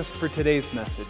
us 0.00 0.12
for 0.12 0.28
today's 0.28 0.72
message. 0.72 1.08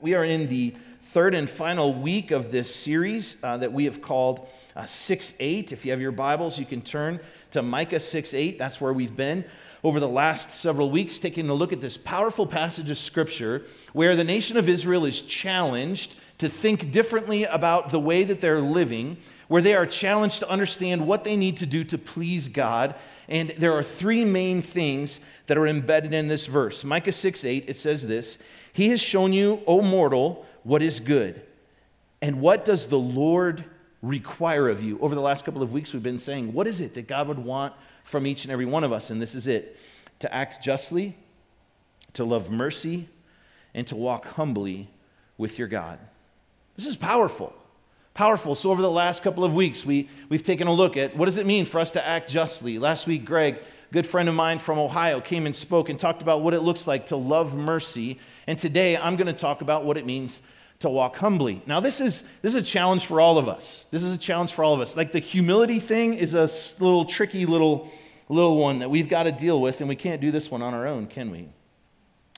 We 0.00 0.14
are 0.14 0.24
in 0.24 0.48
the 0.48 0.74
third 1.02 1.34
and 1.34 1.50
final 1.50 1.92
week 1.92 2.30
of 2.30 2.50
this 2.50 2.74
series 2.74 3.36
uh, 3.42 3.58
that 3.58 3.74
we 3.74 3.84
have 3.84 4.00
called 4.00 4.48
uh, 4.74 4.86
6 4.86 5.34
8. 5.38 5.72
If 5.72 5.84
you 5.84 5.90
have 5.90 6.00
your 6.00 6.12
Bibles, 6.12 6.58
you 6.58 6.64
can 6.64 6.80
turn 6.80 7.20
to 7.50 7.60
Micah 7.60 8.00
6 8.00 8.32
8. 8.32 8.58
That's 8.58 8.80
where 8.80 8.94
we've 8.94 9.14
been 9.14 9.44
over 9.84 9.98
the 9.98 10.08
last 10.08 10.50
several 10.50 10.90
weeks, 10.90 11.18
taking 11.18 11.48
a 11.48 11.54
look 11.54 11.72
at 11.72 11.80
this 11.80 11.98
powerful 11.98 12.46
passage 12.46 12.88
of 12.90 12.98
Scripture 12.98 13.62
where 13.92 14.14
the 14.14 14.24
nation 14.24 14.56
of 14.56 14.68
Israel 14.68 15.04
is 15.04 15.22
challenged 15.22 16.14
to 16.38 16.48
think 16.48 16.90
differently 16.90 17.44
about 17.44 17.90
the 17.90 18.00
way 18.00 18.24
that 18.24 18.40
they're 18.40 18.60
living, 18.60 19.16
where 19.48 19.62
they 19.62 19.74
are 19.74 19.86
challenged 19.86 20.38
to 20.38 20.48
understand 20.48 21.06
what 21.06 21.24
they 21.24 21.36
need 21.36 21.56
to 21.56 21.66
do 21.66 21.84
to 21.84 21.98
please 21.98 22.48
God. 22.48 22.94
And 23.28 23.50
there 23.58 23.72
are 23.72 23.82
three 23.82 24.24
main 24.24 24.62
things 24.62 25.20
that 25.46 25.58
are 25.58 25.66
embedded 25.66 26.12
in 26.12 26.28
this 26.28 26.46
verse. 26.46 26.84
Micah 26.84 27.12
6 27.12 27.44
8, 27.44 27.64
it 27.68 27.76
says 27.76 28.06
this 28.06 28.38
He 28.72 28.88
has 28.90 29.00
shown 29.00 29.32
you, 29.32 29.62
O 29.66 29.82
mortal, 29.82 30.46
what 30.62 30.82
is 30.82 31.00
good. 31.00 31.42
And 32.20 32.40
what 32.40 32.64
does 32.64 32.86
the 32.86 32.98
Lord 32.98 33.64
require 34.00 34.68
of 34.68 34.80
you? 34.80 34.98
Over 35.00 35.16
the 35.16 35.20
last 35.20 35.44
couple 35.44 35.62
of 35.62 35.72
weeks, 35.72 35.92
we've 35.92 36.02
been 36.02 36.20
saying, 36.20 36.52
what 36.52 36.68
is 36.68 36.80
it 36.80 36.94
that 36.94 37.08
God 37.08 37.26
would 37.26 37.40
want 37.40 37.74
from 38.04 38.26
each 38.26 38.44
and 38.44 38.52
every 38.52 38.66
one 38.66 38.84
of 38.84 38.92
us. 38.92 39.10
And 39.10 39.20
this 39.20 39.34
is 39.34 39.46
it 39.46 39.76
to 40.20 40.32
act 40.32 40.62
justly, 40.62 41.16
to 42.14 42.24
love 42.24 42.50
mercy, 42.50 43.08
and 43.74 43.86
to 43.86 43.96
walk 43.96 44.26
humbly 44.26 44.88
with 45.38 45.58
your 45.58 45.68
God. 45.68 45.98
This 46.76 46.86
is 46.86 46.96
powerful. 46.96 47.54
Powerful. 48.14 48.54
So, 48.54 48.70
over 48.70 48.82
the 48.82 48.90
last 48.90 49.22
couple 49.22 49.42
of 49.42 49.54
weeks, 49.54 49.86
we, 49.86 50.08
we've 50.28 50.42
taken 50.42 50.68
a 50.68 50.72
look 50.72 50.96
at 50.96 51.16
what 51.16 51.26
does 51.26 51.38
it 51.38 51.46
mean 51.46 51.64
for 51.64 51.78
us 51.80 51.92
to 51.92 52.06
act 52.06 52.28
justly. 52.28 52.78
Last 52.78 53.06
week, 53.06 53.24
Greg, 53.24 53.60
good 53.90 54.06
friend 54.06 54.28
of 54.28 54.34
mine 54.34 54.58
from 54.58 54.78
Ohio, 54.78 55.20
came 55.20 55.46
and 55.46 55.56
spoke 55.56 55.88
and 55.88 55.98
talked 55.98 56.20
about 56.20 56.42
what 56.42 56.52
it 56.52 56.60
looks 56.60 56.86
like 56.86 57.06
to 57.06 57.16
love 57.16 57.56
mercy. 57.56 58.18
And 58.46 58.58
today, 58.58 58.98
I'm 58.98 59.16
going 59.16 59.28
to 59.28 59.32
talk 59.32 59.62
about 59.62 59.86
what 59.86 59.96
it 59.96 60.04
means 60.04 60.42
to 60.82 60.90
walk 60.90 61.16
humbly. 61.16 61.62
Now, 61.66 61.80
this 61.80 62.00
is, 62.00 62.22
this 62.42 62.54
is 62.54 62.56
a 62.56 62.62
challenge 62.62 63.06
for 63.06 63.20
all 63.20 63.38
of 63.38 63.48
us. 63.48 63.86
This 63.90 64.02
is 64.02 64.14
a 64.14 64.18
challenge 64.18 64.52
for 64.52 64.64
all 64.64 64.74
of 64.74 64.80
us. 64.80 64.96
Like 64.96 65.12
the 65.12 65.18
humility 65.18 65.80
thing 65.80 66.14
is 66.14 66.34
a 66.34 66.48
little 66.82 67.04
tricky 67.04 67.46
little, 67.46 67.90
little 68.28 68.56
one 68.56 68.80
that 68.80 68.90
we've 68.90 69.08
got 69.08 69.24
to 69.24 69.32
deal 69.32 69.60
with, 69.60 69.80
and 69.80 69.88
we 69.88 69.96
can't 69.96 70.20
do 70.20 70.30
this 70.30 70.50
one 70.50 70.62
on 70.62 70.74
our 70.74 70.86
own, 70.86 71.06
can 71.06 71.30
we? 71.30 71.48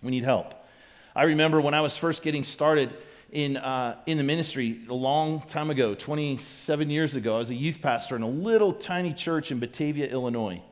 We 0.03 0.11
need 0.11 0.25
help. 0.25 0.55
I 1.17 1.25
remember 1.25 1.61
when 1.61 1.75
I 1.75 1.81
was 1.81 1.97
first 1.97 2.23
getting 2.23 2.45
started 2.45 2.91
in, 3.31 3.56
uh, 3.56 3.97
in 4.06 4.17
the 4.19 4.25
ministry 4.25 4.81
a 4.89 4.95
long 4.95 5.41
time 5.42 5.70
ago, 5.70 5.95
27 5.95 6.91
years 6.91 7.17
ago, 7.17 7.34
I 7.34 7.39
was 7.39 7.51
a 7.51 7.55
youth 7.55 7.83
pastor 7.83 8.17
in 8.17 8.23
a 8.23 8.29
little 8.29 8.73
tiny 8.73 9.12
church 9.12 9.51
in 9.51 9.58
Batavia, 9.58 10.07
Illinois. 10.07 10.63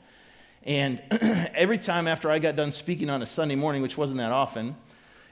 And 0.64 1.02
every 1.54 1.78
time 1.78 2.06
after 2.06 2.30
I 2.30 2.38
got 2.38 2.54
done 2.54 2.70
speaking 2.70 3.10
on 3.10 3.22
a 3.22 3.26
Sunday 3.26 3.56
morning, 3.56 3.82
which 3.82 3.96
wasn't 3.98 4.19
that 4.19 4.30
often, 4.30 4.76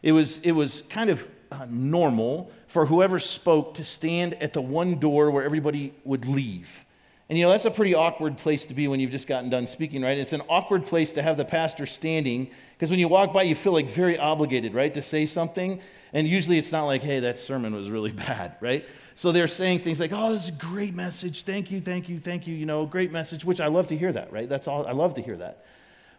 it 0.03 0.13
was, 0.13 0.39
it 0.39 0.53
was 0.53 0.83
kind 0.83 1.11
of 1.11 1.29
uh, 1.51 1.67
normal 1.69 2.51
for 2.67 2.87
whoever 2.87 3.19
spoke 3.19 3.75
to 3.75 3.85
stand 3.85 4.35
at 4.43 4.53
the 4.53 4.61
one 4.61 4.99
door 4.99 5.31
where 5.31 5.45
everybody 5.45 5.93
would 6.05 6.27
leave. 6.27 6.85
And 7.29 7.39
you 7.39 7.45
know, 7.45 7.51
that's 7.51 7.65
a 7.65 7.71
pretty 7.71 7.95
awkward 7.95 8.39
place 8.39 8.67
to 8.67 8.75
be 8.75 8.89
when 8.89 8.99
you've 8.99 9.13
just 9.13 9.29
gotten 9.29 9.51
done 9.51 9.69
speaking, 9.69 10.03
right? 10.03 10.19
It's 10.19 10.33
an 10.33 10.43
awkward 10.49 10.85
place 10.85 11.13
to 11.13 11.23
have 11.23 11.37
the 11.37 11.45
pastor 11.45 11.87
standing 11.87 12.51
because 12.73 12.91
when 12.91 12.99
you 12.99 13.07
walk 13.07 13.33
by, 13.33 13.43
you 13.45 13.55
feel 13.55 13.73
like 13.73 13.89
very 13.89 14.19
obligated, 14.19 14.75
right, 14.75 14.93
to 14.95 15.03
say 15.03 15.27
something. 15.27 15.81
And 16.13 16.27
usually 16.27 16.59
it's 16.59 16.73
not 16.73 16.87
like, 16.87 17.03
hey, 17.03 17.21
that 17.21 17.39
sermon 17.39 17.73
was 17.75 17.89
really 17.89 18.11
bad, 18.27 18.57
right? 18.61 18.85
So 19.15 19.33
they're 19.33 19.49
saying 19.49 19.81
things 19.81 20.01
like, 20.01 20.13
oh, 20.13 20.33
this 20.33 20.45
is 20.45 20.49
a 20.49 20.53
great 20.53 20.95
message. 20.95 21.43
Thank 21.43 21.71
you, 21.71 21.81
thank 21.81 22.09
you, 22.09 22.19
thank 22.19 22.47
you. 22.47 22.55
You 22.55 22.67
know, 22.67 22.85
great 22.87 23.13
message, 23.13 23.45
which 23.45 23.61
I 23.61 23.67
love 23.67 23.87
to 23.89 23.97
hear 23.97 24.13
that, 24.13 24.33
right? 24.33 24.49
That's 24.49 24.67
all. 24.67 24.87
I 24.87 24.93
love 24.93 25.15
to 25.15 25.23
hear 25.23 25.37
that. 25.37 25.65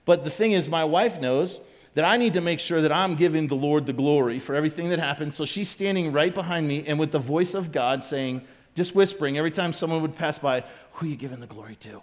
But 0.05 0.23
the 0.23 0.29
thing 0.29 0.53
is, 0.53 0.69
my 0.69 0.85
wife 0.85 1.19
knows 1.19 1.59
that 1.93 2.05
I 2.05 2.17
need 2.17 2.33
to 2.33 2.41
make 2.41 2.59
sure 2.59 2.81
that 2.81 2.91
I'm 2.91 3.15
giving 3.15 3.47
the 3.47 3.55
Lord 3.55 3.85
the 3.85 3.93
glory 3.93 4.39
for 4.39 4.55
everything 4.55 4.89
that 4.89 4.99
happens. 4.99 5.35
So 5.35 5.45
she's 5.45 5.69
standing 5.69 6.11
right 6.11 6.33
behind 6.33 6.67
me 6.67 6.85
and 6.87 6.97
with 6.97 7.11
the 7.11 7.19
voice 7.19 7.53
of 7.53 7.71
God 7.71 8.03
saying, 8.03 8.41
just 8.75 8.95
whispering 8.95 9.37
every 9.37 9.51
time 9.51 9.73
someone 9.73 10.01
would 10.01 10.15
pass 10.15 10.39
by, 10.39 10.63
Who 10.93 11.05
are 11.05 11.09
you 11.09 11.15
giving 11.15 11.39
the 11.39 11.47
glory 11.47 11.75
to? 11.81 12.01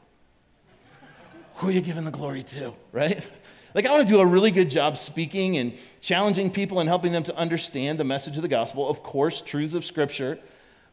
Who 1.56 1.68
are 1.68 1.72
you 1.72 1.80
giving 1.80 2.04
the 2.04 2.10
glory 2.10 2.42
to? 2.44 2.74
Right? 2.92 3.26
Like, 3.74 3.84
I 3.84 3.90
want 3.90 4.08
to 4.08 4.12
do 4.12 4.18
a 4.18 4.26
really 4.26 4.50
good 4.50 4.70
job 4.70 4.96
speaking 4.96 5.58
and 5.58 5.74
challenging 6.00 6.50
people 6.50 6.80
and 6.80 6.88
helping 6.88 7.12
them 7.12 7.22
to 7.24 7.36
understand 7.36 8.00
the 8.00 8.02
message 8.02 8.36
of 8.36 8.42
the 8.42 8.48
gospel, 8.48 8.88
of 8.88 9.02
course, 9.02 9.42
truths 9.42 9.74
of 9.74 9.84
Scripture. 9.84 10.38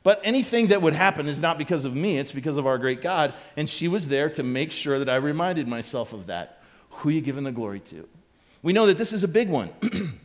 But 0.04 0.20
anything 0.26 0.68
that 0.68 0.82
would 0.82 0.94
happen 0.94 1.30
is 1.30 1.40
not 1.40 1.58
because 1.58 1.86
of 1.86 1.96
me, 1.96 2.18
it's 2.18 2.34
because 2.34 2.58
of 2.58 2.68
our 2.68 2.78
great 2.78 3.02
God. 3.02 3.34
And 3.56 3.70
she 3.70 3.88
was 3.88 4.10
there 4.10 4.30
to 4.32 4.44
make 4.44 4.74
sure 4.74 5.00
that 5.00 5.10
I 5.10 5.16
reminded 5.16 5.70
myself 5.70 6.12
of 6.12 6.28
that. 6.28 6.62
Who 6.90 7.10
are 7.10 7.12
you 7.14 7.22
giving 7.22 7.46
the 7.46 7.52
glory 7.54 7.80
to? 7.80 8.08
We 8.66 8.74
know 8.74 8.88
that 8.88 8.98
this 8.98 9.14
is 9.14 9.24
a 9.24 9.28
big 9.28 9.48
one. 9.48 9.70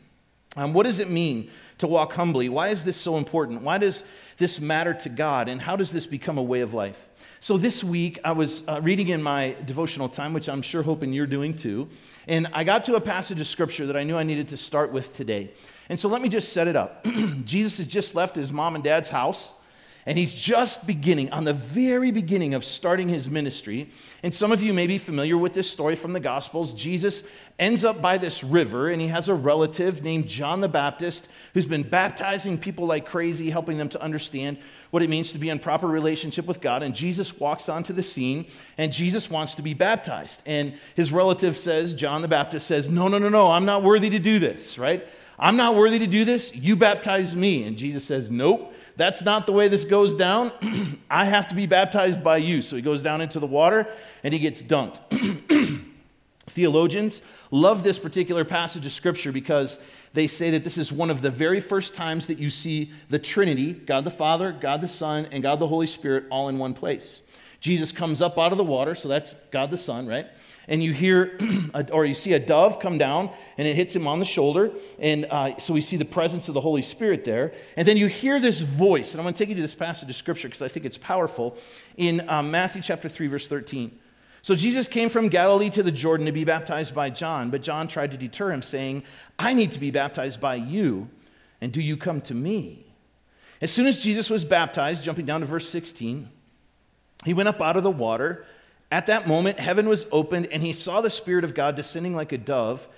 um, 0.56 0.72
what 0.72 0.84
does 0.84 0.98
it 0.98 1.10
mean 1.10 1.50
to 1.76 1.86
walk 1.86 2.14
humbly? 2.14 2.48
Why 2.48 2.68
is 2.68 2.84
this 2.84 2.96
so 2.96 3.18
important? 3.18 3.60
Why 3.60 3.76
does 3.76 4.02
this 4.38 4.58
matter 4.58 4.94
to 4.94 5.10
God? 5.10 5.50
And 5.50 5.60
how 5.60 5.76
does 5.76 5.92
this 5.92 6.06
become 6.06 6.38
a 6.38 6.42
way 6.42 6.62
of 6.62 6.72
life? 6.72 7.06
So 7.40 7.58
this 7.58 7.84
week, 7.84 8.18
I 8.24 8.32
was 8.32 8.66
uh, 8.66 8.80
reading 8.82 9.08
in 9.08 9.22
my 9.22 9.56
devotional 9.66 10.08
time, 10.08 10.32
which 10.32 10.48
I'm 10.48 10.62
sure 10.62 10.82
hoping 10.82 11.12
you're 11.12 11.26
doing 11.26 11.54
too, 11.54 11.90
and 12.26 12.48
I 12.54 12.64
got 12.64 12.84
to 12.84 12.94
a 12.94 13.00
passage 13.02 13.38
of 13.40 13.46
scripture 13.46 13.84
that 13.88 13.96
I 13.96 14.04
knew 14.04 14.16
I 14.16 14.22
needed 14.22 14.48
to 14.48 14.56
start 14.56 14.90
with 14.90 15.14
today. 15.14 15.50
And 15.90 16.00
so 16.00 16.08
let 16.08 16.22
me 16.22 16.30
just 16.30 16.54
set 16.54 16.66
it 16.66 16.76
up. 16.76 17.06
Jesus 17.44 17.76
has 17.76 17.88
just 17.88 18.14
left 18.14 18.36
his 18.36 18.50
mom 18.50 18.74
and 18.74 18.82
dad's 18.82 19.10
house. 19.10 19.52
And 20.06 20.16
he's 20.16 20.34
just 20.34 20.86
beginning, 20.86 21.30
on 21.30 21.44
the 21.44 21.52
very 21.52 22.10
beginning 22.10 22.54
of 22.54 22.64
starting 22.64 23.08
his 23.08 23.28
ministry. 23.28 23.90
And 24.22 24.32
some 24.32 24.50
of 24.50 24.62
you 24.62 24.72
may 24.72 24.86
be 24.86 24.96
familiar 24.96 25.36
with 25.36 25.52
this 25.52 25.70
story 25.70 25.94
from 25.94 26.14
the 26.14 26.20
Gospels. 26.20 26.72
Jesus 26.72 27.22
ends 27.58 27.84
up 27.84 28.00
by 28.00 28.16
this 28.16 28.42
river, 28.42 28.88
and 28.88 29.00
he 29.00 29.08
has 29.08 29.28
a 29.28 29.34
relative 29.34 30.02
named 30.02 30.26
John 30.26 30.62
the 30.62 30.68
Baptist 30.68 31.28
who's 31.52 31.66
been 31.66 31.82
baptizing 31.82 32.56
people 32.56 32.86
like 32.86 33.04
crazy, 33.04 33.50
helping 33.50 33.76
them 33.76 33.90
to 33.90 34.02
understand 34.02 34.56
what 34.90 35.02
it 35.02 35.10
means 35.10 35.32
to 35.32 35.38
be 35.38 35.50
in 35.50 35.58
proper 35.58 35.86
relationship 35.86 36.46
with 36.46 36.62
God. 36.62 36.82
And 36.82 36.94
Jesus 36.94 37.38
walks 37.38 37.68
onto 37.68 37.92
the 37.92 38.02
scene, 38.02 38.46
and 38.78 38.92
Jesus 38.92 39.28
wants 39.28 39.54
to 39.56 39.62
be 39.62 39.74
baptized. 39.74 40.42
And 40.46 40.74
his 40.94 41.12
relative 41.12 41.56
says, 41.56 41.92
John 41.92 42.22
the 42.22 42.28
Baptist 42.28 42.66
says, 42.66 42.88
No, 42.88 43.08
no, 43.08 43.18
no, 43.18 43.28
no, 43.28 43.50
I'm 43.50 43.66
not 43.66 43.82
worthy 43.82 44.08
to 44.10 44.18
do 44.18 44.38
this, 44.38 44.78
right? 44.78 45.06
I'm 45.38 45.56
not 45.56 45.74
worthy 45.74 45.98
to 45.98 46.06
do 46.06 46.24
this. 46.24 46.54
You 46.54 46.76
baptize 46.76 47.36
me. 47.36 47.64
And 47.64 47.76
Jesus 47.76 48.04
says, 48.04 48.30
Nope. 48.30 48.74
That's 49.00 49.22
not 49.22 49.46
the 49.46 49.52
way 49.52 49.68
this 49.68 49.86
goes 49.86 50.14
down. 50.14 50.52
I 51.10 51.24
have 51.24 51.46
to 51.46 51.54
be 51.54 51.64
baptized 51.64 52.22
by 52.22 52.36
you. 52.36 52.60
So 52.60 52.76
he 52.76 52.82
goes 52.82 53.00
down 53.00 53.22
into 53.22 53.40
the 53.40 53.46
water 53.46 53.88
and 54.22 54.34
he 54.34 54.38
gets 54.38 54.62
dunked. 54.62 55.00
Theologians 56.46 57.22
love 57.50 57.82
this 57.82 57.98
particular 57.98 58.44
passage 58.44 58.84
of 58.84 58.92
scripture 58.92 59.32
because 59.32 59.78
they 60.12 60.26
say 60.26 60.50
that 60.50 60.64
this 60.64 60.76
is 60.76 60.92
one 60.92 61.08
of 61.08 61.22
the 61.22 61.30
very 61.30 61.60
first 61.60 61.94
times 61.94 62.26
that 62.26 62.38
you 62.38 62.50
see 62.50 62.92
the 63.08 63.18
Trinity 63.18 63.72
God 63.72 64.04
the 64.04 64.10
Father, 64.10 64.52
God 64.52 64.82
the 64.82 64.88
Son, 64.88 65.26
and 65.32 65.42
God 65.42 65.60
the 65.60 65.68
Holy 65.68 65.86
Spirit 65.86 66.24
all 66.30 66.50
in 66.50 66.58
one 66.58 66.74
place. 66.74 67.22
Jesus 67.60 67.92
comes 67.92 68.20
up 68.20 68.38
out 68.38 68.52
of 68.52 68.58
the 68.58 68.64
water, 68.64 68.94
so 68.94 69.08
that's 69.08 69.32
God 69.50 69.70
the 69.70 69.78
Son, 69.78 70.06
right? 70.06 70.26
And 70.70 70.82
you 70.82 70.92
hear, 70.92 71.36
or 71.92 72.06
you 72.06 72.14
see 72.14 72.32
a 72.32 72.38
dove 72.38 72.78
come 72.78 72.96
down 72.96 73.30
and 73.58 73.66
it 73.66 73.74
hits 73.74 73.94
him 73.94 74.06
on 74.06 74.20
the 74.20 74.24
shoulder. 74.24 74.70
And 75.00 75.26
uh, 75.26 75.58
so 75.58 75.74
we 75.74 75.80
see 75.80 75.96
the 75.96 76.04
presence 76.04 76.48
of 76.48 76.54
the 76.54 76.60
Holy 76.60 76.80
Spirit 76.80 77.24
there. 77.24 77.52
And 77.76 77.86
then 77.86 77.96
you 77.96 78.06
hear 78.06 78.38
this 78.40 78.60
voice, 78.60 79.12
and 79.12 79.20
I'm 79.20 79.24
going 79.24 79.34
to 79.34 79.38
take 79.38 79.48
you 79.48 79.56
to 79.56 79.60
this 79.60 79.74
passage 79.74 80.08
of 80.08 80.14
scripture 80.14 80.48
because 80.48 80.62
I 80.62 80.68
think 80.68 80.86
it's 80.86 80.96
powerful 80.96 81.58
in 81.96 82.26
um, 82.30 82.52
Matthew 82.52 82.80
chapter 82.80 83.08
3, 83.08 83.26
verse 83.26 83.48
13. 83.48 83.98
So 84.42 84.54
Jesus 84.54 84.86
came 84.88 85.08
from 85.08 85.28
Galilee 85.28 85.70
to 85.70 85.82
the 85.82 85.92
Jordan 85.92 86.24
to 86.26 86.32
be 86.32 86.44
baptized 86.44 86.94
by 86.94 87.10
John, 87.10 87.50
but 87.50 87.62
John 87.62 87.88
tried 87.88 88.12
to 88.12 88.16
deter 88.16 88.52
him, 88.52 88.62
saying, 88.62 89.02
I 89.38 89.52
need 89.52 89.72
to 89.72 89.80
be 89.80 89.90
baptized 89.90 90.40
by 90.40 90.54
you, 90.54 91.10
and 91.60 91.72
do 91.72 91.82
you 91.82 91.96
come 91.96 92.22
to 92.22 92.34
me? 92.34 92.86
As 93.60 93.70
soon 93.70 93.86
as 93.86 93.98
Jesus 93.98 94.30
was 94.30 94.44
baptized, 94.46 95.04
jumping 95.04 95.26
down 95.26 95.40
to 95.40 95.46
verse 95.46 95.68
16, 95.68 96.30
he 97.26 97.34
went 97.34 97.50
up 97.50 97.60
out 97.60 97.76
of 97.76 97.82
the 97.82 97.90
water. 97.90 98.46
At 98.90 99.06
that 99.06 99.28
moment, 99.28 99.60
heaven 99.60 99.88
was 99.88 100.06
opened, 100.10 100.48
and 100.50 100.62
he 100.62 100.72
saw 100.72 101.00
the 101.00 101.10
Spirit 101.10 101.44
of 101.44 101.54
God 101.54 101.76
descending 101.76 102.14
like 102.14 102.32
a 102.32 102.38
dove 102.38 102.88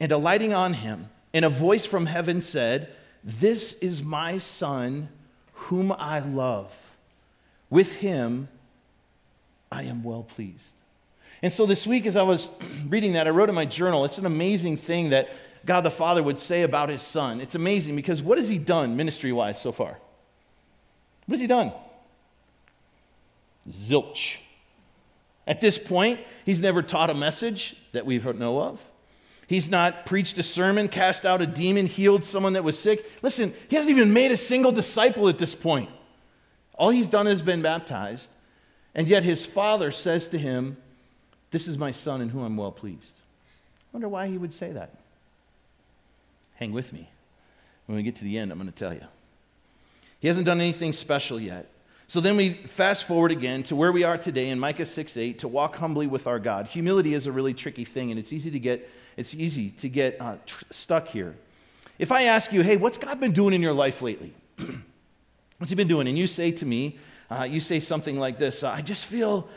and 0.00 0.10
alighting 0.10 0.54
on 0.54 0.74
him. 0.74 1.10
And 1.34 1.44
a 1.44 1.50
voice 1.50 1.84
from 1.84 2.06
heaven 2.06 2.40
said, 2.40 2.90
This 3.22 3.74
is 3.74 4.02
my 4.02 4.38
son 4.38 5.08
whom 5.52 5.92
I 5.92 6.20
love. 6.20 6.94
With 7.68 7.96
him 7.96 8.48
I 9.70 9.82
am 9.82 10.02
well 10.02 10.22
pleased. 10.22 10.74
And 11.42 11.52
so 11.52 11.66
this 11.66 11.86
week, 11.86 12.06
as 12.06 12.16
I 12.16 12.22
was 12.22 12.48
reading 12.88 13.12
that, 13.12 13.26
I 13.26 13.30
wrote 13.30 13.48
in 13.48 13.54
my 13.54 13.66
journal, 13.66 14.04
it's 14.04 14.18
an 14.18 14.26
amazing 14.26 14.78
thing 14.78 15.10
that 15.10 15.28
God 15.66 15.82
the 15.82 15.90
Father 15.90 16.22
would 16.22 16.38
say 16.38 16.62
about 16.62 16.88
his 16.88 17.02
son. 17.02 17.40
It's 17.40 17.54
amazing 17.54 17.96
because 17.96 18.22
what 18.22 18.38
has 18.38 18.48
he 18.48 18.58
done 18.58 18.96
ministry 18.96 19.32
wise 19.32 19.60
so 19.60 19.72
far? 19.72 19.98
What 21.26 21.34
has 21.34 21.40
he 21.40 21.46
done? 21.46 21.72
Zilch. 23.68 24.36
At 25.46 25.60
this 25.60 25.78
point, 25.78 26.20
he's 26.44 26.60
never 26.60 26.82
taught 26.82 27.10
a 27.10 27.14
message 27.14 27.76
that 27.92 28.04
we 28.04 28.18
know 28.18 28.60
of. 28.60 28.84
He's 29.46 29.70
not 29.70 30.06
preached 30.06 30.36
a 30.38 30.42
sermon, 30.42 30.88
cast 30.88 31.24
out 31.24 31.40
a 31.40 31.46
demon, 31.46 31.86
healed 31.86 32.24
someone 32.24 32.54
that 32.54 32.64
was 32.64 32.78
sick. 32.78 33.08
Listen, 33.22 33.54
he 33.68 33.76
hasn't 33.76 33.96
even 33.96 34.12
made 34.12 34.32
a 34.32 34.36
single 34.36 34.72
disciple 34.72 35.28
at 35.28 35.38
this 35.38 35.54
point. 35.54 35.88
All 36.74 36.90
he's 36.90 37.08
done 37.08 37.28
is 37.28 37.42
been 37.42 37.62
baptized. 37.62 38.32
And 38.94 39.06
yet 39.08 39.22
his 39.22 39.46
father 39.46 39.92
says 39.92 40.26
to 40.28 40.38
him, 40.38 40.78
This 41.52 41.68
is 41.68 41.78
my 41.78 41.92
son 41.92 42.20
in 42.20 42.30
whom 42.30 42.42
I'm 42.42 42.56
well 42.56 42.72
pleased. 42.72 43.20
I 43.80 43.88
wonder 43.92 44.08
why 44.08 44.26
he 44.26 44.36
would 44.36 44.52
say 44.52 44.72
that. 44.72 44.90
Hang 46.56 46.72
with 46.72 46.92
me. 46.92 47.08
When 47.86 47.96
we 47.96 48.02
get 48.02 48.16
to 48.16 48.24
the 48.24 48.38
end, 48.38 48.50
I'm 48.50 48.58
going 48.58 48.70
to 48.70 48.76
tell 48.76 48.94
you. 48.94 49.04
He 50.18 50.28
hasn't 50.28 50.46
done 50.46 50.60
anything 50.60 50.92
special 50.92 51.38
yet. 51.38 51.70
So 52.08 52.20
then 52.20 52.36
we 52.36 52.54
fast 52.54 53.04
forward 53.04 53.32
again 53.32 53.64
to 53.64 53.74
where 53.74 53.90
we 53.90 54.04
are 54.04 54.16
today 54.16 54.48
in 54.48 54.60
Micah 54.60 54.86
6 54.86 55.16
8 55.16 55.40
to 55.40 55.48
walk 55.48 55.76
humbly 55.76 56.06
with 56.06 56.26
our 56.26 56.38
God. 56.38 56.68
Humility 56.68 57.14
is 57.14 57.26
a 57.26 57.32
really 57.32 57.52
tricky 57.52 57.84
thing, 57.84 58.10
and 58.10 58.18
it's 58.18 58.32
easy 58.32 58.50
to 58.52 58.60
get, 58.60 58.88
it's 59.16 59.34
easy 59.34 59.70
to 59.70 59.88
get 59.88 60.20
uh, 60.20 60.36
tr- 60.46 60.64
stuck 60.70 61.08
here. 61.08 61.34
If 61.98 62.12
I 62.12 62.24
ask 62.24 62.52
you, 62.52 62.62
hey, 62.62 62.76
what's 62.76 62.98
God 62.98 63.18
been 63.18 63.32
doing 63.32 63.54
in 63.54 63.62
your 63.62 63.72
life 63.72 64.02
lately? 64.02 64.34
what's 65.58 65.70
He 65.70 65.74
been 65.74 65.88
doing? 65.88 66.06
And 66.06 66.16
you 66.16 66.28
say 66.28 66.52
to 66.52 66.64
me, 66.64 66.98
uh, 67.28 67.42
you 67.42 67.58
say 67.58 67.80
something 67.80 68.20
like 68.20 68.38
this 68.38 68.62
I 68.62 68.82
just 68.82 69.06
feel 69.06 69.48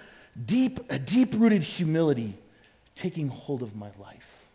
deep, 0.45 0.79
a 0.89 0.97
deep 0.97 1.33
rooted 1.35 1.61
humility 1.61 2.35
taking 2.95 3.27
hold 3.27 3.61
of 3.61 3.75
my 3.75 3.89
life. 3.99 4.47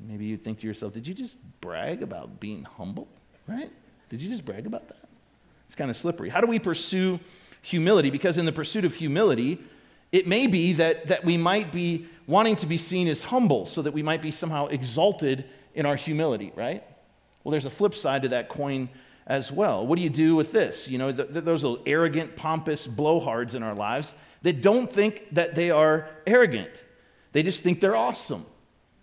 Maybe 0.00 0.26
you'd 0.26 0.42
think 0.42 0.58
to 0.60 0.66
yourself, 0.66 0.92
did 0.92 1.06
you 1.06 1.14
just 1.14 1.38
brag 1.60 2.02
about 2.02 2.40
being 2.40 2.64
humble? 2.64 3.08
Right? 3.46 3.70
Did 4.08 4.22
you 4.22 4.28
just 4.28 4.44
brag 4.44 4.66
about 4.66 4.88
that? 4.88 5.08
It's 5.66 5.74
kind 5.74 5.90
of 5.90 5.96
slippery. 5.96 6.28
How 6.28 6.40
do 6.40 6.46
we 6.46 6.58
pursue 6.58 7.18
humility? 7.62 8.10
Because 8.10 8.38
in 8.38 8.44
the 8.44 8.52
pursuit 8.52 8.84
of 8.84 8.94
humility, 8.94 9.58
it 10.12 10.26
may 10.26 10.46
be 10.46 10.74
that, 10.74 11.08
that 11.08 11.24
we 11.24 11.36
might 11.36 11.72
be 11.72 12.06
wanting 12.26 12.56
to 12.56 12.66
be 12.66 12.76
seen 12.76 13.08
as 13.08 13.24
humble 13.24 13.66
so 13.66 13.82
that 13.82 13.92
we 13.92 14.02
might 14.02 14.22
be 14.22 14.30
somehow 14.30 14.66
exalted 14.66 15.44
in 15.74 15.86
our 15.86 15.96
humility, 15.96 16.52
right? 16.54 16.84
Well, 17.42 17.50
there's 17.50 17.64
a 17.64 17.70
flip 17.70 17.94
side 17.94 18.22
to 18.22 18.28
that 18.30 18.48
coin 18.48 18.88
as 19.26 19.50
well. 19.50 19.86
What 19.86 19.96
do 19.96 20.02
you 20.02 20.10
do 20.10 20.36
with 20.36 20.52
this? 20.52 20.88
You 20.88 20.98
know, 20.98 21.12
th- 21.12 21.32
th- 21.32 21.44
those 21.44 21.64
little 21.64 21.82
arrogant, 21.86 22.36
pompous 22.36 22.86
blowhards 22.86 23.54
in 23.54 23.62
our 23.62 23.74
lives 23.74 24.14
that 24.42 24.62
don't 24.62 24.92
think 24.92 25.26
that 25.32 25.54
they 25.54 25.70
are 25.70 26.08
arrogant. 26.26 26.84
They 27.32 27.42
just 27.42 27.62
think 27.62 27.80
they're 27.80 27.96
awesome, 27.96 28.46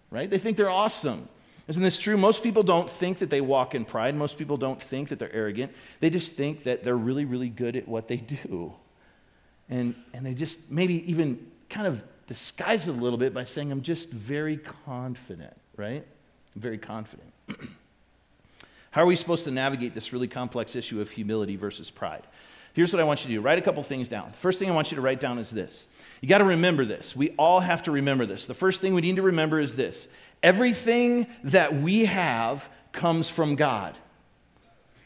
right? 0.10 0.30
They 0.30 0.38
think 0.38 0.58
they're 0.58 0.70
awesome. 0.70 1.28
Isn't 1.68 1.84
this 1.84 1.98
true? 1.98 2.18
Most 2.18 2.44
people 2.44 2.64
don't 2.64 2.90
think 2.90 3.20
that 3.20 3.30
they 3.30 3.40
walk 3.42 3.74
in 3.74 3.86
pride. 3.86 4.16
Most 4.16 4.38
people 4.38 4.58
don't 4.58 4.82
think 4.82 5.10
that 5.10 5.20
they're 5.20 5.34
arrogant. 5.34 5.74
They 6.02 6.10
just 6.10 6.34
think 6.34 6.64
that 6.64 6.84
they're 6.84 6.98
really, 6.98 7.26
really 7.26 7.50
good 7.50 7.76
at 7.76 7.88
what 7.88 8.08
they 8.08 8.18
do. 8.18 8.74
And, 9.70 9.96
and 10.14 10.26
they 10.26 10.34
just 10.34 10.70
maybe 10.70 11.10
even 11.10 11.52
kind 11.70 11.88
of 11.88 12.04
disguise 12.28 12.88
it 12.88 12.92
a 12.92 13.00
little 13.00 13.18
bit 13.18 13.34
by 13.34 13.46
saying, 13.46 13.72
I'm 13.72 13.82
just 13.82 14.12
very 14.12 14.58
confident, 14.58 15.56
right? 15.78 16.06
I'm 16.56 16.62
very 16.62 16.78
confident. 16.78 17.32
How 18.92 19.02
are 19.02 19.06
we 19.08 19.16
supposed 19.16 19.46
to 19.46 19.52
navigate 19.52 19.94
this 19.94 20.14
really 20.14 20.28
complex 20.28 20.76
issue 20.76 21.02
of 21.02 21.10
humility 21.10 21.56
versus 21.56 21.90
pride? 21.90 22.28
Here's 22.74 22.92
what 22.92 23.00
I 23.00 23.04
want 23.04 23.24
you 23.24 23.30
to 23.30 23.36
do 23.36 23.42
write 23.42 23.58
a 23.58 23.62
couple 23.62 23.82
things 23.84 24.10
down. 24.10 24.32
First 24.34 24.60
thing 24.60 24.70
I 24.70 24.74
want 24.74 24.92
you 24.92 24.96
to 24.96 25.02
write 25.02 25.20
down 25.20 25.40
is 25.40 25.50
this. 25.50 25.88
You 26.22 26.28
got 26.28 26.40
to 26.40 26.44
remember 26.44 26.86
this. 26.86 27.16
We 27.16 27.32
all 27.32 27.60
have 27.60 27.84
to 27.84 27.92
remember 27.92 28.26
this. 28.26 28.46
The 28.46 28.54
first 28.54 28.82
thing 28.82 28.94
we 28.94 29.02
need 29.02 29.16
to 29.18 29.22
remember 29.22 29.60
is 29.60 29.76
this 29.76 30.08
Everything 30.44 31.26
that 31.46 31.74
we 31.74 32.06
have 32.06 32.70
comes 32.92 33.30
from 33.30 33.56
God. 33.56 33.96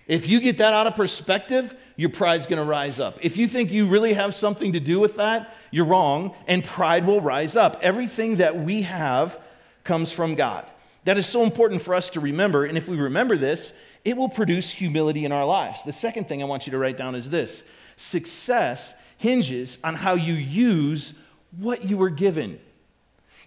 If 0.08 0.28
you 0.28 0.40
get 0.40 0.58
that 0.58 0.74
out 0.74 0.88
of 0.88 0.96
perspective, 0.96 1.76
your 1.96 2.10
pride's 2.10 2.46
going 2.46 2.60
to 2.60 2.66
rise 2.66 3.00
up. 3.00 3.20
If 3.22 3.38
you 3.38 3.48
think 3.48 3.72
you 3.72 3.88
really 3.88 4.14
have 4.14 4.34
something 4.34 4.74
to 4.74 4.80
do 4.80 5.00
with 5.00 5.18
that, 5.18 5.54
you're 5.70 5.86
wrong, 5.86 6.34
and 6.48 6.64
pride 6.64 7.06
will 7.06 7.22
rise 7.22 7.56
up. 7.56 7.78
Everything 7.82 8.38
that 8.38 8.58
we 8.58 8.84
have 8.84 9.40
comes 9.84 10.12
from 10.12 10.36
God. 10.36 10.66
That 11.04 11.18
is 11.18 11.26
so 11.26 11.44
important 11.44 11.82
for 11.82 11.94
us 11.94 12.10
to 12.12 12.20
remember, 12.20 12.66
and 12.66 12.78
if 12.78 12.88
we 12.88 12.98
remember 12.98 13.38
this, 13.38 13.74
it 14.04 14.18
will 14.18 14.30
produce 14.30 14.72
humility 14.72 15.26
in 15.26 15.32
our 15.32 15.46
lives. 15.46 15.84
The 15.84 15.94
second 15.94 16.28
thing 16.28 16.42
I 16.42 16.46
want 16.46 16.68
you 16.68 16.72
to 16.72 16.78
write 16.78 16.98
down 16.98 17.16
is 17.16 17.30
this 17.30 17.64
success 17.98 18.94
hinges 19.18 19.78
on 19.84 19.96
how 19.96 20.14
you 20.14 20.34
use 20.34 21.14
what 21.58 21.84
you 21.86 21.98
were 21.98 22.10
given. 22.10 22.60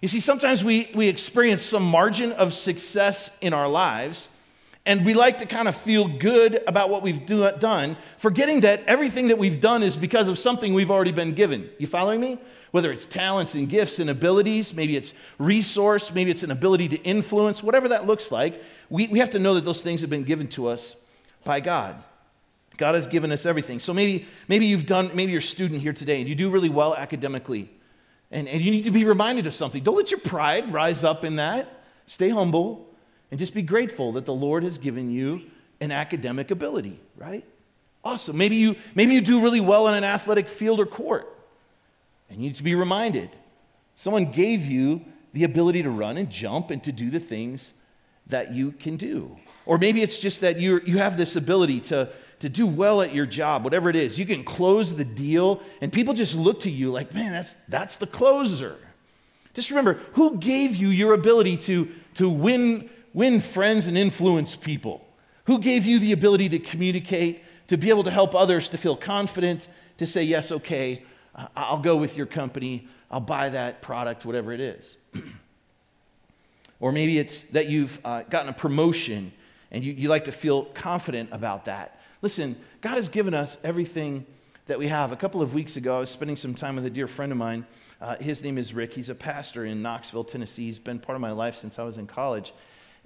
You 0.01 0.07
see, 0.07 0.19
sometimes 0.19 0.63
we, 0.63 0.89
we 0.95 1.07
experience 1.07 1.61
some 1.61 1.83
margin 1.83 2.31
of 2.31 2.55
success 2.55 3.31
in 3.39 3.53
our 3.53 3.67
lives, 3.67 4.29
and 4.83 5.05
we 5.05 5.13
like 5.13 5.37
to 5.37 5.45
kind 5.45 5.67
of 5.67 5.75
feel 5.75 6.07
good 6.07 6.63
about 6.65 6.89
what 6.89 7.03
we've 7.03 7.23
do, 7.23 7.51
done, 7.59 7.95
forgetting 8.17 8.61
that 8.61 8.83
everything 8.85 9.27
that 9.27 9.37
we've 9.37 9.61
done 9.61 9.83
is 9.83 9.95
because 9.95 10.27
of 10.27 10.39
something 10.39 10.73
we've 10.73 10.89
already 10.89 11.11
been 11.11 11.33
given. 11.33 11.69
You 11.77 11.85
following 11.85 12.19
me? 12.19 12.39
Whether 12.71 12.91
it's 12.91 13.05
talents 13.05 13.53
and 13.53 13.69
gifts 13.69 13.99
and 13.99 14.09
abilities, 14.09 14.73
maybe 14.73 14.97
it's 14.97 15.13
resource, 15.37 16.11
maybe 16.11 16.31
it's 16.31 16.41
an 16.41 16.51
ability 16.51 16.87
to 16.89 16.97
influence, 17.03 17.61
whatever 17.61 17.89
that 17.89 18.07
looks 18.07 18.31
like, 18.31 18.59
we, 18.89 19.07
we 19.07 19.19
have 19.19 19.29
to 19.31 19.39
know 19.39 19.53
that 19.53 19.65
those 19.65 19.83
things 19.83 20.01
have 20.01 20.09
been 20.09 20.23
given 20.23 20.47
to 20.47 20.67
us 20.67 20.95
by 21.43 21.59
God. 21.59 22.01
God 22.77 22.95
has 22.95 23.05
given 23.05 23.31
us 23.31 23.45
everything. 23.45 23.79
So 23.79 23.93
maybe, 23.93 24.25
maybe 24.47 24.65
you've 24.65 24.87
done, 24.87 25.11
maybe 25.13 25.31
you're 25.31 25.39
a 25.39 25.43
student 25.43 25.81
here 25.81 25.93
today 25.93 26.21
and 26.21 26.27
you 26.27 26.33
do 26.33 26.49
really 26.49 26.69
well 26.69 26.95
academically. 26.95 27.69
And, 28.31 28.47
and 28.47 28.61
you 28.61 28.71
need 28.71 28.85
to 28.85 28.91
be 28.91 29.03
reminded 29.03 29.45
of 29.45 29.53
something. 29.53 29.83
Don't 29.83 29.97
let 29.97 30.09
your 30.09 30.19
pride 30.19 30.71
rise 30.73 31.03
up 31.03 31.25
in 31.25 31.35
that. 31.35 31.67
Stay 32.05 32.29
humble 32.29 32.87
and 33.29 33.39
just 33.39 33.53
be 33.53 33.61
grateful 33.61 34.13
that 34.13 34.25
the 34.25 34.33
Lord 34.33 34.63
has 34.63 34.77
given 34.77 35.09
you 35.09 35.41
an 35.79 35.91
academic 35.91 36.51
ability, 36.51 36.99
right? 37.17 37.43
Awesome. 38.03 38.37
Maybe 38.37 38.55
you, 38.55 38.75
maybe 38.95 39.13
you 39.13 39.21
do 39.21 39.41
really 39.41 39.59
well 39.59 39.87
in 39.87 39.93
an 39.95 40.03
athletic 40.03 40.49
field 40.49 40.79
or 40.79 40.85
court. 40.85 41.27
And 42.29 42.39
you 42.39 42.47
need 42.47 42.55
to 42.55 42.63
be 42.63 42.75
reminded 42.75 43.29
someone 43.97 44.31
gave 44.31 44.65
you 44.65 45.05
the 45.33 45.43
ability 45.43 45.83
to 45.83 45.89
run 45.89 46.17
and 46.17 46.29
jump 46.29 46.71
and 46.71 46.83
to 46.83 46.91
do 46.91 47.09
the 47.11 47.19
things 47.19 47.73
that 48.27 48.53
you 48.53 48.71
can 48.71 48.97
do. 48.97 49.37
Or 49.65 49.77
maybe 49.77 50.01
it's 50.01 50.17
just 50.17 50.41
that 50.41 50.57
you 50.57 50.81
you 50.85 50.97
have 50.97 51.17
this 51.17 51.35
ability 51.35 51.81
to, 51.81 52.09
to 52.41 52.49
do 52.49 52.67
well 52.67 53.01
at 53.01 53.13
your 53.13 53.25
job, 53.25 53.63
whatever 53.63 53.89
it 53.89 53.95
is. 53.95 54.19
You 54.19 54.25
can 54.25 54.43
close 54.43 54.95
the 54.95 55.05
deal, 55.05 55.61
and 55.79 55.93
people 55.93 56.13
just 56.13 56.35
look 56.35 56.61
to 56.61 56.71
you 56.71 56.91
like, 56.91 57.13
man, 57.13 57.31
that's, 57.31 57.55
that's 57.67 57.97
the 57.97 58.07
closer. 58.07 58.77
Just 59.53 59.69
remember 59.69 59.99
who 60.13 60.37
gave 60.37 60.75
you 60.75 60.89
your 60.89 61.13
ability 61.13 61.57
to, 61.57 61.89
to 62.15 62.29
win, 62.29 62.89
win 63.13 63.39
friends 63.39 63.87
and 63.87 63.97
influence 63.97 64.55
people? 64.55 65.07
Who 65.45 65.59
gave 65.59 65.85
you 65.85 65.99
the 65.99 66.11
ability 66.13 66.49
to 66.49 66.59
communicate, 66.59 67.43
to 67.67 67.77
be 67.77 67.89
able 67.89 68.03
to 68.03 68.11
help 68.11 68.33
others 68.33 68.69
to 68.69 68.77
feel 68.77 68.95
confident, 68.95 69.67
to 69.97 70.07
say, 70.07 70.23
yes, 70.23 70.51
okay, 70.51 71.03
I'll 71.55 71.79
go 71.79 71.95
with 71.95 72.17
your 72.17 72.25
company, 72.25 72.87
I'll 73.09 73.19
buy 73.19 73.49
that 73.49 73.81
product, 73.81 74.25
whatever 74.25 74.51
it 74.51 74.59
is. 74.59 74.97
or 76.79 76.91
maybe 76.91 77.19
it's 77.19 77.43
that 77.43 77.67
you've 77.67 77.99
uh, 78.03 78.23
gotten 78.23 78.49
a 78.49 78.53
promotion 78.53 79.31
and 79.69 79.83
you, 79.83 79.93
you 79.93 80.09
like 80.09 80.25
to 80.25 80.31
feel 80.31 80.65
confident 80.65 81.29
about 81.31 81.65
that. 81.65 82.00
Listen, 82.23 82.55
God 82.81 82.97
has 82.97 83.09
given 83.09 83.33
us 83.33 83.57
everything 83.63 84.27
that 84.67 84.77
we 84.77 84.87
have. 84.89 85.11
A 85.11 85.15
couple 85.15 85.41
of 85.41 85.55
weeks 85.55 85.75
ago, 85.75 85.97
I 85.97 85.99
was 86.01 86.11
spending 86.11 86.35
some 86.35 86.53
time 86.53 86.75
with 86.75 86.85
a 86.85 86.89
dear 86.91 87.07
friend 87.07 87.31
of 87.31 87.37
mine. 87.39 87.65
Uh, 87.99 88.15
his 88.17 88.43
name 88.43 88.59
is 88.59 88.75
Rick. 88.75 88.93
He's 88.93 89.09
a 89.09 89.15
pastor 89.15 89.65
in 89.65 89.81
Knoxville, 89.81 90.25
Tennessee. 90.25 90.65
He's 90.65 90.77
been 90.77 90.99
part 90.99 91.15
of 91.15 91.21
my 91.21 91.31
life 91.31 91.55
since 91.55 91.79
I 91.79 91.83
was 91.83 91.97
in 91.97 92.05
college. 92.05 92.53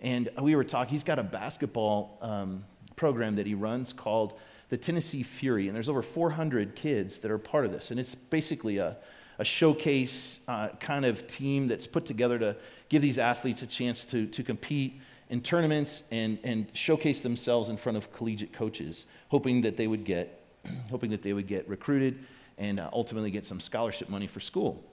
And 0.02 0.28
we 0.42 0.54
were 0.54 0.66
talking, 0.66 0.92
he's 0.92 1.06
got 1.06 1.18
a 1.18 1.24
basketball 1.24 2.18
um, 2.22 2.66
program 2.98 3.38
that 3.38 3.48
he 3.48 3.56
runs 3.56 3.94
called 3.94 4.38
the 4.68 4.76
Tennessee 4.76 5.24
Fury. 5.24 5.68
And 5.68 5.76
there's 5.76 5.88
over 5.88 6.02
400 6.02 6.76
kids 6.76 7.20
that 7.20 7.32
are 7.32 7.38
part 7.38 7.64
of 7.64 7.72
this. 7.72 7.92
And 7.92 8.02
it's 8.02 8.16
basically 8.16 8.80
a, 8.80 8.98
a 9.40 9.46
showcase 9.46 10.40
uh, 10.50 10.70
kind 10.82 11.06
of 11.06 11.26
team 11.28 11.70
that's 11.70 11.88
put 11.88 12.06
together 12.06 12.38
to 12.40 12.58
give 12.90 13.02
these 13.02 13.18
athletes 13.18 13.62
a 13.62 13.68
chance 13.68 14.04
to, 14.06 14.26
to 14.28 14.44
compete 14.44 15.00
in 15.30 15.42
tournaments 15.42 16.04
and, 16.12 16.38
and 16.44 16.68
showcase 16.74 17.22
themselves 17.22 17.70
in 17.70 17.78
front 17.78 17.98
of 17.98 18.14
collegiate 18.14 18.54
coaches, 18.54 19.06
hoping 19.30 19.62
that 19.62 19.78
they 19.78 19.88
would 19.88 20.06
get, 20.06 20.44
hoping 20.90 21.12
that 21.12 21.24
they 21.24 21.34
would 21.34 21.48
get 21.48 21.68
recruited 21.68 22.20
and 22.58 22.80
uh, 22.80 22.90
ultimately 22.94 23.32
get 23.32 23.46
some 23.46 23.60
scholarship 23.60 24.10
money 24.10 24.28
for 24.28 24.40
school. 24.40 24.84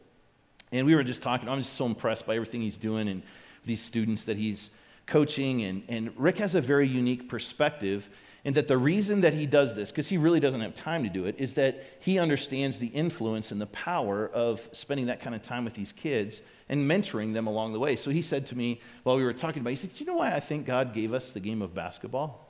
And 0.73 0.87
we 0.87 0.95
were 0.95 1.05
just 1.05 1.23
talking, 1.23 1.49
I'm 1.49 1.59
just 1.59 1.75
so 1.75 1.87
impressed 1.87 2.27
by 2.27 2.35
everything 2.35 2.63
he's 2.63 2.79
doing 2.79 3.09
and 3.09 3.23
these 3.65 3.83
students 3.83 4.25
that 4.25 4.39
he's 4.39 4.71
coaching. 5.07 5.63
And, 5.63 5.83
and 5.89 6.13
Rick 6.17 6.39
has 6.39 6.55
a 6.55 6.61
very 6.61 6.89
unique 6.89 7.29
perspective 7.29 8.09
in 8.45 8.55
that 8.55 8.67
the 8.67 8.79
reason 8.79 9.21
that 9.21 9.35
he 9.35 9.47
does 9.47 9.75
this, 9.75 9.93
because 9.93 10.09
he 10.09 10.19
really 10.19 10.41
doesn't 10.41 10.61
have 10.61 10.75
time 10.75 11.05
to 11.05 11.11
do 11.11 11.27
it, 11.27 11.37
is 11.39 11.55
that 11.55 11.85
he 12.01 12.19
understands 12.19 12.79
the 12.79 12.89
influence 12.89 13.53
and 13.53 13.61
the 13.61 13.67
power 13.67 14.29
of 14.29 14.69
spending 14.73 15.07
that 15.07 15.21
kind 15.21 15.37
of 15.37 15.43
time 15.43 15.65
with 15.65 15.75
these 15.75 15.93
kids 15.93 16.43
and 16.73 16.91
mentoring 16.91 17.35
them 17.35 17.47
along 17.47 17.75
the 17.75 17.79
way. 17.79 17.95
So 17.97 18.11
he 18.11 18.23
said 18.23 18.47
to 18.47 18.57
me 18.57 18.81
while 19.03 19.19
we 19.19 19.25
were 19.25 19.35
talking 19.35 19.61
about 19.61 19.69
it, 19.69 19.73
he 19.73 19.77
said, 19.77 19.93
Do 19.93 20.05
you 20.05 20.11
know 20.11 20.17
why 20.17 20.35
I 20.35 20.41
think 20.41 20.65
God 20.65 20.95
gave 20.95 21.13
us 21.13 21.33
the 21.33 21.39
game 21.39 21.61
of 21.61 21.75
basketball? 21.75 22.49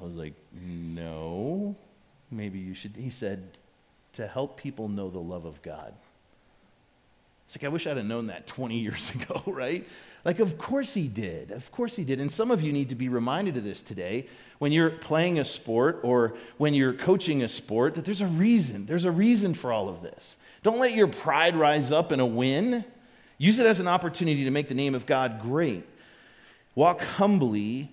I 0.00 0.02
was 0.02 0.16
like, 0.16 0.32
No, 0.66 1.76
maybe 2.30 2.58
you 2.58 2.72
should. 2.72 2.96
He 2.96 3.10
said, 3.10 3.42
To 4.14 4.26
help 4.26 4.56
people 4.56 4.88
know 4.88 5.10
the 5.10 5.18
love 5.18 5.44
of 5.44 5.60
God. 5.60 5.92
It's 7.46 7.56
like, 7.56 7.64
I 7.64 7.68
wish 7.68 7.86
I'd 7.86 7.96
have 7.96 8.06
known 8.06 8.26
that 8.26 8.46
20 8.46 8.78
years 8.80 9.10
ago, 9.10 9.42
right? 9.46 9.86
Like, 10.24 10.40
of 10.40 10.58
course 10.58 10.94
he 10.94 11.06
did. 11.06 11.52
Of 11.52 11.70
course 11.70 11.94
he 11.94 12.04
did. 12.04 12.20
And 12.20 12.30
some 12.30 12.50
of 12.50 12.60
you 12.60 12.72
need 12.72 12.88
to 12.88 12.96
be 12.96 13.08
reminded 13.08 13.56
of 13.56 13.62
this 13.62 13.80
today 13.80 14.26
when 14.58 14.72
you're 14.72 14.90
playing 14.90 15.38
a 15.38 15.44
sport 15.44 16.00
or 16.02 16.34
when 16.58 16.74
you're 16.74 16.94
coaching 16.94 17.44
a 17.44 17.48
sport 17.48 17.94
that 17.94 18.04
there's 18.04 18.22
a 18.22 18.26
reason. 18.26 18.86
There's 18.86 19.04
a 19.04 19.10
reason 19.10 19.54
for 19.54 19.72
all 19.72 19.88
of 19.88 20.02
this. 20.02 20.36
Don't 20.64 20.80
let 20.80 20.94
your 20.94 21.06
pride 21.06 21.54
rise 21.54 21.92
up 21.92 22.10
in 22.10 22.18
a 22.18 22.26
win. 22.26 22.84
Use 23.38 23.60
it 23.60 23.66
as 23.66 23.78
an 23.78 23.86
opportunity 23.86 24.42
to 24.44 24.50
make 24.50 24.66
the 24.66 24.74
name 24.74 24.96
of 24.96 25.06
God 25.06 25.40
great. 25.40 25.84
Walk 26.74 27.02
humbly 27.02 27.90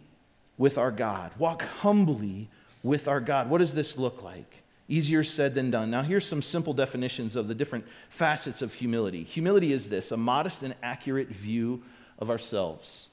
with 0.58 0.80
our 0.80 0.92
God. 0.92 1.34
Walk 1.38 1.62
humbly 1.62 2.50
with 2.82 3.08
our 3.08 3.20
God. 3.20 3.48
What 3.48 3.60
does 3.60 3.76
this 3.76 3.96
look 3.98 4.24
like? 4.24 4.63
Easier 4.90 5.24
said 5.24 5.56
than 5.56 5.72
done. 5.72 5.90
Now, 5.90 6.02
here's 6.02 6.28
some 6.28 6.42
simple 6.42 6.74
definitions 6.74 7.36
of 7.36 7.48
the 7.48 7.56
different 7.56 7.86
facets 8.10 8.62
of 8.62 8.74
humility. 8.74 9.24
Humility 9.24 9.72
is 9.72 9.90
this 9.90 10.12
a 10.12 10.18
modest 10.18 10.62
and 10.62 10.76
accurate 10.84 11.30
view 11.30 11.82
of 12.20 12.30
ourselves. 12.30 13.10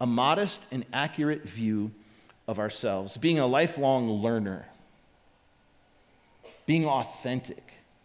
A 0.00 0.06
modest 0.06 0.66
and 0.70 0.86
accurate 0.92 1.42
view 1.42 1.90
of 2.46 2.58
ourselves. 2.58 3.16
Being 3.16 3.38
a 3.38 3.46
lifelong 3.46 4.08
learner. 4.08 4.66
Being 6.64 6.86
authentic. 6.86 7.64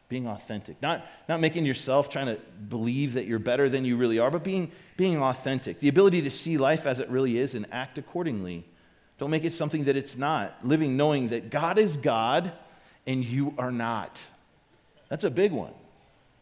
Being 0.10 0.28
authentic. 0.28 0.82
Not, 0.82 1.06
not 1.30 1.40
making 1.40 1.66
yourself 1.66 2.10
trying 2.10 2.28
to 2.28 2.40
believe 2.70 3.14
that 3.14 3.28
you're 3.28 3.40
better 3.40 3.70
than 3.70 3.86
you 3.86 3.98
really 3.98 4.18
are, 4.18 4.32
but 4.32 4.44
being, 4.44 4.72
being 4.98 5.22
authentic. 5.22 5.80
The 5.80 5.90
ability 5.90 6.24
to 6.24 6.32
see 6.32 6.58
life 6.58 6.88
as 6.88 7.00
it 7.00 7.10
really 7.10 7.38
is 7.38 7.54
and 7.54 7.68
act 7.72 8.00
accordingly. 8.00 8.66
Don't 9.20 9.30
make 9.30 9.46
it 9.46 9.54
something 9.54 9.86
that 9.86 9.96
it's 9.96 10.18
not. 10.18 10.66
Living 10.66 10.98
knowing 10.98 11.30
that 11.30 11.52
God 11.52 11.78
is 11.78 11.98
God 11.98 12.52
and 13.08 13.24
you 13.24 13.54
are 13.58 13.72
not. 13.72 14.28
That's 15.10 15.24
a 15.24 15.30
big 15.30 15.52
one. 15.52 15.74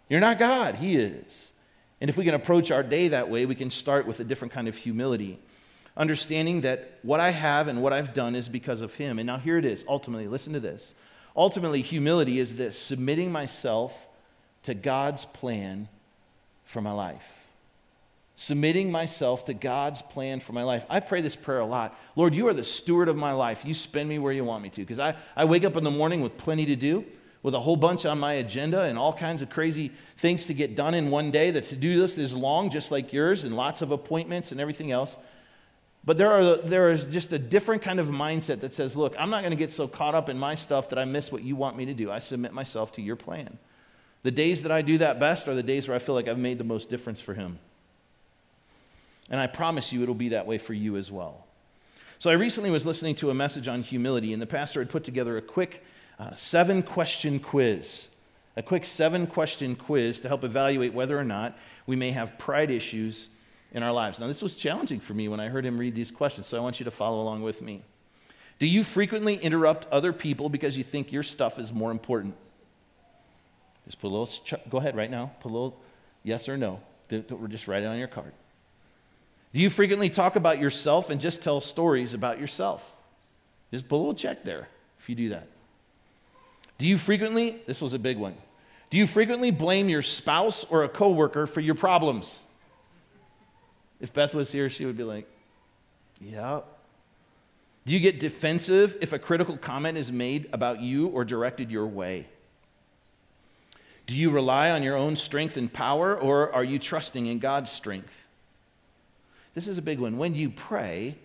You're 0.10 0.20
not 0.20 0.39
God, 0.39 0.75
He 0.75 0.96
is. 0.96 1.51
And 2.01 2.10
if 2.10 2.17
we 2.17 2.25
can 2.25 2.34
approach 2.34 2.72
our 2.72 2.84
day 2.84 3.10
that 3.10 3.29
way, 3.29 3.46
we 3.46 3.55
can 3.55 3.70
start 3.70 4.05
with 4.05 4.20
a 4.20 4.24
different 4.24 4.53
kind 4.53 4.67
of 4.67 4.75
humility. 4.75 5.39
Understanding 5.96 6.62
that 6.62 7.00
what 7.01 7.20
I 7.20 7.29
have 7.29 7.67
and 7.67 7.82
what 7.82 7.93
I've 7.93 8.13
done 8.13 8.36
is 8.36 8.50
because 8.50 8.82
of 8.82 8.96
Him. 8.96 9.20
And 9.20 9.27
now 9.27 9.38
here 9.38 9.58
it 9.58 9.65
is, 9.65 9.86
ultimately, 9.88 10.27
listen 10.27 10.53
to 10.53 10.60
this. 10.60 10.96
Ultimately, 11.36 11.82
humility 11.82 12.39
is 12.39 12.55
this 12.55 12.77
submitting 12.77 13.32
myself 13.32 14.08
to 14.63 14.74
God's 14.74 15.25
plan 15.25 15.88
for 16.65 16.82
my 16.82 16.91
life 16.91 17.42
submitting 18.35 18.91
myself 18.91 19.45
to 19.45 19.53
God's 19.53 20.01
plan 20.01 20.39
for 20.39 20.53
my 20.53 20.63
life. 20.63 20.85
I 20.89 20.99
pray 20.99 21.21
this 21.21 21.35
prayer 21.35 21.59
a 21.59 21.65
lot. 21.65 21.97
Lord, 22.15 22.33
you 22.33 22.47
are 22.47 22.53
the 22.53 22.63
steward 22.63 23.07
of 23.07 23.15
my 23.15 23.31
life. 23.31 23.63
You 23.63 23.73
spend 23.73 24.09
me 24.09 24.17
where 24.17 24.33
you 24.33 24.43
want 24.43 24.63
me 24.63 24.69
to. 24.69 24.81
Because 24.81 24.99
I, 24.99 25.15
I 25.35 25.45
wake 25.45 25.63
up 25.63 25.77
in 25.77 25.83
the 25.83 25.91
morning 25.91 26.21
with 26.21 26.37
plenty 26.37 26.65
to 26.65 26.75
do, 26.75 27.05
with 27.43 27.53
a 27.53 27.59
whole 27.59 27.75
bunch 27.75 28.05
on 28.05 28.19
my 28.19 28.33
agenda 28.33 28.83
and 28.83 28.97
all 28.97 29.13
kinds 29.13 29.41
of 29.41 29.49
crazy 29.49 29.91
things 30.17 30.47
to 30.47 30.53
get 30.53 30.75
done 30.75 30.93
in 30.93 31.11
one 31.11 31.29
day. 31.29 31.51
The 31.51 31.61
to 31.61 31.75
do 31.75 31.99
list 32.01 32.17
is 32.17 32.35
long, 32.35 32.69
just 32.69 32.91
like 32.91 33.13
yours, 33.13 33.43
and 33.43 33.55
lots 33.55 33.81
of 33.81 33.91
appointments 33.91 34.51
and 34.51 34.59
everything 34.59 34.91
else. 34.91 35.17
But 36.05 36.17
there, 36.17 36.31
are, 36.31 36.57
there 36.57 36.89
is 36.89 37.05
just 37.05 37.31
a 37.33 37.39
different 37.39 37.81
kind 37.81 37.99
of 37.99 38.07
mindset 38.07 38.61
that 38.61 38.73
says, 38.73 38.97
look, 38.97 39.15
I'm 39.17 39.29
not 39.29 39.41
going 39.41 39.51
to 39.51 39.57
get 39.57 39.71
so 39.71 39.87
caught 39.87 40.15
up 40.15 40.27
in 40.27 40.37
my 40.37 40.55
stuff 40.55 40.89
that 40.89 40.99
I 40.99 41.05
miss 41.05 41.31
what 41.31 41.43
you 41.43 41.55
want 41.55 41.77
me 41.77 41.85
to 41.85 41.93
do. 41.93 42.11
I 42.11 42.19
submit 42.19 42.51
myself 42.51 42.93
to 42.93 43.01
your 43.01 43.15
plan. 43.15 43.57
The 44.23 44.31
days 44.31 44.63
that 44.63 44.71
I 44.71 44.81
do 44.81 44.97
that 44.97 45.19
best 45.19 45.47
are 45.47 45.53
the 45.53 45.63
days 45.63 45.87
where 45.87 45.95
I 45.95 45.99
feel 45.99 46.15
like 46.15 46.27
I've 46.27 46.37
made 46.37 46.57
the 46.57 46.63
most 46.63 46.89
difference 46.89 47.21
for 47.21 47.33
him. 47.33 47.59
And 49.29 49.39
I 49.39 49.47
promise 49.47 49.91
you 49.91 50.03
it'll 50.03 50.15
be 50.15 50.29
that 50.29 50.47
way 50.47 50.57
for 50.57 50.73
you 50.73 50.97
as 50.97 51.11
well. 51.11 51.45
So 52.19 52.29
I 52.29 52.33
recently 52.33 52.71
was 52.71 52.85
listening 52.85 53.15
to 53.15 53.29
a 53.29 53.33
message 53.33 53.67
on 53.67 53.83
humility, 53.83 54.33
and 54.33 54.41
the 54.41 54.47
pastor 54.47 54.79
had 54.79 54.89
put 54.89 55.03
together 55.03 55.37
a 55.37 55.41
quick 55.41 55.83
uh, 56.19 56.33
seven 56.33 56.83
question 56.83 57.39
quiz. 57.39 58.09
A 58.55 58.63
quick 58.63 58.85
seven 58.85 59.27
question 59.27 59.75
quiz 59.75 60.21
to 60.21 60.27
help 60.27 60.43
evaluate 60.43 60.93
whether 60.93 61.17
or 61.17 61.23
not 61.23 61.57
we 61.85 61.95
may 61.95 62.11
have 62.11 62.37
pride 62.37 62.69
issues 62.69 63.29
in 63.71 63.81
our 63.81 63.91
lives. 63.91 64.19
Now, 64.19 64.27
this 64.27 64.41
was 64.41 64.55
challenging 64.55 64.99
for 64.99 65.13
me 65.13 65.27
when 65.27 65.39
I 65.39 65.49
heard 65.49 65.65
him 65.65 65.77
read 65.77 65.95
these 65.95 66.11
questions, 66.11 66.47
so 66.47 66.57
I 66.57 66.61
want 66.61 66.79
you 66.79 66.83
to 66.85 66.91
follow 66.91 67.21
along 67.21 67.41
with 67.41 67.61
me. 67.61 67.81
Do 68.59 68.67
you 68.67 68.83
frequently 68.83 69.35
interrupt 69.35 69.87
other 69.91 70.13
people 70.13 70.47
because 70.47 70.77
you 70.77 70.83
think 70.83 71.11
your 71.11 71.23
stuff 71.23 71.57
is 71.57 71.73
more 71.73 71.91
important? 71.91 72.35
Just 73.85 73.99
put 73.99 74.07
a 74.07 74.15
little, 74.15 74.29
go 74.69 74.77
ahead 74.77 74.95
right 74.95 75.11
now, 75.11 75.31
put 75.41 75.49
a 75.49 75.53
little 75.53 75.81
yes 76.23 76.47
or 76.47 76.55
no. 76.55 76.79
Just 77.09 77.67
write 77.67 77.83
it 77.83 77.87
on 77.87 77.97
your 77.97 78.07
card. 78.07 78.31
Do 79.53 79.60
you 79.60 79.69
frequently 79.69 80.10
talk 80.10 80.36
about 80.36 80.60
yourself 80.60 81.10
and 81.10 81.22
just 81.22 81.43
tell 81.43 81.62
stories 81.62 82.13
about 82.13 82.39
yourself? 82.39 82.91
Just 83.72 83.88
put 83.88 83.95
a 83.95 83.98
little 83.98 84.15
check 84.15 84.43
there 84.43 84.67
if 85.00 85.10
you 85.10 85.15
do 85.15 85.29
that. 85.29 85.48
Do 86.79 86.88
you 86.88 86.98
frequently, 86.98 87.62
this 87.67 87.79
was 87.81 87.93
a 87.93 88.00
big 88.00 88.17
one, 88.17 88.36
do 88.89 88.98
you 88.98 89.07
frequently 89.07 89.51
blame 89.51 89.89
your 89.89 90.01
spouse 90.01 90.63
or 90.65 90.83
a 90.83 90.89
coworker 90.89 91.48
for 91.48 91.62
your 91.62 91.75
problems? 91.75 92.43
If 94.00 94.12
Beth 94.12 94.33
was 94.33 94.51
here, 94.51 94.69
she 94.69 94.86
would 94.86 94.98
be 94.98 95.03
like, 95.03 95.27
yeah. 96.19 96.62
Do 97.86 97.93
you 97.93 98.00
get 98.00 98.19
defensive 98.19 98.98
if 99.01 99.13
a 99.13 99.19
critical 99.19 99.57
comment 99.57 99.98
is 99.98 100.12
made 100.12 100.50
about 100.53 100.81
you 100.81 101.07
or 101.07 101.25
directed 101.25 101.72
your 101.72 101.88
way? 101.88 102.27
Do 104.07 104.15
you 104.15 104.29
rely 104.29 104.72
on 104.72 104.83
your 104.83 104.95
own 104.95 105.15
strength 105.15 105.57
and 105.57 105.72
power, 105.72 106.15
or 106.15 106.51
are 106.53 106.63
you 106.63 106.79
trusting 106.79 107.25
in 107.25 107.39
God's 107.39 107.72
strength? 107.72 108.22
This 109.53 109.67
is 109.67 109.77
a 109.77 109.81
big 109.81 110.00
one. 110.00 110.17
When 110.17 110.36
you 110.36 110.50
pray, 110.50 111.17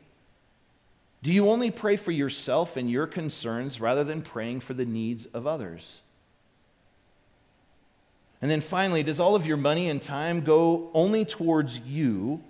do 1.23 1.33
you 1.33 1.49
only 1.49 1.71
pray 1.71 1.97
for 1.97 2.13
yourself 2.13 2.77
and 2.77 2.91
your 2.91 3.07
concerns 3.07 3.81
rather 3.81 4.05
than 4.05 4.23
praying 4.23 4.61
for 4.61 4.75
the 4.75 4.87
needs 4.87 5.27
of 5.27 5.47
others? 5.47 6.03
And 8.41 8.51
then 8.51 8.61
finally, 8.61 9.03
does 9.03 9.19
all 9.19 9.35
of 9.35 9.47
your 9.47 9.57
money 9.57 9.89
and 9.89 10.01
time 10.01 10.43
go 10.43 10.91
only 10.95 11.25
towards 11.25 11.79
you 11.79 12.43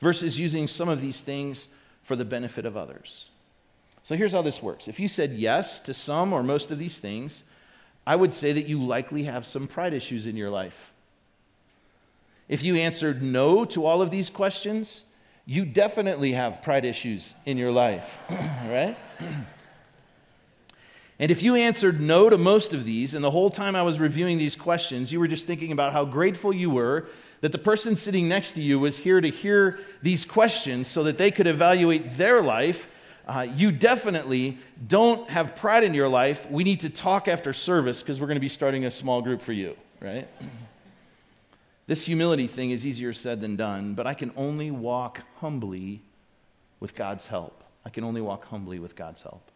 versus 0.00 0.40
using 0.40 0.66
some 0.66 0.88
of 0.88 1.00
these 1.00 1.20
things 1.20 1.68
for 2.02 2.16
the 2.16 2.24
benefit 2.24 2.66
of 2.66 2.76
others? 2.76 3.30
So 4.02 4.16
here's 4.16 4.32
how 4.32 4.42
this 4.42 4.62
works. 4.62 4.88
If 4.88 4.98
you 4.98 5.08
said 5.08 5.32
yes 5.32 5.78
to 5.80 5.94
some 5.94 6.32
or 6.32 6.42
most 6.42 6.70
of 6.70 6.78
these 6.78 6.98
things, 6.98 7.44
I 8.06 8.16
would 8.16 8.32
say 8.32 8.52
that 8.52 8.66
you 8.66 8.82
likely 8.82 9.24
have 9.24 9.46
some 9.46 9.66
pride 9.66 9.94
issues 9.94 10.26
in 10.26 10.36
your 10.36 10.50
life. 10.50 10.92
If 12.48 12.62
you 12.62 12.76
answered 12.76 13.22
no 13.22 13.64
to 13.66 13.84
all 13.84 14.02
of 14.02 14.10
these 14.12 14.30
questions, 14.30 15.04
you 15.46 15.64
definitely 15.64 16.32
have 16.32 16.60
pride 16.60 16.84
issues 16.84 17.34
in 17.44 17.56
your 17.56 17.70
life, 17.70 18.18
right? 18.30 18.96
And 21.18 21.30
if 21.30 21.42
you 21.42 21.54
answered 21.54 22.00
no 22.00 22.28
to 22.28 22.36
most 22.36 22.74
of 22.74 22.84
these, 22.84 23.14
and 23.14 23.24
the 23.24 23.30
whole 23.30 23.48
time 23.48 23.76
I 23.76 23.82
was 23.82 23.98
reviewing 23.98 24.38
these 24.38 24.56
questions, 24.56 25.12
you 25.12 25.20
were 25.20 25.28
just 25.28 25.46
thinking 25.46 25.72
about 25.72 25.92
how 25.92 26.04
grateful 26.04 26.52
you 26.52 26.68
were 26.68 27.06
that 27.40 27.52
the 27.52 27.58
person 27.58 27.94
sitting 27.94 28.28
next 28.28 28.52
to 28.52 28.60
you 28.60 28.80
was 28.80 28.98
here 28.98 29.20
to 29.20 29.28
hear 29.28 29.78
these 30.02 30.24
questions 30.24 30.88
so 30.88 31.04
that 31.04 31.16
they 31.16 31.30
could 31.30 31.46
evaluate 31.46 32.16
their 32.16 32.42
life, 32.42 32.88
uh, 33.28 33.46
you 33.54 33.70
definitely 33.70 34.58
don't 34.88 35.28
have 35.30 35.54
pride 35.54 35.84
in 35.84 35.94
your 35.94 36.08
life. 36.08 36.50
We 36.50 36.64
need 36.64 36.80
to 36.80 36.90
talk 36.90 37.28
after 37.28 37.52
service 37.52 38.02
because 38.02 38.20
we're 38.20 38.26
going 38.26 38.36
to 38.36 38.40
be 38.40 38.48
starting 38.48 38.84
a 38.84 38.90
small 38.90 39.22
group 39.22 39.40
for 39.40 39.52
you, 39.52 39.76
right? 40.00 40.28
This 41.86 42.06
humility 42.06 42.46
thing 42.46 42.70
is 42.70 42.84
easier 42.84 43.12
said 43.12 43.40
than 43.40 43.56
done, 43.56 43.94
but 43.94 44.06
I 44.06 44.14
can 44.14 44.32
only 44.36 44.70
walk 44.70 45.20
humbly 45.36 46.02
with 46.80 46.94
God's 46.96 47.28
help. 47.28 47.62
I 47.84 47.90
can 47.90 48.02
only 48.02 48.20
walk 48.20 48.46
humbly 48.46 48.78
with 48.80 48.96
God's 48.96 49.22
help. 49.22 49.50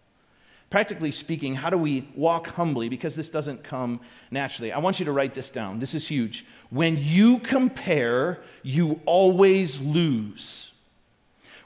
Practically 0.70 1.10
speaking, 1.10 1.56
how 1.56 1.68
do 1.68 1.76
we 1.76 2.06
walk 2.14 2.46
humbly? 2.46 2.88
Because 2.88 3.16
this 3.16 3.28
doesn't 3.28 3.64
come 3.64 4.00
naturally. 4.30 4.70
I 4.70 4.78
want 4.78 5.00
you 5.00 5.06
to 5.06 5.12
write 5.12 5.34
this 5.34 5.50
down. 5.50 5.80
This 5.80 5.94
is 5.94 6.06
huge. 6.06 6.46
When 6.70 6.96
you 6.96 7.40
compare, 7.40 8.40
you 8.62 9.00
always 9.04 9.80
lose. 9.80 10.70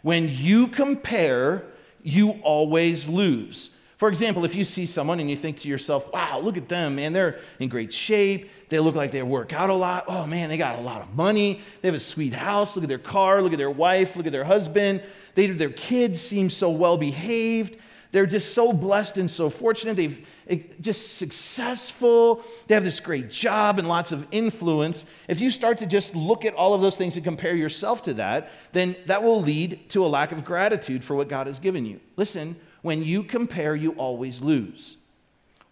When 0.00 0.30
you 0.30 0.68
compare, 0.68 1.64
you 2.02 2.30
always 2.42 3.06
lose. 3.06 3.68
For 3.96 4.08
example, 4.08 4.44
if 4.44 4.54
you 4.54 4.64
see 4.64 4.86
someone 4.86 5.20
and 5.20 5.30
you 5.30 5.36
think 5.36 5.58
to 5.58 5.68
yourself, 5.68 6.12
wow, 6.12 6.40
look 6.40 6.56
at 6.56 6.68
them, 6.68 6.96
man, 6.96 7.12
they're 7.12 7.38
in 7.60 7.68
great 7.68 7.92
shape. 7.92 8.50
They 8.68 8.80
look 8.80 8.96
like 8.96 9.12
they 9.12 9.22
work 9.22 9.52
out 9.52 9.70
a 9.70 9.74
lot. 9.74 10.06
Oh, 10.08 10.26
man, 10.26 10.48
they 10.48 10.56
got 10.56 10.78
a 10.78 10.82
lot 10.82 11.00
of 11.00 11.14
money. 11.14 11.60
They 11.80 11.88
have 11.88 11.94
a 11.94 12.00
sweet 12.00 12.34
house. 12.34 12.74
Look 12.74 12.82
at 12.82 12.88
their 12.88 12.98
car. 12.98 13.40
Look 13.40 13.52
at 13.52 13.58
their 13.58 13.70
wife. 13.70 14.16
Look 14.16 14.26
at 14.26 14.32
their 14.32 14.44
husband. 14.44 15.00
They, 15.36 15.46
their 15.46 15.70
kids 15.70 16.20
seem 16.20 16.50
so 16.50 16.70
well 16.70 16.96
behaved. 16.96 17.76
they're 18.10 18.26
just 18.26 18.52
so 18.52 18.72
blessed 18.72 19.18
and 19.18 19.30
so 19.30 19.48
fortunate. 19.48 19.96
They've 19.96 20.26
eh, 20.48 20.58
just 20.80 21.16
successful. 21.16 22.44
They 22.66 22.74
have 22.74 22.84
this 22.84 22.98
great 22.98 23.30
job 23.30 23.78
and 23.78 23.88
lots 23.88 24.10
of 24.10 24.26
influence. 24.32 25.06
If 25.28 25.40
you 25.40 25.50
start 25.50 25.78
to 25.78 25.86
just 25.86 26.16
look 26.16 26.44
at 26.44 26.54
all 26.54 26.74
of 26.74 26.80
those 26.80 26.96
things 26.96 27.14
and 27.16 27.24
compare 27.24 27.54
yourself 27.54 28.02
to 28.02 28.14
that, 28.14 28.50
then 28.72 28.96
that 29.06 29.22
will 29.22 29.40
lead 29.40 29.88
to 29.90 30.04
a 30.04 30.08
lack 30.08 30.32
of 30.32 30.44
gratitude 30.44 31.04
for 31.04 31.14
what 31.14 31.28
God 31.28 31.46
has 31.46 31.60
given 31.60 31.86
you. 31.86 32.00
Listen, 32.16 32.56
when 32.84 33.02
you 33.02 33.22
compare, 33.22 33.74
you 33.74 33.92
always 33.92 34.42
lose. 34.42 34.98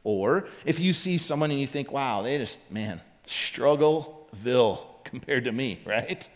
Or 0.02 0.48
if 0.64 0.80
you 0.80 0.94
see 0.94 1.18
someone 1.18 1.50
and 1.50 1.60
you 1.60 1.66
think, 1.66 1.92
wow, 1.92 2.22
they 2.22 2.38
just, 2.38 2.72
man, 2.72 3.02
struggleville 3.26 4.80
compared 5.04 5.44
to 5.44 5.52
me, 5.52 5.80
right? 5.86 6.26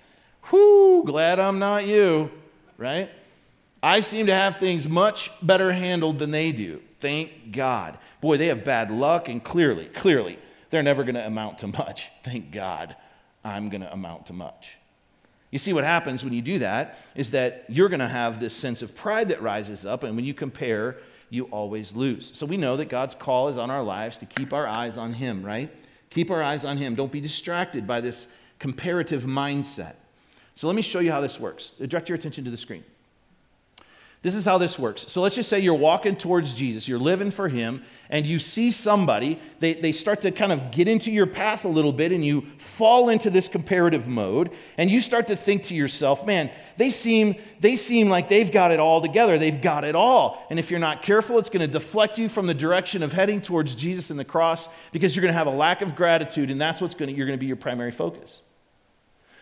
Whoo, 0.52 1.02
glad 1.02 1.40
I'm 1.40 1.58
not 1.58 1.86
you, 1.86 2.30
right? 2.76 3.08
I 3.82 4.00
seem 4.00 4.26
to 4.26 4.34
have 4.34 4.56
things 4.56 4.86
much 4.86 5.30
better 5.40 5.72
handled 5.72 6.18
than 6.18 6.30
they 6.30 6.52
do. 6.52 6.82
Thank 7.00 7.52
God. 7.52 7.96
Boy, 8.20 8.36
they 8.36 8.48
have 8.48 8.62
bad 8.62 8.90
luck, 8.90 9.30
and 9.30 9.42
clearly, 9.42 9.86
clearly, 9.86 10.38
they're 10.68 10.82
never 10.82 11.04
going 11.04 11.14
to 11.14 11.26
amount 11.26 11.58
to 11.60 11.68
much. 11.68 12.10
Thank 12.22 12.52
God 12.52 12.94
I'm 13.42 13.70
going 13.70 13.80
to 13.80 13.90
amount 13.90 14.26
to 14.26 14.34
much. 14.34 14.76
You 15.50 15.58
see, 15.58 15.72
what 15.72 15.84
happens 15.84 16.24
when 16.24 16.32
you 16.32 16.42
do 16.42 16.58
that 16.58 16.98
is 17.14 17.30
that 17.30 17.64
you're 17.68 17.88
going 17.88 18.00
to 18.00 18.08
have 18.08 18.40
this 18.40 18.54
sense 18.54 18.82
of 18.82 18.94
pride 18.94 19.28
that 19.28 19.40
rises 19.40 19.86
up, 19.86 20.02
and 20.02 20.16
when 20.16 20.24
you 20.24 20.34
compare, 20.34 20.96
you 21.30 21.44
always 21.44 21.94
lose. 21.94 22.30
So 22.34 22.46
we 22.46 22.56
know 22.56 22.76
that 22.76 22.88
God's 22.88 23.14
call 23.14 23.48
is 23.48 23.56
on 23.56 23.70
our 23.70 23.82
lives 23.82 24.18
to 24.18 24.26
keep 24.26 24.52
our 24.52 24.66
eyes 24.66 24.98
on 24.98 25.12
Him, 25.12 25.42
right? 25.42 25.70
Keep 26.10 26.30
our 26.30 26.42
eyes 26.42 26.64
on 26.64 26.76
Him. 26.76 26.94
Don't 26.94 27.12
be 27.12 27.20
distracted 27.20 27.86
by 27.86 28.00
this 28.00 28.28
comparative 28.58 29.24
mindset. 29.24 29.96
So 30.54 30.66
let 30.66 30.74
me 30.76 30.82
show 30.82 31.00
you 31.00 31.12
how 31.12 31.20
this 31.20 31.38
works. 31.38 31.70
Direct 31.70 32.08
your 32.08 32.16
attention 32.16 32.44
to 32.44 32.50
the 32.50 32.56
screen. 32.56 32.84
This 34.26 34.34
is 34.34 34.44
how 34.44 34.58
this 34.58 34.76
works. 34.76 35.04
So 35.06 35.22
let's 35.22 35.36
just 35.36 35.48
say 35.48 35.60
you're 35.60 35.72
walking 35.72 36.16
towards 36.16 36.52
Jesus, 36.52 36.88
you're 36.88 36.98
living 36.98 37.30
for 37.30 37.48
Him, 37.48 37.84
and 38.10 38.26
you 38.26 38.40
see 38.40 38.72
somebody, 38.72 39.38
they, 39.60 39.74
they 39.74 39.92
start 39.92 40.22
to 40.22 40.32
kind 40.32 40.50
of 40.50 40.72
get 40.72 40.88
into 40.88 41.12
your 41.12 41.28
path 41.28 41.64
a 41.64 41.68
little 41.68 41.92
bit, 41.92 42.10
and 42.10 42.24
you 42.24 42.40
fall 42.58 43.08
into 43.08 43.30
this 43.30 43.46
comparative 43.46 44.08
mode, 44.08 44.50
and 44.78 44.90
you 44.90 45.00
start 45.00 45.28
to 45.28 45.36
think 45.36 45.62
to 45.62 45.76
yourself, 45.76 46.26
man, 46.26 46.50
they 46.76 46.90
seem, 46.90 47.36
they 47.60 47.76
seem 47.76 48.08
like 48.08 48.26
they've 48.26 48.50
got 48.50 48.72
it 48.72 48.80
all 48.80 49.00
together, 49.00 49.38
they've 49.38 49.62
got 49.62 49.84
it 49.84 49.94
all. 49.94 50.44
And 50.50 50.58
if 50.58 50.72
you're 50.72 50.80
not 50.80 51.02
careful, 51.02 51.38
it's 51.38 51.48
going 51.48 51.64
to 51.64 51.72
deflect 51.72 52.18
you 52.18 52.28
from 52.28 52.48
the 52.48 52.54
direction 52.54 53.04
of 53.04 53.12
heading 53.12 53.40
towards 53.40 53.76
Jesus 53.76 54.10
and 54.10 54.18
the 54.18 54.24
cross 54.24 54.68
because 54.90 55.14
you're 55.14 55.22
going 55.22 55.34
to 55.34 55.38
have 55.38 55.46
a 55.46 55.50
lack 55.50 55.82
of 55.82 55.94
gratitude, 55.94 56.50
and 56.50 56.60
that's 56.60 56.80
what's 56.80 56.96
going 56.96 57.10
to, 57.10 57.16
you're 57.16 57.28
going 57.28 57.38
to 57.38 57.40
be 57.40 57.46
your 57.46 57.54
primary 57.54 57.92
focus. 57.92 58.42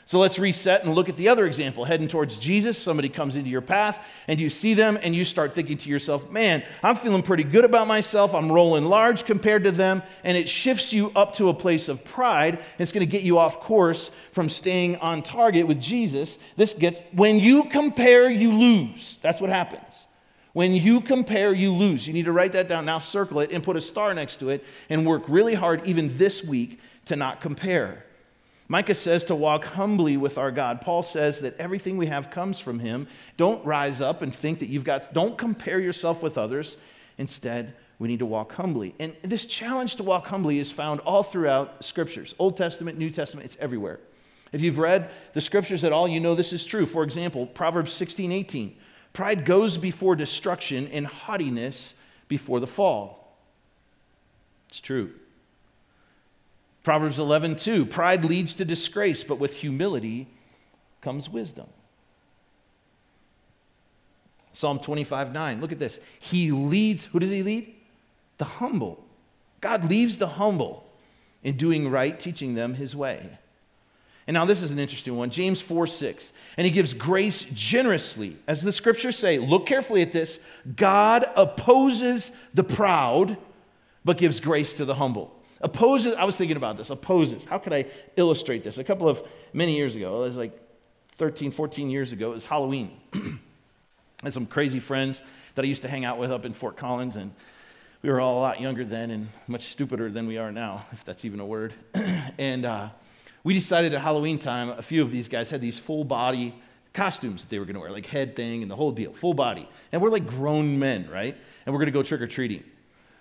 So 0.06 0.18
let's 0.18 0.38
reset 0.38 0.84
and 0.84 0.94
look 0.94 1.08
at 1.08 1.16
the 1.16 1.28
other 1.28 1.46
example. 1.46 1.84
Heading 1.84 2.08
towards 2.08 2.38
Jesus, 2.38 2.76
somebody 2.76 3.08
comes 3.08 3.36
into 3.36 3.48
your 3.48 3.62
path 3.62 3.98
and 4.28 4.38
you 4.38 4.50
see 4.50 4.74
them 4.74 4.98
and 5.02 5.16
you 5.16 5.24
start 5.24 5.54
thinking 5.54 5.78
to 5.78 5.88
yourself, 5.88 6.30
man, 6.30 6.62
I'm 6.82 6.96
feeling 6.96 7.22
pretty 7.22 7.44
good 7.44 7.64
about 7.64 7.86
myself. 7.86 8.34
I'm 8.34 8.52
rolling 8.52 8.84
large 8.84 9.24
compared 9.24 9.64
to 9.64 9.70
them. 9.70 10.02
And 10.22 10.36
it 10.36 10.46
shifts 10.48 10.92
you 10.92 11.10
up 11.16 11.36
to 11.36 11.48
a 11.48 11.54
place 11.54 11.88
of 11.88 12.04
pride. 12.04 12.58
It's 12.78 12.92
going 12.92 13.06
to 13.06 13.10
get 13.10 13.22
you 13.22 13.38
off 13.38 13.60
course 13.60 14.10
from 14.32 14.50
staying 14.50 14.96
on 14.96 15.22
target 15.22 15.66
with 15.66 15.80
Jesus. 15.80 16.38
This 16.56 16.74
gets, 16.74 17.00
when 17.12 17.40
you 17.40 17.64
compare, 17.64 18.28
you 18.28 18.52
lose. 18.52 19.18
That's 19.22 19.40
what 19.40 19.48
happens. 19.48 20.06
When 20.52 20.72
you 20.72 21.00
compare, 21.00 21.52
you 21.52 21.72
lose. 21.72 22.06
You 22.06 22.12
need 22.12 22.26
to 22.26 22.32
write 22.32 22.52
that 22.52 22.68
down. 22.68 22.84
Now 22.84 22.98
circle 22.98 23.40
it 23.40 23.50
and 23.50 23.64
put 23.64 23.76
a 23.76 23.80
star 23.80 24.12
next 24.12 24.36
to 24.36 24.50
it 24.50 24.64
and 24.90 25.06
work 25.06 25.24
really 25.28 25.54
hard, 25.54 25.84
even 25.86 26.16
this 26.18 26.44
week, 26.44 26.78
to 27.06 27.16
not 27.16 27.40
compare. 27.40 28.04
Micah 28.66 28.94
says 28.94 29.24
to 29.26 29.34
walk 29.34 29.64
humbly 29.64 30.16
with 30.16 30.38
our 30.38 30.50
God. 30.50 30.80
Paul 30.80 31.02
says 31.02 31.40
that 31.40 31.56
everything 31.58 31.96
we 31.96 32.06
have 32.06 32.30
comes 32.30 32.60
from 32.60 32.78
him. 32.78 33.06
Don't 33.36 33.64
rise 33.64 34.00
up 34.00 34.22
and 34.22 34.34
think 34.34 34.60
that 34.60 34.68
you've 34.68 34.84
got, 34.84 35.12
don't 35.12 35.36
compare 35.36 35.78
yourself 35.78 36.22
with 36.22 36.38
others. 36.38 36.76
Instead, 37.18 37.74
we 37.98 38.08
need 38.08 38.18
to 38.20 38.26
walk 38.26 38.52
humbly. 38.52 38.94
And 38.98 39.14
this 39.22 39.46
challenge 39.46 39.96
to 39.96 40.02
walk 40.02 40.26
humbly 40.26 40.58
is 40.58 40.72
found 40.72 41.00
all 41.00 41.22
throughout 41.22 41.84
scriptures 41.84 42.34
Old 42.38 42.56
Testament, 42.56 42.98
New 42.98 43.10
Testament, 43.10 43.44
it's 43.44 43.56
everywhere. 43.60 44.00
If 44.52 44.62
you've 44.62 44.78
read 44.78 45.10
the 45.32 45.40
scriptures 45.40 45.84
at 45.84 45.92
all, 45.92 46.06
you 46.06 46.20
know 46.20 46.34
this 46.34 46.52
is 46.52 46.64
true. 46.64 46.86
For 46.86 47.02
example, 47.02 47.46
Proverbs 47.46 47.92
16 47.92 48.32
18. 48.32 48.76
Pride 49.12 49.44
goes 49.44 49.76
before 49.76 50.16
destruction 50.16 50.88
and 50.88 51.06
haughtiness 51.06 51.94
before 52.28 52.60
the 52.60 52.66
fall. 52.66 53.36
It's 54.68 54.80
true. 54.80 55.12
Proverbs 56.84 57.18
11, 57.18 57.56
2. 57.56 57.86
Pride 57.86 58.24
leads 58.24 58.54
to 58.54 58.64
disgrace, 58.64 59.24
but 59.24 59.38
with 59.38 59.56
humility 59.56 60.28
comes 61.00 61.28
wisdom. 61.28 61.66
Psalm 64.52 64.78
25, 64.78 65.32
9. 65.32 65.60
Look 65.60 65.72
at 65.72 65.80
this. 65.80 65.98
He 66.20 66.52
leads, 66.52 67.06
who 67.06 67.18
does 67.18 67.30
he 67.30 67.42
lead? 67.42 67.74
The 68.38 68.44
humble. 68.44 69.02
God 69.60 69.90
leaves 69.90 70.18
the 70.18 70.28
humble 70.28 70.86
in 71.42 71.56
doing 71.56 71.90
right, 71.90 72.20
teaching 72.20 72.54
them 72.54 72.74
his 72.74 72.94
way. 72.94 73.38
And 74.26 74.34
now 74.34 74.44
this 74.44 74.62
is 74.62 74.70
an 74.70 74.78
interesting 74.78 75.16
one. 75.16 75.30
James 75.30 75.60
4 75.60 75.86
6. 75.86 76.32
And 76.56 76.66
he 76.66 76.70
gives 76.70 76.94
grace 76.94 77.44
generously. 77.52 78.36
As 78.46 78.62
the 78.62 78.72
scriptures 78.72 79.18
say, 79.18 79.38
look 79.38 79.66
carefully 79.66 80.02
at 80.02 80.12
this. 80.12 80.38
God 80.76 81.24
opposes 81.34 82.32
the 82.52 82.64
proud, 82.64 83.36
but 84.04 84.18
gives 84.18 84.38
grace 84.38 84.74
to 84.74 84.84
the 84.84 84.94
humble. 84.94 85.33
Opposes, 85.64 86.14
I 86.14 86.24
was 86.24 86.36
thinking 86.36 86.58
about 86.58 86.76
this, 86.76 86.90
opposes. 86.90 87.46
How 87.46 87.56
could 87.56 87.72
I 87.72 87.86
illustrate 88.16 88.62
this? 88.62 88.76
A 88.76 88.84
couple 88.84 89.08
of, 89.08 89.26
many 89.54 89.74
years 89.74 89.96
ago, 89.96 90.16
it 90.16 90.26
was 90.26 90.36
like 90.36 90.52
13, 91.14 91.50
14 91.50 91.88
years 91.88 92.12
ago, 92.12 92.32
it 92.32 92.34
was 92.34 92.44
Halloween. 92.44 92.90
I 93.14 93.38
had 94.24 94.34
some 94.34 94.44
crazy 94.44 94.78
friends 94.78 95.22
that 95.54 95.64
I 95.64 95.68
used 95.68 95.80
to 95.80 95.88
hang 95.88 96.04
out 96.04 96.18
with 96.18 96.30
up 96.30 96.44
in 96.44 96.52
Fort 96.52 96.76
Collins, 96.76 97.16
and 97.16 97.32
we 98.02 98.10
were 98.10 98.20
all 98.20 98.38
a 98.38 98.42
lot 98.42 98.60
younger 98.60 98.84
then 98.84 99.10
and 99.10 99.28
much 99.46 99.68
stupider 99.68 100.10
than 100.10 100.26
we 100.26 100.36
are 100.36 100.52
now, 100.52 100.84
if 100.92 101.02
that's 101.02 101.24
even 101.24 101.40
a 101.40 101.46
word. 101.46 101.72
and 102.38 102.66
uh, 102.66 102.90
we 103.42 103.54
decided 103.54 103.94
at 103.94 104.02
Halloween 104.02 104.38
time, 104.38 104.68
a 104.68 104.82
few 104.82 105.00
of 105.00 105.10
these 105.10 105.28
guys 105.28 105.48
had 105.48 105.62
these 105.62 105.78
full 105.78 106.04
body 106.04 106.54
costumes 106.92 107.40
that 107.40 107.48
they 107.48 107.58
were 107.58 107.64
going 107.64 107.74
to 107.74 107.80
wear, 107.80 107.90
like 107.90 108.04
head 108.04 108.36
thing 108.36 108.60
and 108.60 108.70
the 108.70 108.76
whole 108.76 108.92
deal, 108.92 109.14
full 109.14 109.32
body. 109.32 109.66
And 109.92 110.02
we're 110.02 110.10
like 110.10 110.26
grown 110.26 110.78
men, 110.78 111.08
right? 111.10 111.34
And 111.64 111.72
we're 111.72 111.80
going 111.80 111.86
to 111.86 111.92
go 111.92 112.02
trick 112.02 112.20
or 112.20 112.26
treating. 112.26 112.64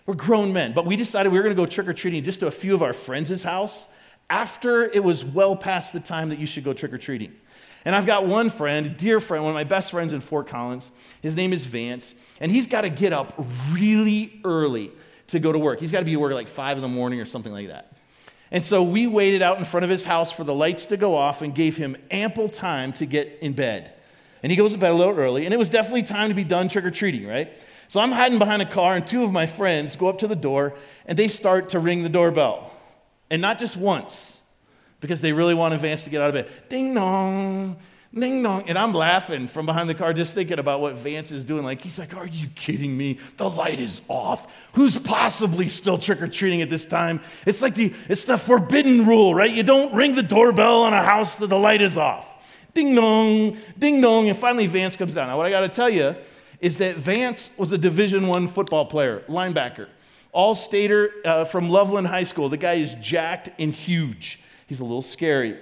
We're 0.06 0.16
grown 0.16 0.52
men, 0.52 0.74
but 0.74 0.86
we 0.86 0.96
decided 0.96 1.32
we 1.32 1.38
were 1.38 1.44
going 1.44 1.56
to 1.56 1.62
go 1.62 1.66
trick 1.66 1.88
or 1.88 1.94
treating 1.94 2.24
just 2.24 2.42
to 2.42 2.48
a 2.48 2.52
few 2.52 2.76
of 2.76 2.84
our 2.84 2.94
friends' 2.94 3.44
house 3.44 3.88
after 4.30 4.84
it 4.84 5.04
was 5.04 5.24
well 5.24 5.56
past 5.56 5.94
the 5.94 6.00
time 6.00 6.30
that 6.30 6.40
you 6.40 6.46
should 6.46 6.64
go 6.64 6.74
trick 6.74 6.92
or 6.92 6.98
treating. 6.98 7.34
And 7.86 7.96
I've 7.96 8.06
got 8.06 8.26
one 8.26 8.50
friend, 8.50 8.96
dear 8.98 9.20
friend, 9.20 9.44
one 9.44 9.52
of 9.52 9.56
my 9.56 9.64
best 9.64 9.92
friends 9.92 10.14
in 10.14 10.22
Fort 10.22 10.48
Collins. 10.48 10.92
His 11.22 11.36
name 11.36 11.54
is 11.54 11.66
Vance, 11.66 12.16
and 12.40 12.52
he's 12.52 12.68
got 12.68 12.82
to 12.82 12.90
get 12.90 13.14
up 13.14 13.34
really 13.72 14.40
early 14.44 14.92
to 15.28 15.40
go 15.40 15.52
to 15.52 15.60
work. 15.60 15.80
He's 15.80 15.92
got 15.92 16.00
to 16.00 16.06
be 16.06 16.14
at 16.14 16.20
work 16.20 16.32
at 16.32 16.36
like 16.36 16.48
five 16.48 16.78
in 16.78 16.82
the 16.82 16.88
morning 16.88 17.20
or 17.20 17.26
something 17.26 17.52
like 17.52 17.68
that. 17.68 17.94
And 18.52 18.64
so 18.64 18.84
we 18.84 19.08
waited 19.08 19.42
out 19.42 19.58
in 19.58 19.66
front 19.66 19.84
of 19.84 19.90
his 19.90 20.04
house 20.04 20.32
for 20.32 20.44
the 20.44 20.54
lights 20.54 20.86
to 20.88 20.98
go 20.98 21.16
off 21.16 21.42
and 21.42 21.56
gave 21.56 21.76
him 21.76 21.98
ample 22.12 22.50
time 22.50 22.94
to 22.94 23.06
get 23.06 23.40
in 23.42 23.54
bed. 23.54 23.94
And 24.44 24.52
he 24.52 24.58
goes 24.58 24.74
to 24.74 24.78
bed 24.78 24.92
a 24.92 24.96
little 24.96 25.18
early, 25.18 25.46
and 25.46 25.54
it 25.54 25.58
was 25.58 25.70
definitely 25.70 26.04
time 26.04 26.30
to 26.30 26.36
be 26.36 26.44
done 26.44 26.68
trick 26.68 26.86
or 26.86 26.92
treating, 26.92 27.26
right? 27.26 27.58
So 27.94 28.00
I'm 28.00 28.12
hiding 28.12 28.40
behind 28.40 28.60
a 28.64 28.66
car, 28.66 28.96
and 28.96 29.06
two 29.06 29.24
of 29.24 29.32
my 29.32 29.46
friends 29.46 29.96
go 29.96 30.08
up 30.08 30.18
to 30.18 30.28
the 30.28 30.36
door 30.36 30.74
and 31.06 31.16
they 31.16 31.28
start 31.28 31.70
to 31.70 31.80
ring 31.80 32.02
the 32.02 32.10
doorbell. 32.10 32.74
And 33.30 33.40
not 33.40 33.60
just 33.60 33.78
once, 33.78 34.42
because 35.00 35.22
they 35.22 35.32
really 35.32 35.54
want 35.54 35.80
Vance 35.80 36.04
to 36.06 36.10
get 36.10 36.20
out 36.20 36.30
of 36.30 36.34
bed. 36.34 36.50
Ding 36.70 36.96
dong, 36.96 37.78
ding 38.12 38.42
dong. 38.42 38.64
And 38.68 38.80
I'm 38.80 38.94
laughing 38.94 39.48
from 39.48 39.68
behind 39.68 39.92
the 39.92 39.94
car, 39.94 40.12
just 40.12 40.34
thinking 40.34 40.58
about 40.58 40.82
what 40.82 40.96
Vance 40.96 41.32
is 41.32 41.46
doing. 41.46 41.64
Like, 41.64 41.82
he's 41.82 42.00
like, 42.00 42.16
Are 42.18 42.26
you 42.26 42.48
kidding 42.56 42.98
me? 42.98 43.20
The 43.38 43.48
light 43.48 43.80
is 43.80 44.02
off. 44.08 44.52
Who's 44.74 44.98
possibly 44.98 45.70
still 45.70 46.00
trick 46.00 46.20
or 46.20 46.28
treating 46.28 46.64
at 46.64 46.72
this 46.72 46.86
time? 46.86 47.22
It's 47.46 47.62
like 47.62 47.76
the, 47.76 47.94
it's 48.10 48.26
the 48.26 48.40
forbidden 48.40 49.06
rule, 49.06 49.36
right? 49.36 49.52
You 49.52 49.62
don't 49.62 49.94
ring 49.94 50.16
the 50.16 50.24
doorbell 50.24 50.82
on 50.82 50.94
a 50.94 51.04
house 51.04 51.36
that 51.36 51.46
the 51.46 51.60
light 51.60 51.84
is 51.84 51.96
off. 51.96 52.28
Ding 52.74 52.96
dong, 52.96 53.58
ding 53.78 54.02
dong. 54.02 54.30
And 54.30 54.36
finally, 54.36 54.66
Vance 54.66 54.96
comes 54.96 55.14
down. 55.14 55.28
Now, 55.28 55.38
what 55.38 55.46
I 55.46 55.52
got 55.52 55.62
to 55.62 55.70
tell 55.70 55.92
you 55.92 56.16
is 56.64 56.78
that 56.78 56.96
Vance 56.96 57.56
was 57.58 57.74
a 57.74 57.78
Division 57.78 58.28
One 58.28 58.48
football 58.48 58.86
player, 58.86 59.22
linebacker, 59.28 59.90
all 60.32 60.56
stater 60.56 61.12
uh, 61.26 61.44
from 61.44 61.70
Loveland 61.70 62.08
High 62.08 62.24
School. 62.24 62.48
The 62.48 62.56
guy 62.56 62.76
is 62.76 62.96
jacked 62.96 63.50
and 63.60 63.74
huge. 63.74 64.40
He's 64.66 64.80
a 64.80 64.84
little 64.84 65.02
scary. 65.02 65.58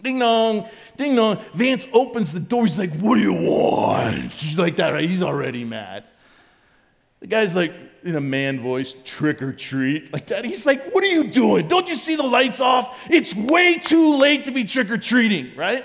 Ding 0.00 0.20
dong, 0.20 0.68
ding 0.96 1.16
dong. 1.16 1.40
Vance 1.54 1.88
opens 1.92 2.32
the 2.32 2.38
door. 2.38 2.64
He's 2.64 2.78
like, 2.78 2.96
What 2.98 3.16
do 3.16 3.20
you 3.20 3.32
want? 3.32 4.32
She's 4.32 4.56
like 4.56 4.76
that, 4.76 4.90
right? 4.90 5.08
He's 5.08 5.24
already 5.24 5.64
mad. 5.64 6.04
The 7.18 7.26
guy's 7.26 7.56
like, 7.56 7.74
in 8.04 8.14
a 8.14 8.20
man 8.20 8.60
voice, 8.60 8.94
trick 9.04 9.42
or 9.42 9.52
treat, 9.52 10.12
like 10.12 10.26
that. 10.26 10.44
He's 10.44 10.64
like, 10.64 10.92
What 10.92 11.02
are 11.02 11.08
you 11.08 11.24
doing? 11.24 11.66
Don't 11.66 11.88
you 11.88 11.96
see 11.96 12.14
the 12.14 12.22
lights 12.22 12.60
off? 12.60 12.96
It's 13.10 13.34
way 13.34 13.78
too 13.78 14.14
late 14.18 14.44
to 14.44 14.52
be 14.52 14.64
trick 14.64 14.88
or 14.88 14.98
treating, 14.98 15.56
right? 15.56 15.84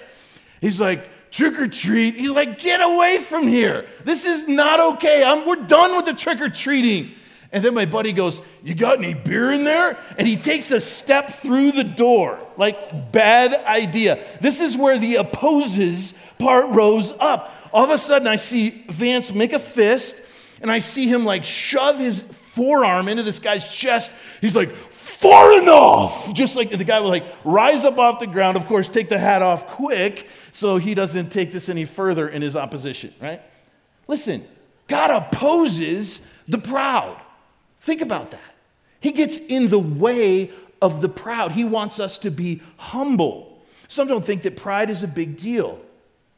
He's 0.61 0.79
like, 0.79 1.09
trick 1.31 1.57
or 1.57 1.67
treat. 1.67 2.15
He's 2.15 2.29
like, 2.29 2.59
get 2.59 2.81
away 2.81 3.17
from 3.17 3.47
here. 3.47 3.87
This 4.03 4.25
is 4.25 4.47
not 4.47 4.79
okay. 4.95 5.23
I'm, 5.23 5.45
we're 5.47 5.55
done 5.55 5.95
with 5.95 6.05
the 6.05 6.13
trick 6.13 6.41
or 6.41 6.49
treating. 6.49 7.11
And 7.53 7.63
then 7.63 7.73
my 7.73 7.85
buddy 7.85 8.13
goes, 8.13 8.41
You 8.63 8.75
got 8.75 8.97
any 8.97 9.13
beer 9.13 9.51
in 9.51 9.63
there? 9.63 9.97
And 10.17 10.27
he 10.27 10.37
takes 10.37 10.71
a 10.71 10.79
step 10.79 11.31
through 11.31 11.73
the 11.73 11.83
door. 11.83 12.39
Like, 12.57 13.11
bad 13.11 13.53
idea. 13.65 14.23
This 14.39 14.61
is 14.61 14.77
where 14.77 14.97
the 14.97 15.15
opposes 15.15 16.13
part 16.37 16.67
rose 16.69 17.13
up. 17.19 17.53
All 17.73 17.83
of 17.83 17.89
a 17.89 17.97
sudden, 17.97 18.27
I 18.27 18.35
see 18.35 18.85
Vance 18.89 19.33
make 19.33 19.53
a 19.53 19.59
fist 19.59 20.21
and 20.61 20.71
I 20.71 20.79
see 20.79 21.07
him 21.07 21.25
like 21.25 21.43
shove 21.43 21.97
his 21.97 22.21
forearm 22.21 23.07
into 23.07 23.23
this 23.23 23.39
guy's 23.39 23.71
chest. 23.73 24.11
He's 24.41 24.55
like, 24.55 24.75
far 24.75 25.59
enough! 25.59 26.33
Just 26.33 26.55
like 26.55 26.69
the 26.69 26.83
guy 26.83 26.99
will 26.99 27.09
like 27.09 27.25
rise 27.43 27.85
up 27.85 27.97
off 27.97 28.19
the 28.19 28.27
ground, 28.27 28.57
of 28.57 28.67
course, 28.67 28.89
take 28.89 29.09
the 29.09 29.17
hat 29.17 29.41
off 29.41 29.67
quick 29.67 30.27
so 30.51 30.77
he 30.77 30.93
doesn't 30.93 31.31
take 31.31 31.51
this 31.51 31.69
any 31.69 31.85
further 31.85 32.27
in 32.27 32.41
his 32.41 32.55
opposition, 32.55 33.13
right? 33.21 33.41
Listen, 34.07 34.45
God 34.87 35.09
opposes 35.09 36.21
the 36.47 36.57
proud. 36.57 37.19
Think 37.79 38.01
about 38.01 38.31
that. 38.31 38.55
He 38.99 39.11
gets 39.11 39.39
in 39.39 39.69
the 39.69 39.79
way 39.79 40.51
of 40.81 41.01
the 41.01 41.09
proud. 41.09 41.53
He 41.53 41.63
wants 41.63 41.99
us 41.99 42.17
to 42.19 42.29
be 42.29 42.61
humble. 42.77 43.63
Some 43.87 44.07
don't 44.07 44.25
think 44.25 44.43
that 44.43 44.55
pride 44.55 44.89
is 44.89 45.03
a 45.03 45.07
big 45.07 45.37
deal. 45.37 45.79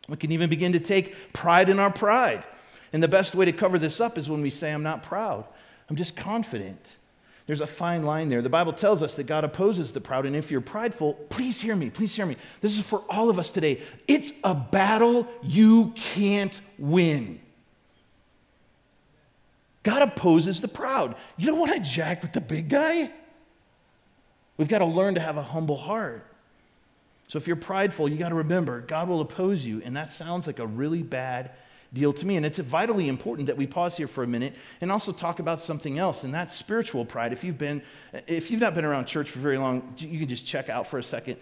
We 0.08 0.18
can 0.18 0.32
even 0.32 0.50
begin 0.50 0.74
to 0.74 0.80
take 0.80 1.34
pride 1.34 1.70
in 1.70 1.80
our 1.80 1.92
pride. 1.92 2.44
And 2.92 3.02
the 3.02 3.08
best 3.08 3.36
way 3.36 3.46
to 3.46 3.52
cover 3.52 3.80
this 3.80 4.00
up 4.00 4.18
is 4.18 4.30
when 4.30 4.42
we 4.42 4.50
say, 4.50 4.72
I'm 4.72 4.84
not 4.84 5.04
proud, 5.04 5.46
I'm 5.90 5.96
just 5.96 6.16
confident. 6.16 6.98
There's 7.46 7.62
a 7.62 7.68
fine 7.68 8.04
line 8.04 8.30
there. 8.30 8.42
The 8.42 8.50
Bible 8.50 8.72
tells 8.72 9.04
us 9.04 9.16
that 9.16 9.26
God 9.26 9.44
opposes 9.44 9.92
the 9.92 10.00
proud. 10.00 10.26
And 10.26 10.36
if 10.36 10.50
you're 10.50 10.62
prideful, 10.62 11.16
please 11.30 11.60
hear 11.60 11.76
me. 11.76 11.90
Please 11.90 12.16
hear 12.16 12.26
me. 12.26 12.38
This 12.62 12.78
is 12.78 12.88
for 12.88 13.04
all 13.10 13.30
of 13.30 13.38
us 13.38 13.52
today. 13.52 13.82
It's 14.08 14.32
a 14.44 14.56
battle 14.56 15.28
you 15.42 15.92
can't 15.96 16.60
win. 16.78 17.42
God 19.84 20.02
opposes 20.02 20.62
the 20.62 20.70
proud. 20.70 21.16
You 21.36 21.48
don't 21.48 21.60
want 21.60 21.74
to 21.74 21.80
jack 21.82 22.22
with 22.22 22.32
the 22.32 22.40
big 22.40 22.70
guy. 22.70 23.12
We've 24.56 24.70
got 24.70 24.80
to 24.80 24.86
learn 24.86 25.16
to 25.16 25.22
have 25.22 25.36
a 25.36 25.44
humble 25.44 25.78
heart. 25.78 26.26
So 27.28 27.38
if 27.38 27.48
you're 27.48 27.56
prideful, 27.58 28.08
you 28.08 28.18
got 28.18 28.30
to 28.30 28.36
remember 28.36 28.80
God 28.80 29.10
will 29.10 29.20
oppose 29.20 29.66
you. 29.66 29.82
And 29.84 29.98
that 29.98 30.12
sounds 30.14 30.48
like 30.48 30.60
a 30.60 30.68
really 30.68 31.04
bad 31.04 31.52
deal 31.94 32.12
to 32.14 32.26
me. 32.26 32.36
And 32.36 32.46
it's 32.46 32.58
vitally 32.58 33.08
important 33.08 33.48
that 33.48 33.58
we 33.58 33.68
pause 33.68 33.96
here 33.96 34.08
for 34.08 34.24
a 34.24 34.28
minute 34.28 34.56
and 34.82 34.92
also 34.92 35.12
talk 35.12 35.40
about 35.40 35.62
something 35.62 36.00
else, 36.00 36.24
and 36.24 36.34
that's 36.34 36.56
spiritual 36.56 37.06
pride. 37.06 37.32
If 37.32 37.44
you've 37.44 37.58
been, 37.58 37.82
if 38.28 38.50
you've 38.50 38.62
not 38.62 38.74
been 38.74 38.86
around 38.86 39.06
church 39.06 39.30
for 39.30 39.40
very 39.40 39.58
long, 39.58 39.94
you 39.98 40.20
can 40.20 40.28
just 40.28 40.46
check 40.46 40.70
out 40.70 40.88
for 40.88 40.98
a 40.98 41.04
second, 41.04 41.38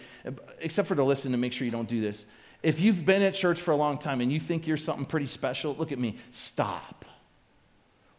except 0.59 0.87
for 0.87 0.95
to 0.95 1.03
listen 1.03 1.31
to 1.31 1.37
make 1.37 1.53
sure 1.53 1.65
you 1.65 1.71
don't 1.71 1.89
do 1.89 2.01
this. 2.01 2.25
If 2.63 2.79
you've 2.79 3.05
been 3.05 3.23
at 3.23 3.33
church 3.33 3.59
for 3.59 3.71
a 3.71 3.75
long 3.75 3.97
time 3.97 4.21
and 4.21 4.31
you 4.31 4.39
think 4.39 4.67
you're 4.67 4.77
something 4.77 5.05
pretty 5.05 5.25
special, 5.25 5.75
look 5.79 5.91
at 5.91 5.97
me. 5.97 6.17
Stop. 6.29 7.05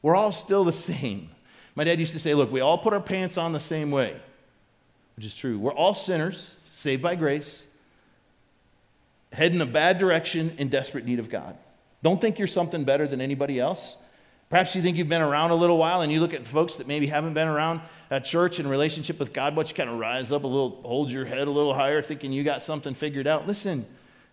We're 0.01 0.16
all 0.16 0.33
still 0.33 0.64
the 0.64 0.73
same. 0.73 1.29
My 1.77 1.85
dad 1.85 2.01
used 2.01 2.12
to 2.12 2.18
say, 2.18 2.35
look, 2.35 2.51
we 2.51 2.61
all 2.61 2.77
put 2.77 2.92
our 2.92 3.01
pants 3.01 3.38
on 3.38 3.53
the 3.53 3.61
same 3.61 3.90
way, 3.90 4.16
which 5.16 5.27
is 5.27 5.35
true. 5.35 5.59
We're 5.59 5.75
all 5.75 5.95
sinners, 5.95 6.57
saved 6.66 7.03
by 7.03 7.14
grace, 7.14 7.66
head 9.33 9.55
in 9.55 9.61
a 9.61 9.66
bad 9.66 9.99
direction, 9.99 10.55
in 10.59 10.68
desperate 10.68 11.07
need 11.07 11.21
of 11.21 11.31
God. 11.31 11.57
Don't 12.02 12.20
think 12.20 12.38
you're 12.38 12.48
something 12.48 12.84
better 12.84 13.06
than 13.06 13.20
anybody 13.20 13.60
else. 13.60 13.96
Perhaps 14.52 14.74
you 14.74 14.82
think 14.82 14.98
you've 14.98 15.08
been 15.08 15.22
around 15.22 15.50
a 15.50 15.54
little 15.54 15.78
while 15.78 16.02
and 16.02 16.12
you 16.12 16.20
look 16.20 16.34
at 16.34 16.46
folks 16.46 16.74
that 16.74 16.86
maybe 16.86 17.06
haven't 17.06 17.32
been 17.32 17.48
around 17.48 17.80
at 18.10 18.24
church 18.24 18.60
in 18.60 18.68
relationship 18.68 19.18
with 19.18 19.32
God, 19.32 19.56
but 19.56 19.70
you 19.70 19.74
kind 19.74 19.88
of 19.88 19.98
rise 19.98 20.30
up 20.30 20.44
a 20.44 20.46
little, 20.46 20.82
hold 20.84 21.10
your 21.10 21.24
head 21.24 21.48
a 21.48 21.50
little 21.50 21.72
higher, 21.72 22.02
thinking 22.02 22.32
you 22.32 22.44
got 22.44 22.62
something 22.62 22.92
figured 22.92 23.26
out. 23.26 23.46
Listen, 23.46 23.86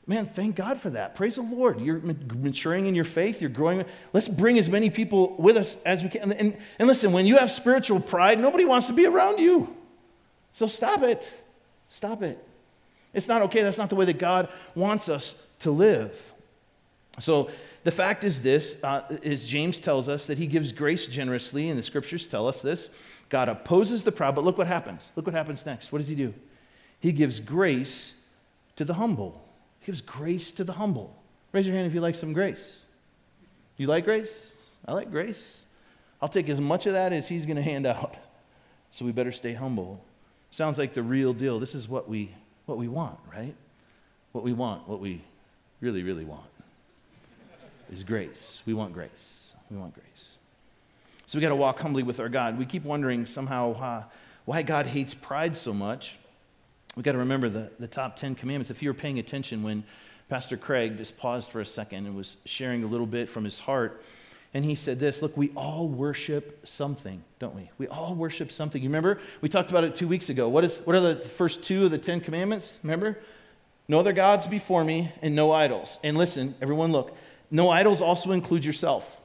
man, 0.05 0.25
thank 0.25 0.58
God 0.58 0.77
for 0.77 0.89
that. 0.89 1.15
Praise 1.15 1.36
the 1.36 1.41
Lord. 1.41 1.79
You're 1.79 2.01
maturing 2.36 2.88
in 2.88 2.95
your 2.95 3.05
faith, 3.05 3.39
you're 3.39 3.49
growing. 3.49 3.86
Let's 4.12 4.27
bring 4.27 4.60
as 4.60 4.67
many 4.67 4.89
people 4.89 5.36
with 5.38 5.55
us 5.55 5.77
as 5.86 6.03
we 6.03 6.10
can. 6.10 6.34
And, 6.34 6.58
and 6.79 6.88
listen, 6.88 7.13
when 7.13 7.25
you 7.25 7.38
have 7.38 7.49
spiritual 7.49 8.01
pride, 8.01 8.41
nobody 8.41 8.65
wants 8.65 8.88
to 8.88 8.93
be 8.93 9.05
around 9.05 9.39
you. 9.39 9.73
So 10.51 10.67
stop 10.67 11.01
it. 11.03 11.43
Stop 11.88 12.23
it. 12.23 12.45
It's 13.13 13.29
not 13.29 13.43
okay. 13.43 13.62
That's 13.62 13.77
not 13.77 13.89
the 13.89 13.95
way 13.95 14.03
that 14.05 14.19
God 14.19 14.49
wants 14.75 15.08
us 15.08 15.41
to 15.60 15.71
live. 15.71 16.34
So 17.19 17.49
the 17.84 17.91
fact 17.91 18.23
is 18.23 18.41
this, 18.41 18.82
uh, 18.84 19.01
is 19.21 19.45
James 19.45 19.79
tells 19.79 20.10
us 20.10 20.27
that 20.27 20.38
he 20.38 20.47
gives 20.47 20.71
grace 20.71 21.08
generously, 21.08 21.69
and 21.69 21.77
the 21.77 21.84
scriptures 21.84 22.27
tell 22.27 22.47
us 22.47 22.62
this. 22.62 22.89
God 23.29 23.47
opposes 23.47 24.03
the 24.03 24.12
proud, 24.12 24.36
but 24.36 24.43
look 24.43 24.58
what 24.58 24.67
happens. 24.67 25.12
Look 25.15 25.25
what 25.25 25.36
happens 25.36 25.65
next. 25.65 25.91
What 25.91 25.99
does 25.99 26.08
he 26.08 26.15
do? 26.15 26.34
He 26.99 27.12
gives 27.12 27.39
grace 27.39 28.15
to 28.75 28.84
the 28.84 28.95
humble. 28.95 29.41
He 29.79 29.88
gives 29.88 30.01
grace 30.01 30.51
to 30.53 30.63
the 30.63 30.73
humble. 30.73 31.15
Raise 31.51 31.67
your 31.67 31.75
hand 31.75 31.88
if 31.88 31.93
you 31.93 32.01
like 32.01 32.15
some 32.15 32.34
grace. 32.34 32.77
You 33.77 33.88
like 33.88 34.03
grace? 34.03 34.51
I 34.86 34.93
like 34.93 35.10
grace. 35.10 35.62
I'll 36.21 36.29
take 36.29 36.49
as 36.49 36.60
much 36.60 36.86
of 36.86 36.93
that 36.93 37.13
as 37.13 37.27
he's 37.27 37.45
going 37.45 37.55
to 37.55 37.63
hand 37.63 37.86
out. 37.86 38.15
So 38.91 39.05
we 39.05 39.12
better 39.12 39.32
stay 39.32 39.53
humble. 39.53 40.03
Sounds 40.51 40.77
like 40.77 40.93
the 40.93 41.03
real 41.03 41.34
deal. 41.34 41.60
This 41.60 41.75
is 41.75 41.88
what 41.88 42.10
we 42.10 42.36
what 42.65 42.77
we 42.77 42.88
want, 42.88 43.17
right? 43.32 43.55
What 44.32 44.43
we 44.43 44.53
want, 44.53 44.88
what 44.88 44.99
we 44.99 45.21
really 45.79 46.03
really 46.03 46.25
want 46.25 46.45
is 47.91 48.04
grace. 48.04 48.62
We 48.65 48.73
want 48.73 48.93
grace. 48.93 49.54
We 49.69 49.78
want 49.78 49.93
grace. 49.93 50.36
So 51.28 51.38
we 51.38 51.41
got 51.41 51.49
to 51.49 51.56
walk 51.56 51.80
humbly 51.80 52.04
with 52.04 52.19
our 52.19 52.30
God. 52.30 52.58
We 52.58 52.65
keep 52.65 52.84
wondering 52.84 53.25
somehow 53.25 53.73
uh, 53.73 54.04
why 54.45 54.63
God 54.63 54.88
hates 54.88 55.13
pride 55.13 55.56
so 55.56 55.73
much. 55.73 56.17
We 56.95 57.04
got 57.04 57.12
to 57.12 57.19
remember 57.19 57.49
the, 57.49 57.69
the 57.80 57.88
top 57.88 58.15
10 58.15 58.36
commandments. 58.36 58.71
If 58.71 58.82
you 58.82 58.89
were 58.89 58.95
paying 58.95 59.19
attention 59.19 59.62
when 59.62 59.84
Pastor 60.28 60.58
Craig 60.58 60.97
just 60.97 61.17
paused 61.17 61.52
for 61.52 61.62
a 61.62 61.65
second 61.65 62.08
and 62.08 62.15
was 62.15 62.38
sharing 62.45 62.84
a 62.84 62.88
little 62.88 63.06
bit 63.06 63.30
from 63.30 63.43
his 63.43 63.60
heart, 63.60 64.02
and 64.54 64.65
he 64.65 64.73
said 64.73 64.99
this 64.99 65.21
Look, 65.21 65.38
we 65.38 65.52
all 65.56 65.88
worship 65.88 66.67
something, 66.67 67.23
don't 67.38 67.56
we? 67.56 67.69
We 67.78 67.88
all 67.88 68.15
worship 68.15 68.52
something. 68.52 68.82
You 68.82 68.89
remember? 68.89 69.19
We 69.41 69.49
talked 69.49 69.69
about 69.69 69.84
it 69.84 69.93
two 69.93 70.08
weeks 70.08 70.30
ago. 70.30 70.49
What, 70.49 70.63
is, 70.63 70.78
what 70.80 70.95
are 70.95 70.99
the 70.99 71.15
first 71.17 71.63
two 71.63 71.86
of 71.86 71.91
the 71.91 71.97
Ten 71.97 72.19
Commandments? 72.19 72.80
Remember? 72.82 73.19
No 73.88 73.99
other 73.99 74.13
gods 74.13 74.47
before 74.47 74.84
me 74.84 75.12
and 75.21 75.36
no 75.36 75.52
idols. 75.52 75.99
And 76.04 76.17
listen, 76.17 76.56
everyone, 76.62 76.91
look. 76.91 77.15
No 77.52 77.70
idols 77.70 78.02
also 78.02 78.32
include 78.32 78.66
yourself. 78.66 79.20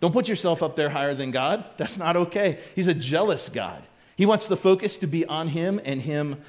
Don't 0.00 0.12
put 0.12 0.28
yourself 0.28 0.62
up 0.62 0.76
there 0.76 0.90
higher 0.90 1.14
than 1.14 1.30
God. 1.30 1.64
That's 1.76 1.98
not 1.98 2.16
okay. 2.16 2.58
He's 2.74 2.88
a 2.88 2.94
jealous 2.94 3.48
God. 3.48 3.82
He 4.16 4.26
wants 4.26 4.46
the 4.46 4.56
focus 4.56 4.98
to 4.98 5.06
be 5.06 5.24
on 5.24 5.48
Him 5.48 5.80
and 5.84 6.02
Him 6.02 6.42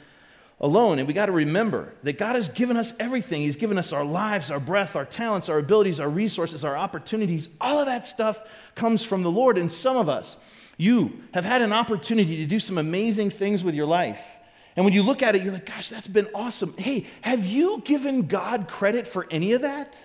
alone. 0.59 0.97
And 0.97 1.07
we 1.07 1.13
got 1.13 1.27
to 1.27 1.31
remember 1.31 1.93
that 2.03 2.17
God 2.17 2.35
has 2.35 2.49
given 2.49 2.77
us 2.77 2.93
everything. 2.99 3.41
He's 3.41 3.55
given 3.55 3.77
us 3.77 3.93
our 3.93 4.05
lives, 4.05 4.49
our 4.49 4.59
breath, 4.59 4.95
our 4.95 5.05
talents, 5.05 5.49
our 5.49 5.59
abilities, 5.59 5.99
our 5.99 6.09
resources, 6.09 6.63
our 6.63 6.77
opportunities. 6.77 7.49
All 7.61 7.79
of 7.79 7.85
that 7.85 8.05
stuff 8.05 8.41
comes 8.75 9.03
from 9.03 9.23
the 9.23 9.31
Lord. 9.31 9.57
And 9.57 9.71
some 9.71 9.97
of 9.97 10.09
us, 10.09 10.37
you 10.77 11.21
have 11.33 11.45
had 11.45 11.61
an 11.61 11.73
opportunity 11.73 12.37
to 12.37 12.45
do 12.45 12.59
some 12.59 12.77
amazing 12.77 13.29
things 13.29 13.63
with 13.63 13.75
your 13.75 13.85
life. 13.85 14.37
And 14.75 14.85
when 14.85 14.93
you 14.93 15.03
look 15.03 15.21
at 15.21 15.35
it, 15.35 15.43
you're 15.43 15.53
like, 15.53 15.67
gosh, 15.67 15.89
that's 15.89 16.07
been 16.07 16.29
awesome. 16.33 16.73
Hey, 16.77 17.05
have 17.21 17.45
you 17.45 17.81
given 17.85 18.27
God 18.27 18.67
credit 18.67 19.05
for 19.05 19.27
any 19.29 19.53
of 19.53 19.61
that? 19.61 19.95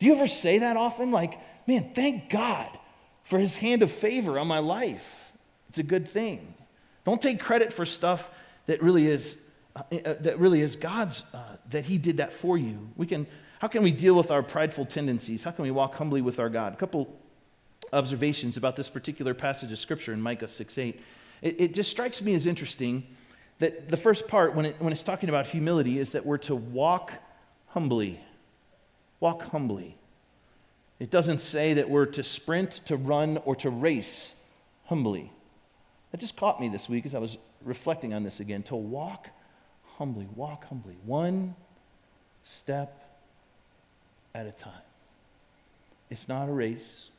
Do 0.00 0.06
you 0.06 0.14
ever 0.14 0.26
say 0.26 0.58
that 0.58 0.76
often? 0.76 1.12
Like, 1.12 1.38
man, 1.66 1.92
thank 1.94 2.30
God 2.30 2.70
for 3.22 3.38
his 3.38 3.56
hand 3.56 3.82
of 3.82 3.92
favor 3.92 4.38
on 4.38 4.48
my 4.48 4.58
life. 4.58 5.32
It's 5.68 5.78
a 5.78 5.84
good 5.84 6.08
thing. 6.08 6.54
Don't 7.04 7.22
take 7.22 7.38
credit 7.38 7.72
for 7.72 7.86
stuff 7.86 8.28
that 8.66 8.82
really 8.82 9.06
is, 9.06 9.36
uh, 9.76 9.82
uh, 10.04 10.14
that 10.20 10.38
really 10.38 10.62
is 10.62 10.74
God's, 10.74 11.22
uh, 11.32 11.56
that 11.70 11.84
he 11.86 11.98
did 11.98 12.16
that 12.16 12.32
for 12.32 12.58
you. 12.58 12.88
We 12.96 13.06
can, 13.06 13.26
how 13.60 13.68
can 13.68 13.82
we 13.82 13.92
deal 13.92 14.14
with 14.14 14.30
our 14.30 14.42
prideful 14.42 14.86
tendencies? 14.86 15.44
How 15.44 15.50
can 15.50 15.62
we 15.62 15.70
walk 15.70 15.94
humbly 15.94 16.22
with 16.22 16.40
our 16.40 16.48
God? 16.48 16.72
A 16.72 16.76
couple 16.76 17.16
observations 17.92 18.56
about 18.56 18.76
this 18.76 18.88
particular 18.88 19.34
passage 19.34 19.70
of 19.70 19.78
scripture 19.78 20.12
in 20.12 20.20
Micah 20.20 20.48
6 20.48 20.78
8. 20.78 21.00
It, 21.42 21.60
it 21.60 21.74
just 21.74 21.90
strikes 21.90 22.22
me 22.22 22.34
as 22.34 22.46
interesting 22.46 23.06
that 23.58 23.88
the 23.90 23.96
first 23.96 24.26
part, 24.26 24.54
when, 24.54 24.64
it, 24.66 24.76
when 24.78 24.92
it's 24.92 25.04
talking 25.04 25.28
about 25.28 25.46
humility, 25.46 25.98
is 25.98 26.12
that 26.12 26.24
we're 26.24 26.38
to 26.38 26.56
walk 26.56 27.12
humbly. 27.68 28.18
Walk 29.20 29.42
humbly. 29.50 29.96
It 30.98 31.10
doesn't 31.10 31.40
say 31.40 31.74
that 31.74 31.88
we're 31.88 32.06
to 32.06 32.22
sprint, 32.22 32.72
to 32.86 32.96
run, 32.96 33.38
or 33.44 33.54
to 33.56 33.70
race 33.70 34.34
humbly. 34.86 35.30
That 36.10 36.20
just 36.20 36.36
caught 36.36 36.60
me 36.60 36.68
this 36.68 36.88
week 36.88 37.06
as 37.06 37.14
I 37.14 37.18
was 37.18 37.38
reflecting 37.64 38.12
on 38.12 38.24
this 38.24 38.40
again. 38.40 38.62
To 38.64 38.76
walk 38.76 39.28
humbly, 39.96 40.26
walk 40.34 40.66
humbly, 40.66 40.96
one 41.04 41.54
step 42.42 43.20
at 44.34 44.46
a 44.46 44.52
time. 44.52 44.72
It's 46.10 46.28
not 46.28 46.48
a 46.48 46.52
race. 46.52 47.10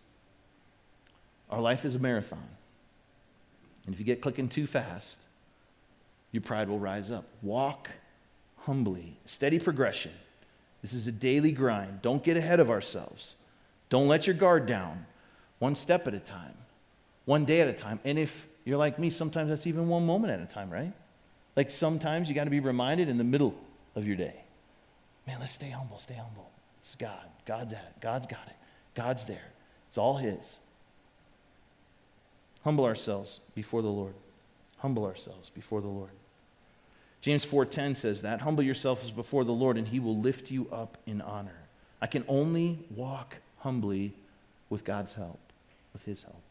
Our 1.49 1.61
life 1.61 1.85
is 1.85 1.95
a 1.95 1.99
marathon. 1.99 2.49
And 3.85 3.93
if 3.93 3.99
you 3.99 4.05
get 4.05 4.21
clicking 4.21 4.49
too 4.49 4.67
fast, 4.67 5.19
your 6.31 6.41
pride 6.41 6.69
will 6.69 6.79
rise 6.79 7.11
up. 7.11 7.25
Walk 7.41 7.89
humbly, 8.59 9.17
steady 9.25 9.59
progression. 9.59 10.11
This 10.81 10.93
is 10.93 11.07
a 11.07 11.11
daily 11.11 11.51
grind. 11.51 12.01
Don't 12.01 12.23
get 12.23 12.37
ahead 12.37 12.59
of 12.59 12.69
ourselves. 12.69 13.35
Don't 13.89 14.07
let 14.07 14.25
your 14.25 14.35
guard 14.35 14.65
down. 14.65 15.05
One 15.59 15.75
step 15.75 16.07
at 16.07 16.13
a 16.13 16.19
time, 16.19 16.55
one 17.25 17.45
day 17.45 17.61
at 17.61 17.67
a 17.67 17.73
time. 17.73 17.99
And 18.03 18.17
if 18.17 18.47
you're 18.65 18.77
like 18.77 18.97
me, 18.97 19.09
sometimes 19.09 19.49
that's 19.49 19.67
even 19.67 19.87
one 19.87 20.05
moment 20.05 20.33
at 20.33 20.39
a 20.39 20.51
time, 20.51 20.71
right? 20.71 20.93
Like 21.55 21.69
sometimes 21.69 22.29
you 22.29 22.35
got 22.35 22.45
to 22.45 22.49
be 22.49 22.59
reminded 22.59 23.09
in 23.09 23.17
the 23.17 23.23
middle 23.23 23.53
of 23.95 24.07
your 24.07 24.15
day. 24.15 24.35
Man, 25.27 25.39
let's 25.39 25.53
stay 25.53 25.69
humble, 25.69 25.99
stay 25.99 26.15
humble. 26.15 26.49
It's 26.79 26.95
God. 26.95 27.25
God's 27.45 27.73
at 27.73 27.93
it. 27.95 28.01
God's 28.01 28.25
got 28.25 28.47
it. 28.47 28.55
God's 28.95 29.25
there. 29.25 29.51
It's 29.87 29.97
all 29.97 30.17
His. 30.17 30.59
Humble 32.63 32.85
ourselves 32.85 33.39
before 33.53 33.81
the 33.81 33.89
Lord. 33.89 34.13
Humble 34.77 35.05
ourselves 35.05 35.49
before 35.51 35.81
the 35.81 35.87
Lord. 35.87 36.11
James 37.21 37.45
4:10 37.45 37.95
says 37.95 38.23
that, 38.23 38.41
humble 38.41 38.63
yourselves 38.63 39.11
before 39.11 39.43
the 39.43 39.53
Lord 39.53 39.77
and 39.77 39.87
he 39.87 39.99
will 39.99 40.17
lift 40.17 40.51
you 40.51 40.67
up 40.71 40.97
in 41.05 41.21
honor. 41.21 41.61
I 42.01 42.07
can 42.07 42.25
only 42.27 42.79
walk 42.95 43.37
humbly 43.59 44.13
with 44.69 44.83
God's 44.83 45.13
help, 45.13 45.39
with 45.93 46.03
His 46.05 46.23
help. 46.23 46.41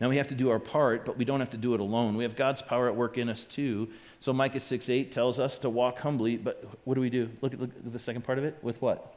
Now 0.00 0.08
we 0.08 0.16
have 0.16 0.28
to 0.28 0.34
do 0.34 0.50
our 0.50 0.58
part, 0.58 1.06
but 1.06 1.16
we 1.16 1.24
don't 1.24 1.40
have 1.40 1.50
to 1.50 1.56
do 1.56 1.72
it 1.72 1.80
alone. 1.80 2.16
We 2.16 2.24
have 2.24 2.36
God's 2.36 2.60
power 2.60 2.88
at 2.88 2.96
work 2.96 3.16
in 3.16 3.28
us 3.28 3.46
too. 3.46 3.88
So 4.20 4.32
Micah 4.32 4.60
6 4.60 4.90
8 4.90 5.12
tells 5.12 5.38
us 5.38 5.58
to 5.60 5.70
walk 5.70 6.00
humbly, 6.00 6.36
but 6.36 6.62
what 6.84 6.94
do 6.94 7.00
we 7.00 7.10
do? 7.10 7.30
Look 7.40 7.54
at, 7.54 7.60
look 7.60 7.70
at 7.70 7.92
the 7.92 7.98
second 7.98 8.22
part 8.22 8.38
of 8.38 8.44
it. 8.44 8.58
With 8.60 8.82
what? 8.82 9.14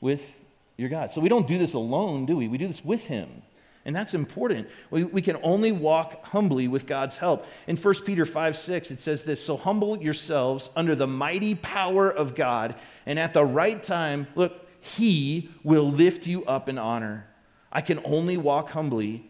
With 0.00 0.36
your 0.76 0.90
God. 0.90 1.12
So 1.12 1.20
we 1.20 1.28
don't 1.28 1.46
do 1.46 1.56
this 1.56 1.74
alone, 1.74 2.26
do 2.26 2.36
we? 2.36 2.48
We 2.48 2.58
do 2.58 2.66
this 2.66 2.84
with 2.84 3.06
Him. 3.06 3.42
And 3.84 3.94
that's 3.94 4.14
important. 4.14 4.68
We, 4.90 5.04
we 5.04 5.20
can 5.20 5.36
only 5.42 5.70
walk 5.70 6.24
humbly 6.26 6.68
with 6.68 6.86
God's 6.86 7.18
help. 7.18 7.46
In 7.66 7.76
1 7.76 7.94
Peter 8.06 8.24
5 8.24 8.56
6, 8.56 8.90
it 8.90 9.00
says 9.00 9.24
this 9.24 9.44
So 9.44 9.56
humble 9.56 10.00
yourselves 10.00 10.70
under 10.74 10.94
the 10.94 11.06
mighty 11.06 11.54
power 11.54 12.08
of 12.08 12.34
God, 12.34 12.74
and 13.04 13.18
at 13.18 13.34
the 13.34 13.44
right 13.44 13.82
time, 13.82 14.26
look, 14.34 14.66
He 14.80 15.50
will 15.62 15.90
lift 15.90 16.26
you 16.26 16.44
up 16.46 16.68
in 16.68 16.78
honor. 16.78 17.26
I 17.70 17.82
can 17.82 18.00
only 18.04 18.36
walk 18.36 18.70
humbly 18.70 19.28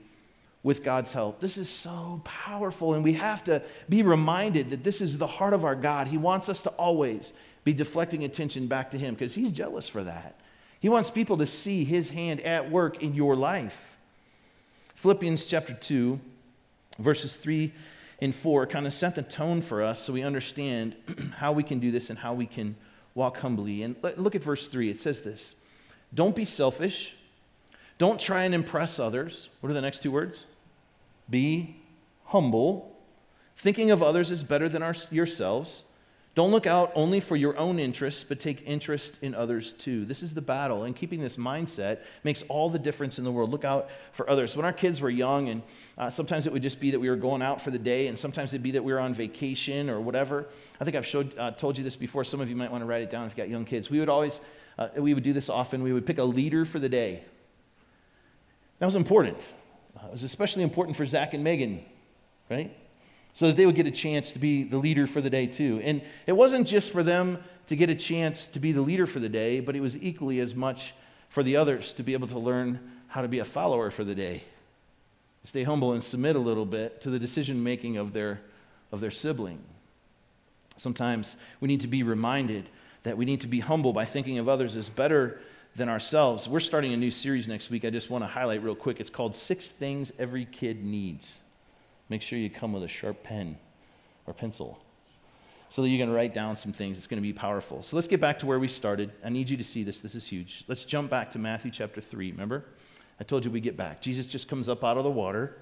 with 0.63 0.85
God's 0.85 1.13
help. 1.13 1.41
This 1.41 1.59
is 1.59 1.69
so 1.69 2.23
powerful, 2.25 2.95
and 2.95 3.03
we 3.03 3.15
have 3.15 3.43
to 3.45 3.63
be 3.89 4.03
reminded 4.03 4.71
that 4.71 4.85
this 4.85 5.01
is 5.01 5.19
the 5.19 5.27
heart 5.27 5.53
of 5.53 5.65
our 5.65 5.75
God. 5.75 6.09
He 6.09 6.17
wants 6.17 6.49
us 6.49 6.63
to 6.63 6.71
always 6.71 7.33
be 7.65 7.73
deflecting 7.73 8.23
attention 8.23 8.67
back 8.67 8.91
to 8.93 8.99
Him 8.99 9.15
because 9.15 9.35
He's 9.35 9.53
jealous 9.53 9.89
for 9.89 10.05
that. 10.05 10.39
He 10.79 10.89
wants 10.89 11.11
people 11.11 11.39
to 11.39 11.47
see 11.47 11.85
His 11.85 12.11
hand 12.11 12.41
at 12.43 12.71
work 12.71 13.03
in 13.03 13.15
your 13.15 13.35
life. 13.35 13.94
Philippians 15.05 15.45
chapter 15.45 15.75
2, 15.75 16.19
verses 16.99 17.37
3 17.37 17.75
and 18.23 18.35
4 18.35 18.67
kind 18.67 18.87
of 18.87 18.95
set 18.95 19.15
the 19.15 19.23
tone 19.23 19.61
for 19.61 19.83
us 19.83 20.01
so 20.01 20.15
we 20.15 20.23
understand 20.23 20.97
how 21.37 21.53
we 21.53 21.63
can 21.63 21.79
do 21.79 21.91
this 21.91 22.09
and 22.09 22.19
how 22.19 22.33
we 22.33 22.47
can 22.47 22.75
walk 23.15 23.37
humbly. 23.37 23.83
And 23.83 23.97
look 24.17 24.35
at 24.35 24.43
verse 24.43 24.67
3. 24.67 24.89
It 24.89 24.99
says 24.99 25.21
this 25.21 25.57
Don't 26.15 26.35
be 26.35 26.47
selfish. 26.47 27.17
Don't 27.99 28.19
try 28.19 28.45
and 28.45 28.55
impress 28.55 28.99
others. 28.99 29.51
What 29.61 29.69
are 29.69 29.75
the 29.75 29.83
next 29.83 30.03
two 30.03 30.11
words? 30.11 30.45
Be 31.29 31.77
humble, 32.25 32.97
thinking 33.59 33.91
of 33.91 34.03
others 34.03 34.31
is 34.31 34.43
better 34.43 34.71
than 34.71 34.83
our, 34.83 34.95
yourselves. 35.11 35.85
Don't 36.35 36.51
look 36.51 36.67
out 36.67 36.91
only 36.97 37.21
for 37.21 37.37
your 37.37 37.57
own 37.57 37.79
interests, 37.79 38.25
but 38.25 38.41
take 38.41 38.67
interest 38.67 39.21
in 39.23 39.37
others 39.37 39.73
too. 39.73 40.05
This 40.05 40.21
is 40.21 40.35
the 40.35 40.41
battle, 40.41 40.83
and 40.83 40.97
keeping 40.97 41.21
this 41.21 41.37
mindset 41.37 42.01
makes 42.25 42.43
all 42.49 42.69
the 42.69 42.79
difference 42.79 43.21
in 43.21 43.25
the 43.25 43.31
world. 43.31 43.51
Look 43.51 43.65
out 43.65 43.89
for 44.11 44.29
others. 44.29 44.57
When 44.57 44.65
our 44.65 44.73
kids 44.73 45.01
were 45.01 45.11
young, 45.11 45.49
and 45.49 45.63
uh, 45.97 46.11
sometimes 46.11 46.49
it 46.49 46.53
would 46.53 46.63
just 46.63 46.81
be 46.81 46.91
that 46.91 46.99
we 46.99 47.09
were 47.09 47.15
going 47.17 47.41
out 47.41 47.63
for 47.63 47.71
the 47.71 47.79
day, 47.79 48.09
and 48.09 48.19
sometimes 48.19 48.53
it'd 48.53 48.65
be 48.65 48.73
that 48.73 48.83
we 48.83 48.93
were 48.93 48.99
on 48.99 49.15
vacation 49.15 49.89
or 49.89 50.01
whatever. 50.01 50.47
I 50.81 50.85
think 50.85 50.97
I've 50.97 51.07
showed, 51.07 51.39
uh, 51.39 51.53
told 51.53 51.79
you 51.79 51.85
this 51.85 51.95
before. 51.95 52.25
Some 52.25 52.41
of 52.41 52.51
you 52.51 52.57
might 52.57 52.73
want 52.73 52.83
to 52.83 52.87
write 52.87 53.03
it 53.03 53.11
down 53.11 53.27
if 53.27 53.33
you've 53.33 53.37
got 53.37 53.49
young 53.49 53.65
kids. 53.65 53.89
We 53.89 54.01
would 54.01 54.09
always, 54.09 54.41
uh, 54.77 54.89
we 54.97 55.15
would 55.15 55.23
do 55.23 55.33
this 55.33 55.49
often. 55.49 55.85
We 55.85 55.93
would 55.93 56.05
pick 56.05 56.19
a 56.19 56.25
leader 56.25 56.65
for 56.65 56.81
the 56.81 56.89
day. 56.89 57.23
That 58.81 58.87
was 58.87 58.97
important. 58.97 59.49
Uh, 59.97 60.07
it 60.09 60.13
was 60.13 60.25
especially 60.25 60.65
important 60.65 60.97
for 60.97 61.07
Zach 61.07 61.33
and 61.33 61.45
Megan, 61.45 61.85
right? 62.51 62.77
So 63.35 63.49
that 63.49 63.57
they 63.57 63.67
would 63.67 63.75
get 63.75 63.87
a 63.87 63.91
chance 63.91 64.33
to 64.33 64.39
be 64.39 64.63
the 64.63 64.79
leader 64.79 65.07
for 65.07 65.21
the 65.21 65.29
day, 65.29 65.47
too. 65.47 65.81
And 65.83 66.03
it 66.27 66.33
wasn't 66.33 66.67
just 66.67 66.93
for 66.93 67.03
them 67.03 67.39
to 67.67 67.77
get 67.77 67.91
a 67.91 67.95
chance 67.95 68.47
to 68.49 68.61
be 68.61 68.73
the 68.73 68.81
leader 68.81 69.07
for 69.07 69.21
the 69.21 69.29
day, 69.29 69.61
but 69.61 69.75
it 69.75 69.81
was 69.81 69.97
equally 69.97 70.41
as 70.41 70.55
much 70.55 70.95
for 71.29 71.43
the 71.43 71.57
others 71.57 71.93
to 71.95 72.03
be 72.03 72.13
able 72.13 72.29
to 72.29 72.39
learn 72.39 72.79
how 73.09 73.23
to 73.23 73.29
be 73.29 73.41
a 73.41 73.45
follower 73.45 73.91
for 73.91 74.05
the 74.05 74.15
day. 74.15 74.45
Stay 75.45 75.63
humble 75.63 75.93
and 75.93 76.03
submit 76.03 76.37
a 76.37 76.39
little 76.41 76.65
bit 76.65 77.01
to 77.03 77.11
the 77.11 77.19
decision 77.19 77.63
making 77.63 77.97
of 77.97 78.13
their, 78.13 78.41
of 78.93 79.01
their 79.01 79.11
sibling. 79.11 79.59
Sometimes 80.77 81.37
we 81.61 81.69
need 81.69 81.83
to 81.83 81.89
be 81.89 82.03
reminded 82.03 82.69
that 83.03 83.17
we 83.17 83.25
need 83.25 83.43
to 83.43 83.47
be 83.47 83.61
humble 83.61 83.93
by 83.93 84.05
thinking 84.05 84.39
of 84.39 84.49
others 84.49 84.75
as 84.77 84.89
better 84.89 85.41
than 85.77 85.89
ourselves. 85.89 86.49
We're 86.49 86.61
starting 86.61 86.93
a 86.93 86.97
new 86.97 87.11
series 87.11 87.47
next 87.47 87.71
week. 87.71 87.85
I 87.85 87.91
just 87.91 88.11
want 88.11 88.25
to 88.25 88.29
highlight 88.29 88.63
real 88.63 88.75
quick. 88.75 89.01
It's 89.01 89.11
called 89.11 89.37
Six 89.37 89.71
Things 89.71 90.13
Every 90.19 90.47
Kid 90.47 90.85
Needs. 90.85 91.43
Make 92.09 92.23
sure 92.23 92.39
you 92.39 92.51
come 92.51 92.73
with 92.73 92.83
a 92.83 92.89
sharp 92.89 93.23
pen 93.23 93.57
or 94.27 94.35
pencil 94.35 94.79
so 95.75 95.83
that 95.83 95.89
going 95.89 96.09
to 96.09 96.15
write 96.15 96.33
down 96.33 96.55
some 96.55 96.73
things. 96.73 96.99
It's 96.99 97.09
going 97.09 97.21
to 97.21 97.27
be 97.27 97.33
powerful. 97.33 97.83
So 97.83 97.97
let's 97.97 98.07
get 98.07 98.21
back 98.21 98.39
to 98.39 98.47
where 98.47 98.61
we 98.61 98.69
started. 98.69 99.11
I 99.25 99.29
need 99.29 99.51
you 99.51 99.57
to 99.57 99.65
see 99.65 99.83
this. 99.83 100.01
This 100.01 100.15
is 100.15 100.25
huge. 100.25 100.65
Let's 100.69 100.85
jump 100.85 101.11
back 101.11 101.33
to 101.33 101.41
Matthew 101.41 101.73
chapter 101.73 102.01
3. 102.01 102.31
Remember? 102.31 102.65
I 103.19 103.25
told 103.25 103.45
you 103.45 103.51
we 103.51 103.61
get 103.61 103.77
back. 103.77 104.01
Jesus 104.01 104.27
just 104.27 104.49
comes 104.49 104.69
up 104.69 104.85
out 104.85 104.99
of 104.99 105.03
the 105.03 105.11
water. 105.11 105.57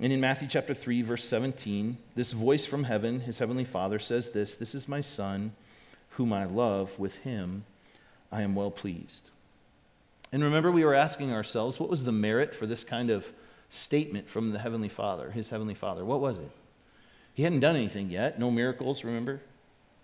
And 0.00 0.14
in 0.14 0.20
Matthew 0.20 0.48
chapter 0.48 0.72
3, 0.72 1.02
verse 1.02 1.24
17, 1.24 1.98
this 2.14 2.32
voice 2.32 2.64
from 2.64 2.84
heaven, 2.84 3.20
his 3.20 3.38
heavenly 3.38 3.64
Father, 3.64 3.98
says 3.98 4.30
this 4.30 4.56
This 4.56 4.74
is 4.74 4.88
my 4.88 5.02
Son, 5.02 5.52
whom 6.12 6.32
I 6.32 6.46
love. 6.46 6.98
With 6.98 7.16
him 7.16 7.64
I 8.32 8.40
am 8.40 8.54
well 8.54 8.70
pleased. 8.70 9.28
And 10.32 10.42
remember, 10.42 10.72
we 10.72 10.86
were 10.86 10.94
asking 10.94 11.34
ourselves, 11.34 11.78
what 11.78 11.90
was 11.90 12.04
the 12.04 12.12
merit 12.12 12.54
for 12.54 12.66
this 12.66 12.82
kind 12.82 13.10
of 13.10 13.30
statement 13.70 14.30
from 14.30 14.52
the 14.52 14.58
Heavenly 14.58 14.88
Father, 14.88 15.30
his 15.30 15.50
Heavenly 15.50 15.74
Father? 15.74 16.04
What 16.04 16.20
was 16.20 16.38
it? 16.38 16.50
He 17.34 17.42
hadn't 17.42 17.60
done 17.60 17.76
anything 17.76 18.10
yet, 18.10 18.38
no 18.38 18.50
miracles, 18.50 19.04
remember? 19.04 19.40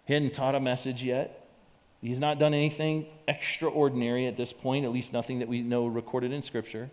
He 0.05 0.15
hadn't 0.15 0.35
taught 0.35 0.55
a 0.55 0.61
message 0.61 1.03
yet. 1.03 1.49
He's 2.01 2.21
not 2.21 2.39
done 2.39 2.53
anything 2.53 3.07
extraordinary 3.27 4.27
at 4.27 4.37
this 4.37 4.53
point, 4.53 4.85
at 4.85 4.93
least 4.93 5.13
nothing 5.13 5.39
that 5.39 5.49
we 5.49 5.63
know 5.63 5.87
recorded 5.87 6.33
in 6.33 6.43
Scripture. 6.43 6.91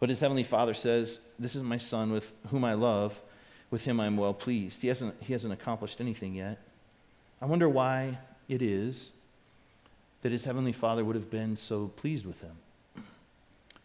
But 0.00 0.08
his 0.08 0.20
Heavenly 0.20 0.44
Father 0.44 0.74
says, 0.74 1.20
This 1.38 1.54
is 1.54 1.62
my 1.62 1.78
Son 1.78 2.10
with 2.10 2.32
whom 2.48 2.64
I 2.64 2.74
love. 2.74 3.20
With 3.70 3.84
him 3.84 4.00
I 4.00 4.06
am 4.06 4.16
well 4.16 4.34
pleased. 4.34 4.82
He 4.82 4.88
hasn't, 4.88 5.14
he 5.20 5.32
hasn't 5.32 5.52
accomplished 5.52 6.00
anything 6.00 6.34
yet. 6.34 6.58
I 7.40 7.46
wonder 7.46 7.68
why 7.68 8.18
it 8.48 8.62
is 8.62 9.12
that 10.22 10.32
his 10.32 10.44
heavenly 10.44 10.72
father 10.72 11.04
would 11.04 11.16
have 11.16 11.30
been 11.30 11.54
so 11.54 11.88
pleased 11.88 12.24
with 12.24 12.40
him? 12.40 12.56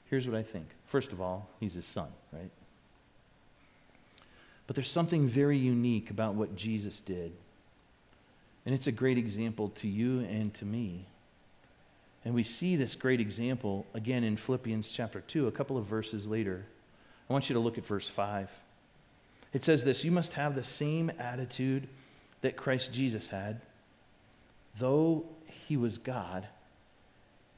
Here's 0.09 0.27
what 0.27 0.37
I 0.37 0.43
think. 0.43 0.67
First 0.85 1.11
of 1.11 1.21
all, 1.21 1.49
he's 1.59 1.75
his 1.75 1.85
son, 1.85 2.07
right? 2.31 2.49
But 4.65 4.75
there's 4.75 4.89
something 4.89 5.27
very 5.27 5.57
unique 5.57 6.09
about 6.09 6.35
what 6.35 6.55
Jesus 6.55 6.99
did. 6.99 7.31
And 8.65 8.75
it's 8.75 8.87
a 8.87 8.91
great 8.91 9.17
example 9.17 9.69
to 9.69 9.87
you 9.87 10.19
and 10.21 10.53
to 10.55 10.65
me. 10.65 11.05
And 12.25 12.33
we 12.33 12.43
see 12.43 12.75
this 12.75 12.95
great 12.95 13.21
example 13.21 13.85
again 13.93 14.23
in 14.23 14.35
Philippians 14.35 14.91
chapter 14.91 15.21
2, 15.21 15.47
a 15.47 15.51
couple 15.51 15.77
of 15.77 15.85
verses 15.85 16.27
later. 16.27 16.65
I 17.29 17.33
want 17.33 17.49
you 17.49 17.53
to 17.53 17.59
look 17.59 17.77
at 17.77 17.85
verse 17.85 18.09
5. 18.09 18.49
It 19.53 19.63
says 19.63 19.83
this 19.83 20.03
You 20.03 20.11
must 20.11 20.33
have 20.33 20.55
the 20.55 20.63
same 20.63 21.11
attitude 21.17 21.87
that 22.41 22.57
Christ 22.57 22.93
Jesus 22.93 23.29
had, 23.29 23.61
though 24.77 25.25
he 25.67 25.77
was 25.77 25.97
God, 25.97 26.47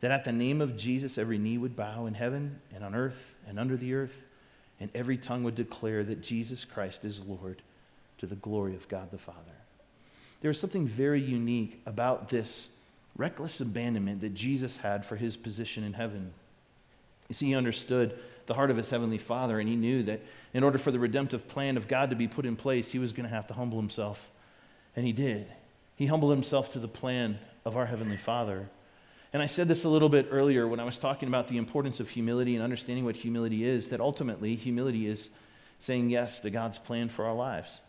that 0.00 0.10
at 0.10 0.24
the 0.24 0.32
name 0.32 0.60
of 0.60 0.76
Jesus 0.76 1.18
every 1.18 1.38
knee 1.38 1.58
would 1.58 1.76
bow 1.76 2.06
in 2.06 2.14
heaven 2.14 2.60
and 2.74 2.84
on 2.84 2.94
earth 2.94 3.36
and 3.48 3.58
under 3.58 3.76
the 3.76 3.94
earth, 3.94 4.24
and 4.78 4.90
every 4.94 5.16
tongue 5.16 5.42
would 5.44 5.54
declare 5.54 6.04
that 6.04 6.20
Jesus 6.20 6.64
Christ 6.64 7.04
is 7.04 7.20
Lord 7.20 7.62
to 8.18 8.26
the 8.26 8.34
glory 8.34 8.74
of 8.74 8.88
God 8.88 9.10
the 9.10 9.18
Father. 9.18 9.40
There 10.40 10.50
is 10.50 10.60
something 10.60 10.86
very 10.86 11.20
unique 11.20 11.80
about 11.86 12.28
this 12.28 12.68
reckless 13.16 13.60
abandonment 13.60 14.20
that 14.20 14.34
Jesus 14.34 14.76
had 14.76 15.04
for 15.04 15.16
his 15.16 15.36
position 15.36 15.82
in 15.82 15.94
heaven. 15.94 16.32
You 17.28 17.34
see, 17.34 17.46
he 17.46 17.54
understood 17.54 18.18
the 18.46 18.54
heart 18.54 18.70
of 18.70 18.76
his 18.76 18.90
heavenly 18.90 19.18
Father, 19.18 19.58
and 19.58 19.68
he 19.68 19.76
knew 19.76 20.02
that 20.04 20.20
in 20.54 20.62
order 20.62 20.78
for 20.78 20.90
the 20.90 20.98
redemptive 20.98 21.48
plan 21.48 21.76
of 21.76 21.88
God 21.88 22.10
to 22.10 22.16
be 22.16 22.28
put 22.28 22.46
in 22.46 22.56
place, 22.56 22.90
he 22.90 22.98
was 22.98 23.12
going 23.12 23.28
to 23.28 23.34
have 23.34 23.46
to 23.48 23.54
humble 23.54 23.78
himself. 23.78 24.30
And 24.94 25.04
he 25.04 25.12
did. 25.12 25.46
He 25.96 26.06
humbled 26.06 26.32
himself 26.32 26.70
to 26.72 26.78
the 26.78 26.88
plan 26.88 27.38
of 27.64 27.76
our 27.76 27.86
heavenly 27.86 28.16
Father. 28.16 28.68
And 29.36 29.42
I 29.42 29.46
said 29.48 29.68
this 29.68 29.84
a 29.84 29.90
little 29.90 30.08
bit 30.08 30.28
earlier 30.30 30.66
when 30.66 30.80
I 30.80 30.84
was 30.84 30.98
talking 30.98 31.28
about 31.28 31.46
the 31.46 31.58
importance 31.58 32.00
of 32.00 32.08
humility 32.08 32.54
and 32.54 32.64
understanding 32.64 33.04
what 33.04 33.16
humility 33.16 33.66
is, 33.66 33.90
that 33.90 34.00
ultimately 34.00 34.56
humility 34.56 35.06
is 35.06 35.28
saying 35.78 36.08
yes 36.08 36.40
to 36.40 36.48
God's 36.48 36.78
plan 36.78 37.10
for 37.10 37.26
our 37.26 37.34
lives. 37.34 37.82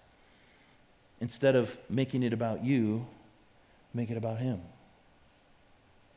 Instead 1.22 1.56
of 1.56 1.78
making 1.90 2.24
it 2.24 2.34
about 2.34 2.66
you, 2.66 3.08
make 3.94 4.12
it 4.12 4.18
about 4.18 4.40
Him. 4.40 4.60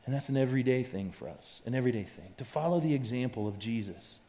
And 0.05 0.13
that's 0.13 0.27
an 0.27 0.35
everyday 0.35 0.83
thing 0.83 1.11
for 1.11 1.29
us, 1.29 1.61
an 1.65 1.75
everyday 1.75 2.03
thing. 2.03 2.33
To 2.35 2.43
follow 2.43 2.81
the 2.81 2.93
example 2.93 3.47
of 3.47 3.57
Jesus, 3.57 4.19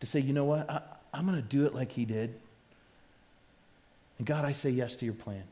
to 0.00 0.06
say, 0.06 0.20
you 0.20 0.32
know 0.32 0.46
what, 0.46 0.70
I, 0.70 0.80
am 1.12 1.26
going 1.26 1.36
to 1.36 1.42
do 1.42 1.66
it 1.66 1.74
like 1.74 1.92
He 1.92 2.06
did. 2.06 2.40
And 4.16 4.26
God, 4.26 4.46
I 4.46 4.52
say 4.52 4.70
yes 4.70 4.96
to 4.96 5.04
your 5.04 5.12
plan. 5.12 5.44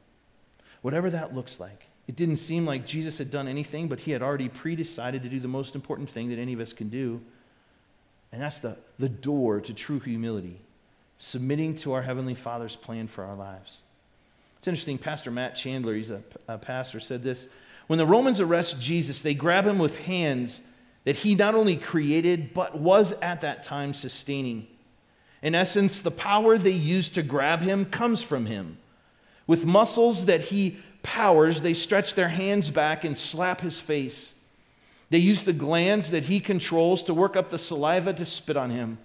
Whatever 0.81 1.11
that 1.11 1.35
looks 1.35 1.61
like. 1.61 1.89
It 2.13 2.17
didn't 2.17 2.37
seem 2.37 2.67
like 2.67 2.85
Jesus 2.85 3.17
had 3.17 3.31
done 3.31 3.49
anything, 3.49 3.89
but 3.89 4.01
he 4.01 4.11
had 4.11 4.21
already 4.21 4.51
pre 4.51 4.77
decided 4.77 5.23
to 5.23 5.31
do 5.31 5.41
the 5.41 5.49
most 5.49 5.75
important 5.75 6.11
thing 6.11 6.29
that 6.29 6.39
any 6.39 6.53
of 6.53 6.61
us 6.61 6.75
can 6.75 6.91
do. 6.91 7.23
And 8.31 8.43
that's 8.43 8.59
the, 8.59 8.77
the 8.99 9.09
door 9.09 9.63
to 9.63 9.73
true 9.73 9.99
humility 9.99 10.61
submitting 11.17 11.75
to 11.77 11.95
our 11.95 12.03
Heavenly 12.03 12.35
Father's 12.35 12.77
plan 12.77 13.09
for 13.09 13.25
our 13.25 13.35
lives. 13.35 13.81
It's 14.59 14.69
interesting, 14.69 14.99
Pastor 14.99 15.31
Matt 15.31 15.57
Chandler, 15.57 15.95
he's 15.95 16.11
a, 16.11 16.23
a 16.47 16.59
pastor, 16.59 17.01
said 17.01 17.23
this 17.23 17.49
When 17.87 17.99
the 17.99 18.05
Romans 18.05 18.41
arrest 18.41 18.79
Jesus, 18.79 19.23
they 19.23 19.33
grab 19.33 19.65
him 19.65 19.79
with 19.79 19.97
hands 19.97 20.61
that 21.05 21.17
he 21.17 21.35
not 21.35 21.55
only 21.55 21.77
created, 21.77 22.53
but 22.53 22.79
was 22.79 23.15
at 23.23 23.41
that 23.41 23.63
time 23.63 23.95
sustaining. 23.95 24.67
In 25.41 25.55
essence, 25.55 26.03
the 26.03 26.11
power 26.11 26.59
they 26.59 26.73
use 26.73 27.09
to 27.13 27.23
grab 27.23 27.63
him 27.63 27.87
comes 27.87 28.23
from 28.23 28.45
him. 28.45 28.77
With 29.47 29.65
muscles 29.65 30.27
that 30.27 30.43
he 30.43 30.79
powers, 31.03 31.63
they 31.63 31.75
stretch 31.75 32.15
their 32.15 32.29
hands 32.29 32.71
back 32.71 33.05
and 33.05 33.17
slap 33.17 33.61
his 33.61 33.81
face. 33.81 34.35
They 35.11 35.19
use 35.19 35.45
the 35.45 35.53
glands 35.53 36.11
that 36.11 36.25
he 36.25 36.41
controls 36.41 37.03
to 37.05 37.15
work 37.15 37.37
up 37.37 37.51
the 37.51 37.59
saliva 37.59 38.13
to 38.15 38.25
spit 38.25 38.57
on 38.57 38.71
him. 38.71 38.99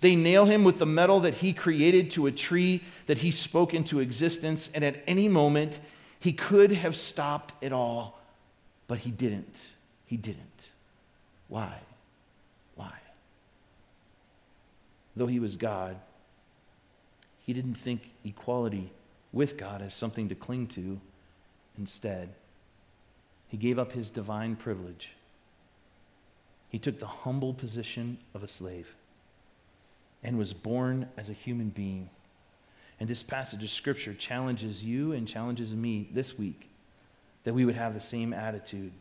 They 0.00 0.16
nail 0.16 0.46
him 0.46 0.64
with 0.64 0.78
the 0.78 0.86
metal 0.86 1.20
that 1.20 1.34
he 1.34 1.52
created 1.52 2.10
to 2.12 2.26
a 2.26 2.32
tree 2.32 2.82
that 3.06 3.18
he 3.18 3.30
spoke 3.30 3.74
into 3.74 4.00
existence, 4.00 4.70
and 4.74 4.84
at 4.84 5.02
any 5.06 5.28
moment, 5.28 5.80
he 6.18 6.32
could 6.32 6.72
have 6.72 6.96
stopped 6.96 7.54
it 7.62 7.72
all, 7.72 8.18
but 8.86 8.98
he 8.98 9.10
didn't. 9.10 9.60
He 10.06 10.16
didn't. 10.16 10.70
Why? 11.48 11.78
Why? 12.76 12.92
Though 15.16 15.26
he 15.26 15.40
was 15.40 15.56
God, 15.56 15.96
he 17.44 17.52
didn't 17.52 17.74
think 17.74 18.10
equality 18.24 18.92
with 19.32 19.56
God 19.56 19.82
as 19.82 19.94
something 19.94 20.28
to 20.28 20.34
cling 20.34 20.66
to. 20.68 21.00
Instead, 21.78 22.30
he 23.48 23.56
gave 23.56 23.78
up 23.78 23.92
his 23.92 24.10
divine 24.10 24.56
privilege. 24.56 25.14
He 26.68 26.78
took 26.78 27.00
the 27.00 27.06
humble 27.06 27.52
position 27.52 28.18
of 28.34 28.44
a 28.44 28.48
slave 28.48 28.94
and 30.22 30.38
was 30.38 30.52
born 30.52 31.08
as 31.16 31.30
a 31.30 31.34
human 31.34 31.70
being. 31.70 32.10
And 33.00 33.08
this 33.08 33.22
passage 33.22 33.62
of 33.64 33.70
Scripture 33.70 34.14
challenges 34.14 34.84
you 34.84 35.12
and 35.12 35.26
challenges 35.26 35.74
me 35.74 36.08
this 36.12 36.38
week 36.38 36.68
that 37.44 37.54
we 37.54 37.64
would 37.64 37.74
have 37.74 37.94
the 37.94 38.00
same 38.00 38.32
attitude 38.32 38.92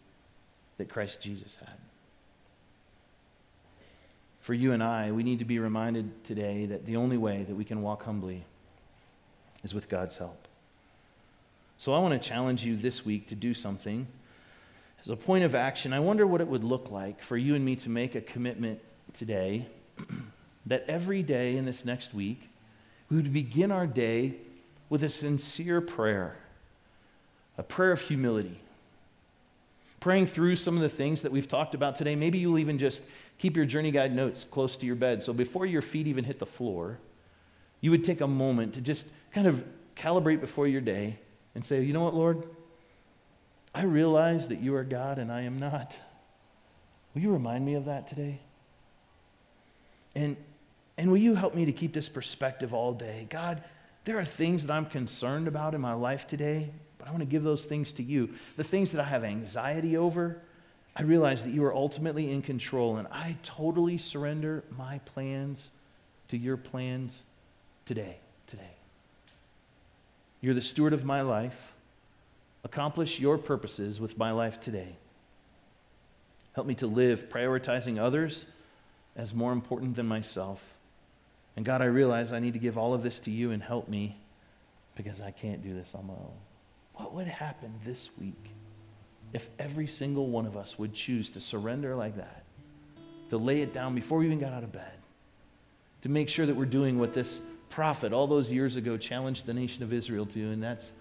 that 0.78 0.90
Christ 0.90 1.22
Jesus 1.22 1.58
had. 1.58 1.78
For 4.42 4.54
you 4.56 4.72
and 4.72 4.82
I, 4.82 5.12
we 5.12 5.22
need 5.22 5.40
to 5.40 5.46
be 5.46 5.60
reminded 5.60 6.24
today 6.24 6.66
that 6.66 6.86
the 6.86 6.96
only 6.96 7.18
way 7.18 7.44
that 7.44 7.56
we 7.56 7.66
can 7.66 7.84
walk 7.84 8.04
humbly 8.04 8.46
is 9.62 9.76
with 9.76 9.90
God's 9.90 10.18
help. 10.18 10.48
So 11.80 11.94
I 11.94 12.00
want 12.00 12.22
to 12.22 12.30
challenge 12.30 12.66
you 12.66 12.76
this 12.76 13.06
week 13.06 13.28
to 13.28 13.36
do 13.36 13.54
something. 13.54 14.06
As 15.02 15.10
a 15.10 15.16
point 15.16 15.46
of 15.46 15.56
action, 15.56 15.94
I 15.94 16.02
wonder 16.02 16.28
what 16.28 16.42
it 16.42 16.48
would 16.50 16.66
look 16.66 16.92
like 16.92 17.22
for 17.24 17.38
you 17.38 17.56
and 17.56 17.64
me 17.64 17.78
to 17.78 17.90
make 17.90 18.16
a 18.16 18.22
commitment 18.22 18.82
today 19.14 19.66
that 20.66 20.84
every 20.90 21.24
day 21.24 21.56
in 21.56 21.64
this 21.64 21.86
next 21.86 22.14
week, 22.14 22.50
we 23.10 23.16
would 23.16 23.32
begin 23.32 23.72
our 23.72 23.88
day 23.88 24.34
with 24.90 25.04
a 25.04 25.10
sincere 25.10 25.80
prayer, 25.80 26.36
a 27.58 27.64
prayer 27.64 27.94
of 27.94 28.02
humility. 28.02 28.60
Praying 30.02 30.28
through 30.28 30.58
some 30.58 30.76
of 30.76 30.82
the 30.82 30.90
things 30.90 31.22
that 31.22 31.32
we've 31.32 31.48
talked 31.48 31.76
about 31.76 31.96
today. 31.96 32.14
Maybe 32.14 32.40
you'll 32.40 32.60
even 32.60 32.78
just 32.78 33.06
keep 33.38 33.56
your 33.56 33.66
journey 33.66 33.92
guide 33.92 34.14
notes 34.14 34.44
close 34.44 34.76
to 34.76 34.86
your 34.86 34.98
bed. 34.98 35.24
So 35.24 35.32
before 35.32 35.66
your 35.66 35.82
feet 35.82 36.08
even 36.08 36.26
hit 36.26 36.40
the 36.40 36.46
floor, 36.46 37.00
you 37.80 37.90
would 37.92 38.04
take 38.04 38.20
a 38.20 38.28
moment 38.28 38.74
to 38.74 38.82
just 38.82 39.08
kind 39.32 39.48
of 39.48 39.64
calibrate 39.96 40.42
before 40.42 40.68
your 40.68 40.82
day 40.82 41.20
and 41.60 41.66
say, 41.66 41.84
you 41.84 41.92
know 41.92 42.06
what, 42.06 42.16
Lord? 42.16 42.42
I 43.76 43.82
realize 43.82 44.48
that 44.48 44.62
you 44.62 44.76
are 44.76 44.86
God 44.86 45.18
and 45.18 45.30
I 45.30 45.42
am 45.42 45.60
not. 45.60 46.00
Will 47.14 47.22
you 47.22 47.34
remind 47.34 47.66
me 47.66 47.74
of 47.74 47.84
that 47.84 48.08
today? 48.08 48.40
And 50.16 50.38
and 50.98 51.12
will 51.12 51.18
you 51.18 51.36
help 51.36 51.56
me 51.56 51.66
to 51.66 51.74
keep 51.74 51.92
this 51.92 52.08
perspective 52.08 52.74
all 52.74 52.94
day? 52.94 53.28
God, 53.30 53.62
there 54.06 54.18
are 54.18 54.24
things 54.24 54.66
that 54.66 54.74
I'm 54.74 54.86
concerned 54.86 55.50
about 55.50 55.76
in 55.76 55.82
my 55.82 55.92
life 55.92 56.28
today, 56.28 56.72
but 56.98 57.10
I 57.10 57.12
want 57.12 57.24
to 57.24 57.30
give 57.30 57.44
those 57.44 57.66
things 57.66 57.92
to 57.94 58.04
you. 58.04 58.30
The 58.56 58.64
things 58.64 58.94
that 58.94 59.02
I 59.02 59.10
have 59.10 59.26
anxiety 59.26 59.98
over, 59.98 60.42
I 60.96 61.02
realize 61.02 61.44
that 61.44 61.52
you 61.52 61.66
are 61.66 61.76
ultimately 61.76 62.32
in 62.32 62.42
control, 62.42 62.96
and 62.96 63.08
I 63.12 63.36
totally 63.44 63.98
surrender 63.98 64.64
my 64.78 65.00
plans 65.00 65.74
to 66.30 66.38
your 66.38 66.56
plans 66.56 67.26
today. 67.86 68.18
Today. 68.48 68.79
You're 70.42 70.54
the 70.54 70.62
steward 70.62 70.94
of 70.94 71.04
my 71.04 71.22
life. 71.22 71.74
Accomplish 72.64 73.20
your 73.20 73.38
purposes 73.38 74.00
with 74.00 74.18
my 74.18 74.32
life 74.32 74.60
today. 74.60 74.96
Help 76.54 76.68
me 76.68 76.76
to 76.76 76.88
live 76.88 77.30
prioritizing 77.30 78.00
others 78.00 78.46
as 79.16 79.34
more 79.34 79.52
important 79.52 79.96
than 79.96 80.08
myself. 80.08 80.64
And 81.56 81.66
God, 81.66 81.82
I 81.82 81.86
realize 81.86 82.32
I 82.32 82.40
need 82.40 82.54
to 82.54 82.60
give 82.60 82.78
all 82.78 82.94
of 82.94 83.04
this 83.04 83.20
to 83.22 83.32
you 83.32 83.52
and 83.52 83.62
help 83.62 83.88
me 83.90 84.18
because 84.96 85.22
I 85.22 85.32
can't 85.32 85.64
do 85.64 85.74
this 85.74 85.96
on 85.96 86.08
my 86.08 86.14
own. 86.14 86.38
What 86.94 87.14
would 87.14 87.28
happen 87.28 87.74
this 87.86 88.10
week 88.20 88.52
if 89.34 89.48
every 89.60 89.88
single 89.88 90.28
one 90.28 90.46
of 90.46 90.58
us 90.58 90.78
would 90.80 90.94
choose 90.94 91.30
to 91.32 91.40
surrender 91.40 91.96
like 91.96 92.16
that, 92.18 92.44
to 93.30 93.38
lay 93.38 93.62
it 93.62 93.74
down 93.74 93.94
before 93.94 94.18
we 94.18 94.26
even 94.26 94.40
got 94.40 94.54
out 94.54 94.64
of 94.64 94.72
bed, 94.72 94.92
to 96.02 96.10
make 96.10 96.30
sure 96.30 96.46
that 96.46 96.56
we're 96.56 96.66
doing 96.66 96.98
what 96.98 97.14
this 97.14 97.42
prophet 97.70 98.14
all 98.14 98.28
those 98.28 98.52
years 98.52 98.76
ago 98.76 98.98
challenged 98.98 99.46
the 99.46 99.54
nation 99.54 99.84
of 99.84 99.94
Israel 99.94 100.26
to, 100.28 100.52
and 100.52 100.62
that's 100.62 100.94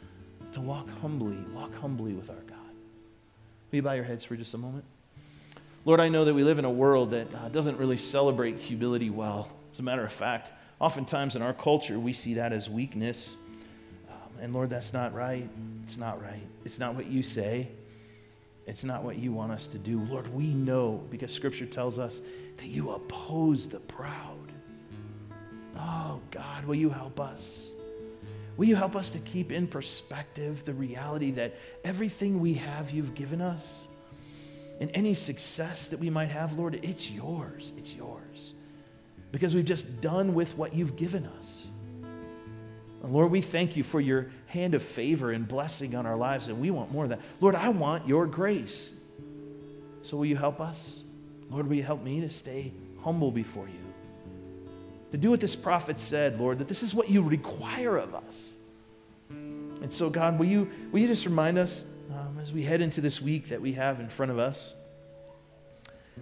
to 0.52 0.60
walk 0.60 0.88
humbly, 1.00 1.38
walk 1.52 1.74
humbly 1.76 2.14
with 2.14 2.30
our 2.30 2.36
God. 2.36 2.56
Will 3.70 3.76
you 3.76 3.82
bow 3.82 3.92
your 3.92 4.04
heads 4.04 4.24
for 4.24 4.36
just 4.36 4.54
a 4.54 4.58
moment? 4.58 4.84
Lord, 5.84 6.00
I 6.00 6.08
know 6.08 6.24
that 6.24 6.34
we 6.34 6.44
live 6.44 6.58
in 6.58 6.64
a 6.64 6.70
world 6.70 7.10
that 7.12 7.34
uh, 7.34 7.48
doesn't 7.48 7.78
really 7.78 7.96
celebrate 7.96 8.58
humility 8.58 9.10
well. 9.10 9.50
As 9.72 9.78
a 9.78 9.82
matter 9.82 10.04
of 10.04 10.12
fact, 10.12 10.52
oftentimes 10.80 11.36
in 11.36 11.42
our 11.42 11.54
culture, 11.54 11.98
we 11.98 12.12
see 12.12 12.34
that 12.34 12.52
as 12.52 12.68
weakness. 12.68 13.34
Um, 14.08 14.42
and 14.42 14.54
Lord, 14.54 14.70
that's 14.70 14.92
not 14.92 15.14
right. 15.14 15.48
It's 15.84 15.96
not 15.96 16.20
right. 16.22 16.46
It's 16.64 16.78
not 16.78 16.94
what 16.94 17.06
you 17.06 17.22
say. 17.22 17.68
It's 18.66 18.84
not 18.84 19.02
what 19.02 19.16
you 19.16 19.32
want 19.32 19.52
us 19.52 19.66
to 19.68 19.78
do. 19.78 20.00
Lord, 20.00 20.32
we 20.34 20.48
know 20.48 21.02
because 21.10 21.32
Scripture 21.32 21.64
tells 21.64 21.98
us 21.98 22.20
that 22.58 22.66
you 22.66 22.90
oppose 22.90 23.66
the 23.66 23.80
proud. 23.80 24.47
Oh, 25.76 26.20
God, 26.30 26.64
will 26.64 26.74
you 26.74 26.90
help 26.90 27.20
us? 27.20 27.72
Will 28.56 28.66
you 28.66 28.76
help 28.76 28.96
us 28.96 29.10
to 29.10 29.18
keep 29.20 29.52
in 29.52 29.66
perspective 29.66 30.64
the 30.64 30.74
reality 30.74 31.30
that 31.32 31.54
everything 31.84 32.40
we 32.40 32.54
have, 32.54 32.90
you've 32.90 33.14
given 33.14 33.40
us? 33.40 33.86
And 34.80 34.90
any 34.94 35.14
success 35.14 35.88
that 35.88 36.00
we 36.00 36.10
might 36.10 36.30
have, 36.30 36.58
Lord, 36.58 36.80
it's 36.82 37.10
yours. 37.10 37.72
It's 37.76 37.94
yours 37.94 38.54
because 39.32 39.54
we've 39.54 39.64
just 39.64 40.00
done 40.00 40.34
with 40.34 40.56
what 40.56 40.74
you've 40.74 40.96
given 40.96 41.26
us. 41.38 41.68
And 43.02 43.12
Lord, 43.12 43.30
we 43.30 43.40
thank 43.40 43.76
you 43.76 43.82
for 43.82 44.00
your 44.00 44.30
hand 44.46 44.74
of 44.74 44.82
favor 44.82 45.30
and 45.30 45.46
blessing 45.46 45.94
on 45.94 46.06
our 46.06 46.16
lives, 46.16 46.48
and 46.48 46.60
we 46.60 46.70
want 46.70 46.90
more 46.90 47.04
of 47.04 47.10
that. 47.10 47.20
Lord, 47.40 47.54
I 47.54 47.68
want 47.68 48.08
your 48.08 48.26
grace. 48.26 48.92
So 50.02 50.16
will 50.16 50.26
you 50.26 50.36
help 50.36 50.60
us? 50.60 51.02
Lord, 51.50 51.68
will 51.68 51.76
you 51.76 51.82
help 51.82 52.02
me 52.02 52.20
to 52.22 52.30
stay 52.30 52.72
humble 53.02 53.30
before 53.30 53.68
you? 53.68 53.87
To 55.12 55.18
do 55.18 55.30
what 55.30 55.40
this 55.40 55.56
prophet 55.56 55.98
said, 55.98 56.38
Lord, 56.38 56.58
that 56.58 56.68
this 56.68 56.82
is 56.82 56.94
what 56.94 57.08
you 57.08 57.22
require 57.22 57.96
of 57.96 58.14
us. 58.14 58.54
And 59.30 59.92
so, 59.92 60.10
God, 60.10 60.38
will 60.38 60.46
you, 60.46 60.70
will 60.92 61.00
you 61.00 61.06
just 61.06 61.24
remind 61.24 61.56
us 61.58 61.84
um, 62.10 62.38
as 62.42 62.52
we 62.52 62.62
head 62.62 62.80
into 62.80 63.00
this 63.00 63.22
week 63.22 63.48
that 63.48 63.60
we 63.60 63.72
have 63.72 64.00
in 64.00 64.08
front 64.08 64.32
of 64.32 64.38
us 64.38 64.72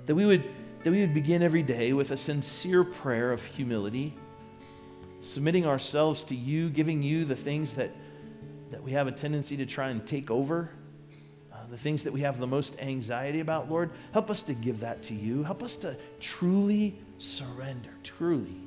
that 0.05 0.15
we 0.15 0.27
would 0.27 0.45
that 0.85 0.93
we 0.93 1.01
would 1.01 1.15
begin 1.15 1.43
every 1.43 1.65
day 1.65 1.93
with 1.93 2.13
a 2.13 2.17
sincere 2.17 2.85
prayer 2.85 3.33
of 3.33 3.45
humility, 3.45 4.15
submitting 5.21 5.67
ourselves 5.67 6.23
to 6.23 6.37
you, 6.37 6.69
giving 6.69 7.03
you 7.03 7.25
the 7.25 7.35
things 7.35 7.75
that, 7.75 7.91
that 8.71 8.85
we 8.85 8.93
have 8.93 9.09
a 9.09 9.11
tendency 9.11 9.57
to 9.57 9.67
try 9.67 9.89
and 9.89 10.07
take 10.07 10.31
over, 10.31 10.71
uh, 11.53 11.57
the 11.71 11.79
things 11.79 12.05
that 12.05 12.13
we 12.13 12.21
have 12.21 12.39
the 12.39 12.47
most 12.47 12.79
anxiety 12.79 13.41
about, 13.41 13.69
Lord. 13.69 13.91
Help 14.13 14.31
us 14.31 14.45
to 14.45 14.55
give 14.55 14.79
that 14.81 15.03
to 15.05 15.15
you. 15.15 15.43
Help 15.43 15.65
us 15.65 15.77
to 15.79 15.97
truly 16.21 16.97
surrender, 17.19 17.91
truly, 18.05 18.61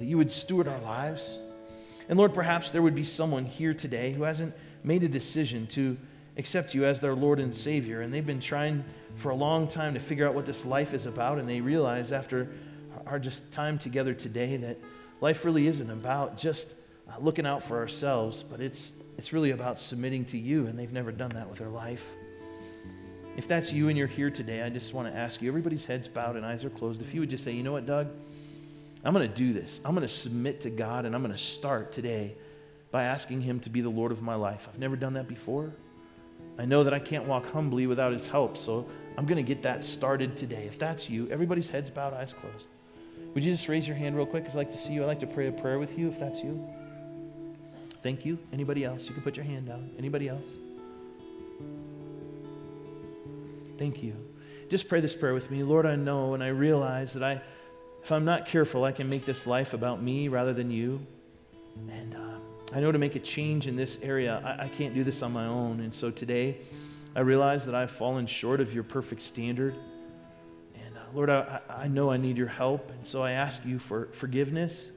that 0.00 0.06
you 0.06 0.16
would 0.16 0.32
steward 0.32 0.66
our 0.66 0.80
lives. 0.80 1.38
And 2.08 2.18
Lord, 2.18 2.34
perhaps 2.34 2.72
there 2.72 2.82
would 2.82 2.96
be 2.96 3.04
someone 3.04 3.44
here 3.44 3.74
today 3.74 4.12
who 4.12 4.24
hasn't 4.24 4.54
made 4.82 5.04
a 5.04 5.08
decision 5.08 5.68
to 5.68 5.96
accept 6.36 6.74
you 6.74 6.84
as 6.86 7.00
their 7.00 7.14
Lord 7.14 7.38
and 7.38 7.54
Savior, 7.54 8.00
and 8.00 8.12
they've 8.12 8.26
been 8.26 8.40
trying 8.40 8.82
for 9.16 9.30
a 9.30 9.34
long 9.34 9.68
time 9.68 9.94
to 9.94 10.00
figure 10.00 10.26
out 10.26 10.34
what 10.34 10.46
this 10.46 10.64
life 10.64 10.94
is 10.94 11.04
about, 11.04 11.38
and 11.38 11.48
they 11.48 11.60
realize 11.60 12.12
after 12.12 12.48
our 13.06 13.18
just 13.18 13.52
time 13.52 13.78
together 13.78 14.14
today 14.14 14.56
that 14.56 14.78
life 15.20 15.44
really 15.44 15.66
isn't 15.66 15.90
about 15.90 16.38
just 16.38 16.72
uh, 17.08 17.18
looking 17.20 17.44
out 17.44 17.62
for 17.62 17.76
ourselves, 17.76 18.42
but 18.42 18.60
it's, 18.60 18.92
it's 19.18 19.32
really 19.32 19.50
about 19.50 19.78
submitting 19.78 20.24
to 20.24 20.38
you, 20.38 20.66
and 20.66 20.78
they've 20.78 20.92
never 20.92 21.12
done 21.12 21.30
that 21.30 21.48
with 21.48 21.58
their 21.58 21.68
life. 21.68 22.10
If 23.36 23.46
that's 23.46 23.72
you 23.72 23.88
and 23.88 23.98
you're 23.98 24.06
here 24.06 24.30
today, 24.30 24.62
I 24.62 24.70
just 24.70 24.94
want 24.94 25.12
to 25.12 25.16
ask 25.16 25.42
you 25.42 25.48
everybody's 25.48 25.84
heads 25.84 26.08
bowed 26.08 26.36
and 26.36 26.44
eyes 26.44 26.64
are 26.64 26.70
closed. 26.70 27.02
If 27.02 27.12
you 27.12 27.20
would 27.20 27.30
just 27.30 27.44
say, 27.44 27.52
you 27.52 27.62
know 27.62 27.72
what, 27.72 27.86
Doug? 27.86 28.08
I'm 29.04 29.14
going 29.14 29.28
to 29.28 29.34
do 29.34 29.52
this. 29.52 29.80
I'm 29.84 29.94
going 29.94 30.06
to 30.06 30.12
submit 30.12 30.62
to 30.62 30.70
God, 30.70 31.06
and 31.06 31.14
I'm 31.14 31.22
going 31.22 31.32
to 31.32 31.38
start 31.38 31.92
today 31.92 32.36
by 32.90 33.04
asking 33.04 33.40
Him 33.40 33.60
to 33.60 33.70
be 33.70 33.80
the 33.80 33.88
Lord 33.88 34.12
of 34.12 34.22
my 34.22 34.34
life. 34.34 34.68
I've 34.70 34.78
never 34.78 34.96
done 34.96 35.14
that 35.14 35.28
before. 35.28 35.72
I 36.58 36.66
know 36.66 36.84
that 36.84 36.92
I 36.92 36.98
can't 36.98 37.24
walk 37.24 37.46
humbly 37.50 37.86
without 37.86 38.12
His 38.12 38.26
help, 38.26 38.56
so 38.56 38.86
I'm 39.16 39.24
going 39.24 39.36
to 39.36 39.42
get 39.42 39.62
that 39.62 39.82
started 39.82 40.36
today. 40.36 40.64
If 40.66 40.78
that's 40.78 41.08
you, 41.08 41.28
everybody's 41.30 41.70
heads 41.70 41.88
bowed, 41.88 42.12
eyes 42.12 42.34
closed. 42.34 42.68
Would 43.34 43.44
you 43.44 43.52
just 43.52 43.68
raise 43.68 43.86
your 43.86 43.96
hand 43.96 44.16
real 44.16 44.26
quick? 44.26 44.44
I'd 44.46 44.54
like 44.54 44.70
to 44.70 44.78
see 44.78 44.92
you. 44.92 45.02
I'd 45.02 45.06
like 45.06 45.20
to 45.20 45.26
pray 45.26 45.46
a 45.46 45.52
prayer 45.52 45.78
with 45.78 45.98
you 45.98 46.08
if 46.08 46.18
that's 46.18 46.40
you. 46.42 46.68
Thank 48.02 48.24
you. 48.24 48.38
Anybody 48.52 48.84
else? 48.84 49.06
You 49.06 49.14
can 49.14 49.22
put 49.22 49.36
your 49.36 49.44
hand 49.44 49.66
down. 49.66 49.90
Anybody 49.98 50.28
else? 50.28 50.56
Thank 53.78 54.02
you. 54.02 54.14
Just 54.68 54.88
pray 54.88 55.00
this 55.00 55.14
prayer 55.14 55.34
with 55.34 55.50
me. 55.50 55.62
Lord, 55.62 55.86
I 55.86 55.96
know 55.96 56.34
and 56.34 56.42
I 56.42 56.48
realize 56.48 57.14
that 57.14 57.22
I, 57.22 57.40
if 58.02 58.12
I'm 58.12 58.24
not 58.24 58.46
careful, 58.46 58.84
I 58.84 58.92
can 58.92 59.08
make 59.08 59.24
this 59.24 59.46
life 59.46 59.74
about 59.74 60.02
me 60.02 60.28
rather 60.28 60.52
than 60.52 60.70
you. 60.70 61.06
And 61.90 62.14
uh, 62.14 62.74
I 62.74 62.80
know 62.80 62.92
to 62.92 62.98
make 62.98 63.16
a 63.16 63.20
change 63.20 63.66
in 63.66 63.76
this 63.76 63.98
area, 64.02 64.40
I, 64.44 64.64
I 64.64 64.68
can't 64.68 64.94
do 64.94 65.04
this 65.04 65.22
on 65.22 65.32
my 65.32 65.46
own. 65.46 65.80
And 65.80 65.92
so 65.92 66.10
today, 66.10 66.58
I 67.14 67.20
realize 67.20 67.66
that 67.66 67.74
I've 67.74 67.90
fallen 67.90 68.26
short 68.26 68.60
of 68.60 68.72
your 68.72 68.84
perfect 68.84 69.22
standard. 69.22 69.74
And 70.74 70.96
uh, 70.96 71.00
Lord, 71.14 71.30
I, 71.30 71.60
I 71.68 71.88
know 71.88 72.10
I 72.10 72.16
need 72.16 72.36
your 72.36 72.46
help. 72.48 72.90
And 72.90 73.06
so 73.06 73.22
I 73.22 73.32
ask 73.32 73.64
you 73.64 73.78
for 73.78 74.06
forgiveness. 74.12 74.90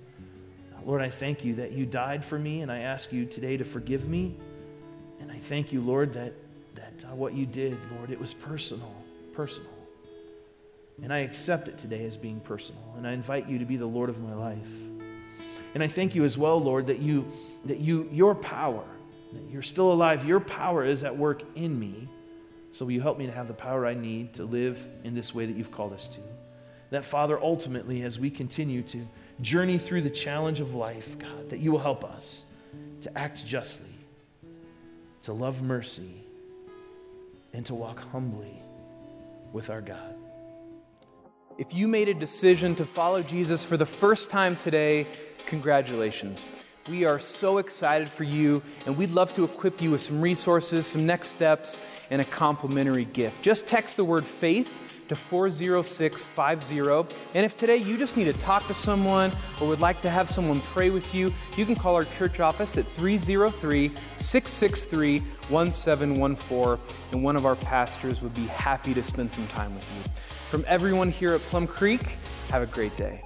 Lord, 0.85 1.01
I 1.01 1.09
thank 1.09 1.45
you 1.45 1.55
that 1.55 1.71
you 1.71 1.85
died 1.85 2.25
for 2.25 2.37
me, 2.37 2.61
and 2.61 2.71
I 2.71 2.79
ask 2.79 3.13
you 3.13 3.25
today 3.25 3.55
to 3.57 3.63
forgive 3.63 4.07
me. 4.07 4.35
And 5.21 5.31
I 5.31 5.37
thank 5.37 5.71
you, 5.71 5.79
Lord, 5.81 6.13
that, 6.13 6.33
that 6.75 7.05
uh, 7.09 7.15
what 7.15 7.33
you 7.33 7.45
did, 7.45 7.77
Lord, 7.95 8.11
it 8.11 8.19
was 8.19 8.33
personal, 8.33 8.93
personal. 9.33 9.71
And 11.01 11.11
I 11.11 11.19
accept 11.19 11.67
it 11.67 11.77
today 11.77 12.05
as 12.05 12.15
being 12.15 12.39
personal. 12.39 12.93
And 12.97 13.07
I 13.07 13.13
invite 13.13 13.49
you 13.49 13.59
to 13.59 13.65
be 13.65 13.77
the 13.77 13.85
Lord 13.85 14.09
of 14.09 14.19
my 14.19 14.33
life. 14.33 14.71
And 15.73 15.81
I 15.81 15.87
thank 15.87 16.13
you 16.13 16.23
as 16.23 16.37
well, 16.37 16.59
Lord, 16.59 16.87
that 16.87 16.99
you 16.99 17.25
that 17.65 17.79
you 17.79 18.07
your 18.11 18.35
power, 18.35 18.83
that 19.33 19.51
you're 19.51 19.63
still 19.63 19.91
alive, 19.91 20.25
your 20.25 20.39
power 20.39 20.85
is 20.85 21.03
at 21.03 21.17
work 21.17 21.43
in 21.55 21.79
me. 21.79 22.07
So 22.71 22.85
will 22.85 22.91
you 22.91 23.01
help 23.01 23.17
me 23.17 23.25
to 23.25 23.31
have 23.31 23.47
the 23.47 23.53
power 23.53 23.85
I 23.85 23.93
need 23.93 24.33
to 24.35 24.45
live 24.45 24.87
in 25.03 25.15
this 25.15 25.33
way 25.33 25.45
that 25.45 25.55
you've 25.55 25.71
called 25.71 25.93
us 25.93 26.07
to? 26.09 26.19
That 26.89 27.05
Father, 27.05 27.39
ultimately, 27.39 28.03
as 28.03 28.19
we 28.19 28.29
continue 28.29 28.83
to 28.83 29.07
journey 29.41 29.77
through 29.77 30.03
the 30.03 30.09
challenge 30.09 30.59
of 30.59 30.75
life, 30.75 31.17
God, 31.17 31.49
that 31.49 31.59
you 31.59 31.71
will 31.71 31.79
help 31.79 32.03
us 32.03 32.45
to 33.01 33.17
act 33.17 33.45
justly, 33.45 33.93
to 35.23 35.33
love 35.33 35.61
mercy, 35.61 36.23
and 37.51 37.65
to 37.65 37.73
walk 37.73 37.99
humbly 38.11 38.61
with 39.51 39.69
our 39.69 39.81
God. 39.81 40.15
If 41.55 41.75
you 41.75 41.87
made 41.87 42.09
a 42.09 42.15
decision 42.15 42.73
to 42.75 42.85
follow 42.85 43.21
Jesus 43.21 43.63
for 43.63 43.77
the 43.77 43.85
first 43.85 44.31
time 44.31 44.55
today, 44.55 45.05
congratulations. 45.45 46.49
We 46.89 47.05
are 47.05 47.19
so 47.19 47.59
excited 47.59 48.09
for 48.09 48.23
you, 48.23 48.63
and 48.87 48.97
we'd 48.97 49.11
love 49.11 49.35
to 49.35 49.43
equip 49.43 49.79
you 49.79 49.91
with 49.91 50.01
some 50.01 50.19
resources, 50.19 50.87
some 50.87 51.05
next 51.05 51.29
steps, 51.29 51.79
and 52.09 52.19
a 52.19 52.25
complimentary 52.25 53.05
gift. 53.05 53.43
Just 53.43 53.67
text 53.67 53.97
the 53.97 54.03
word 54.03 54.25
faith 54.25 54.73
to 55.09 55.15
40650. 55.15 57.15
And 57.35 57.45
if 57.45 57.55
today 57.55 57.77
you 57.77 57.99
just 57.99 58.17
need 58.17 58.25
to 58.25 58.33
talk 58.33 58.65
to 58.65 58.73
someone 58.73 59.31
or 59.61 59.67
would 59.67 59.79
like 59.79 60.01
to 60.01 60.09
have 60.09 60.31
someone 60.31 60.59
pray 60.59 60.89
with 60.89 61.13
you, 61.13 61.31
you 61.55 61.67
can 61.67 61.75
call 61.75 61.93
our 61.93 62.05
church 62.05 62.39
office 62.39 62.79
at 62.79 62.87
303 62.93 63.91
663 64.15 65.19
1714, 65.49 66.95
and 67.11 67.23
one 67.23 67.35
of 67.35 67.45
our 67.45 67.57
pastors 67.57 68.23
would 68.23 68.33
be 68.33 68.47
happy 68.47 68.95
to 68.95 69.03
spend 69.03 69.31
some 69.31 69.47
time 69.49 69.75
with 69.75 69.87
you. 69.95 70.11
From 70.53 70.65
everyone 70.67 71.09
here 71.09 71.33
at 71.33 71.41
Plum 71.41 71.65
Creek, 71.65 72.15
have 72.51 72.61
a 72.61 72.67
great 72.67 72.95
day. 72.95 73.23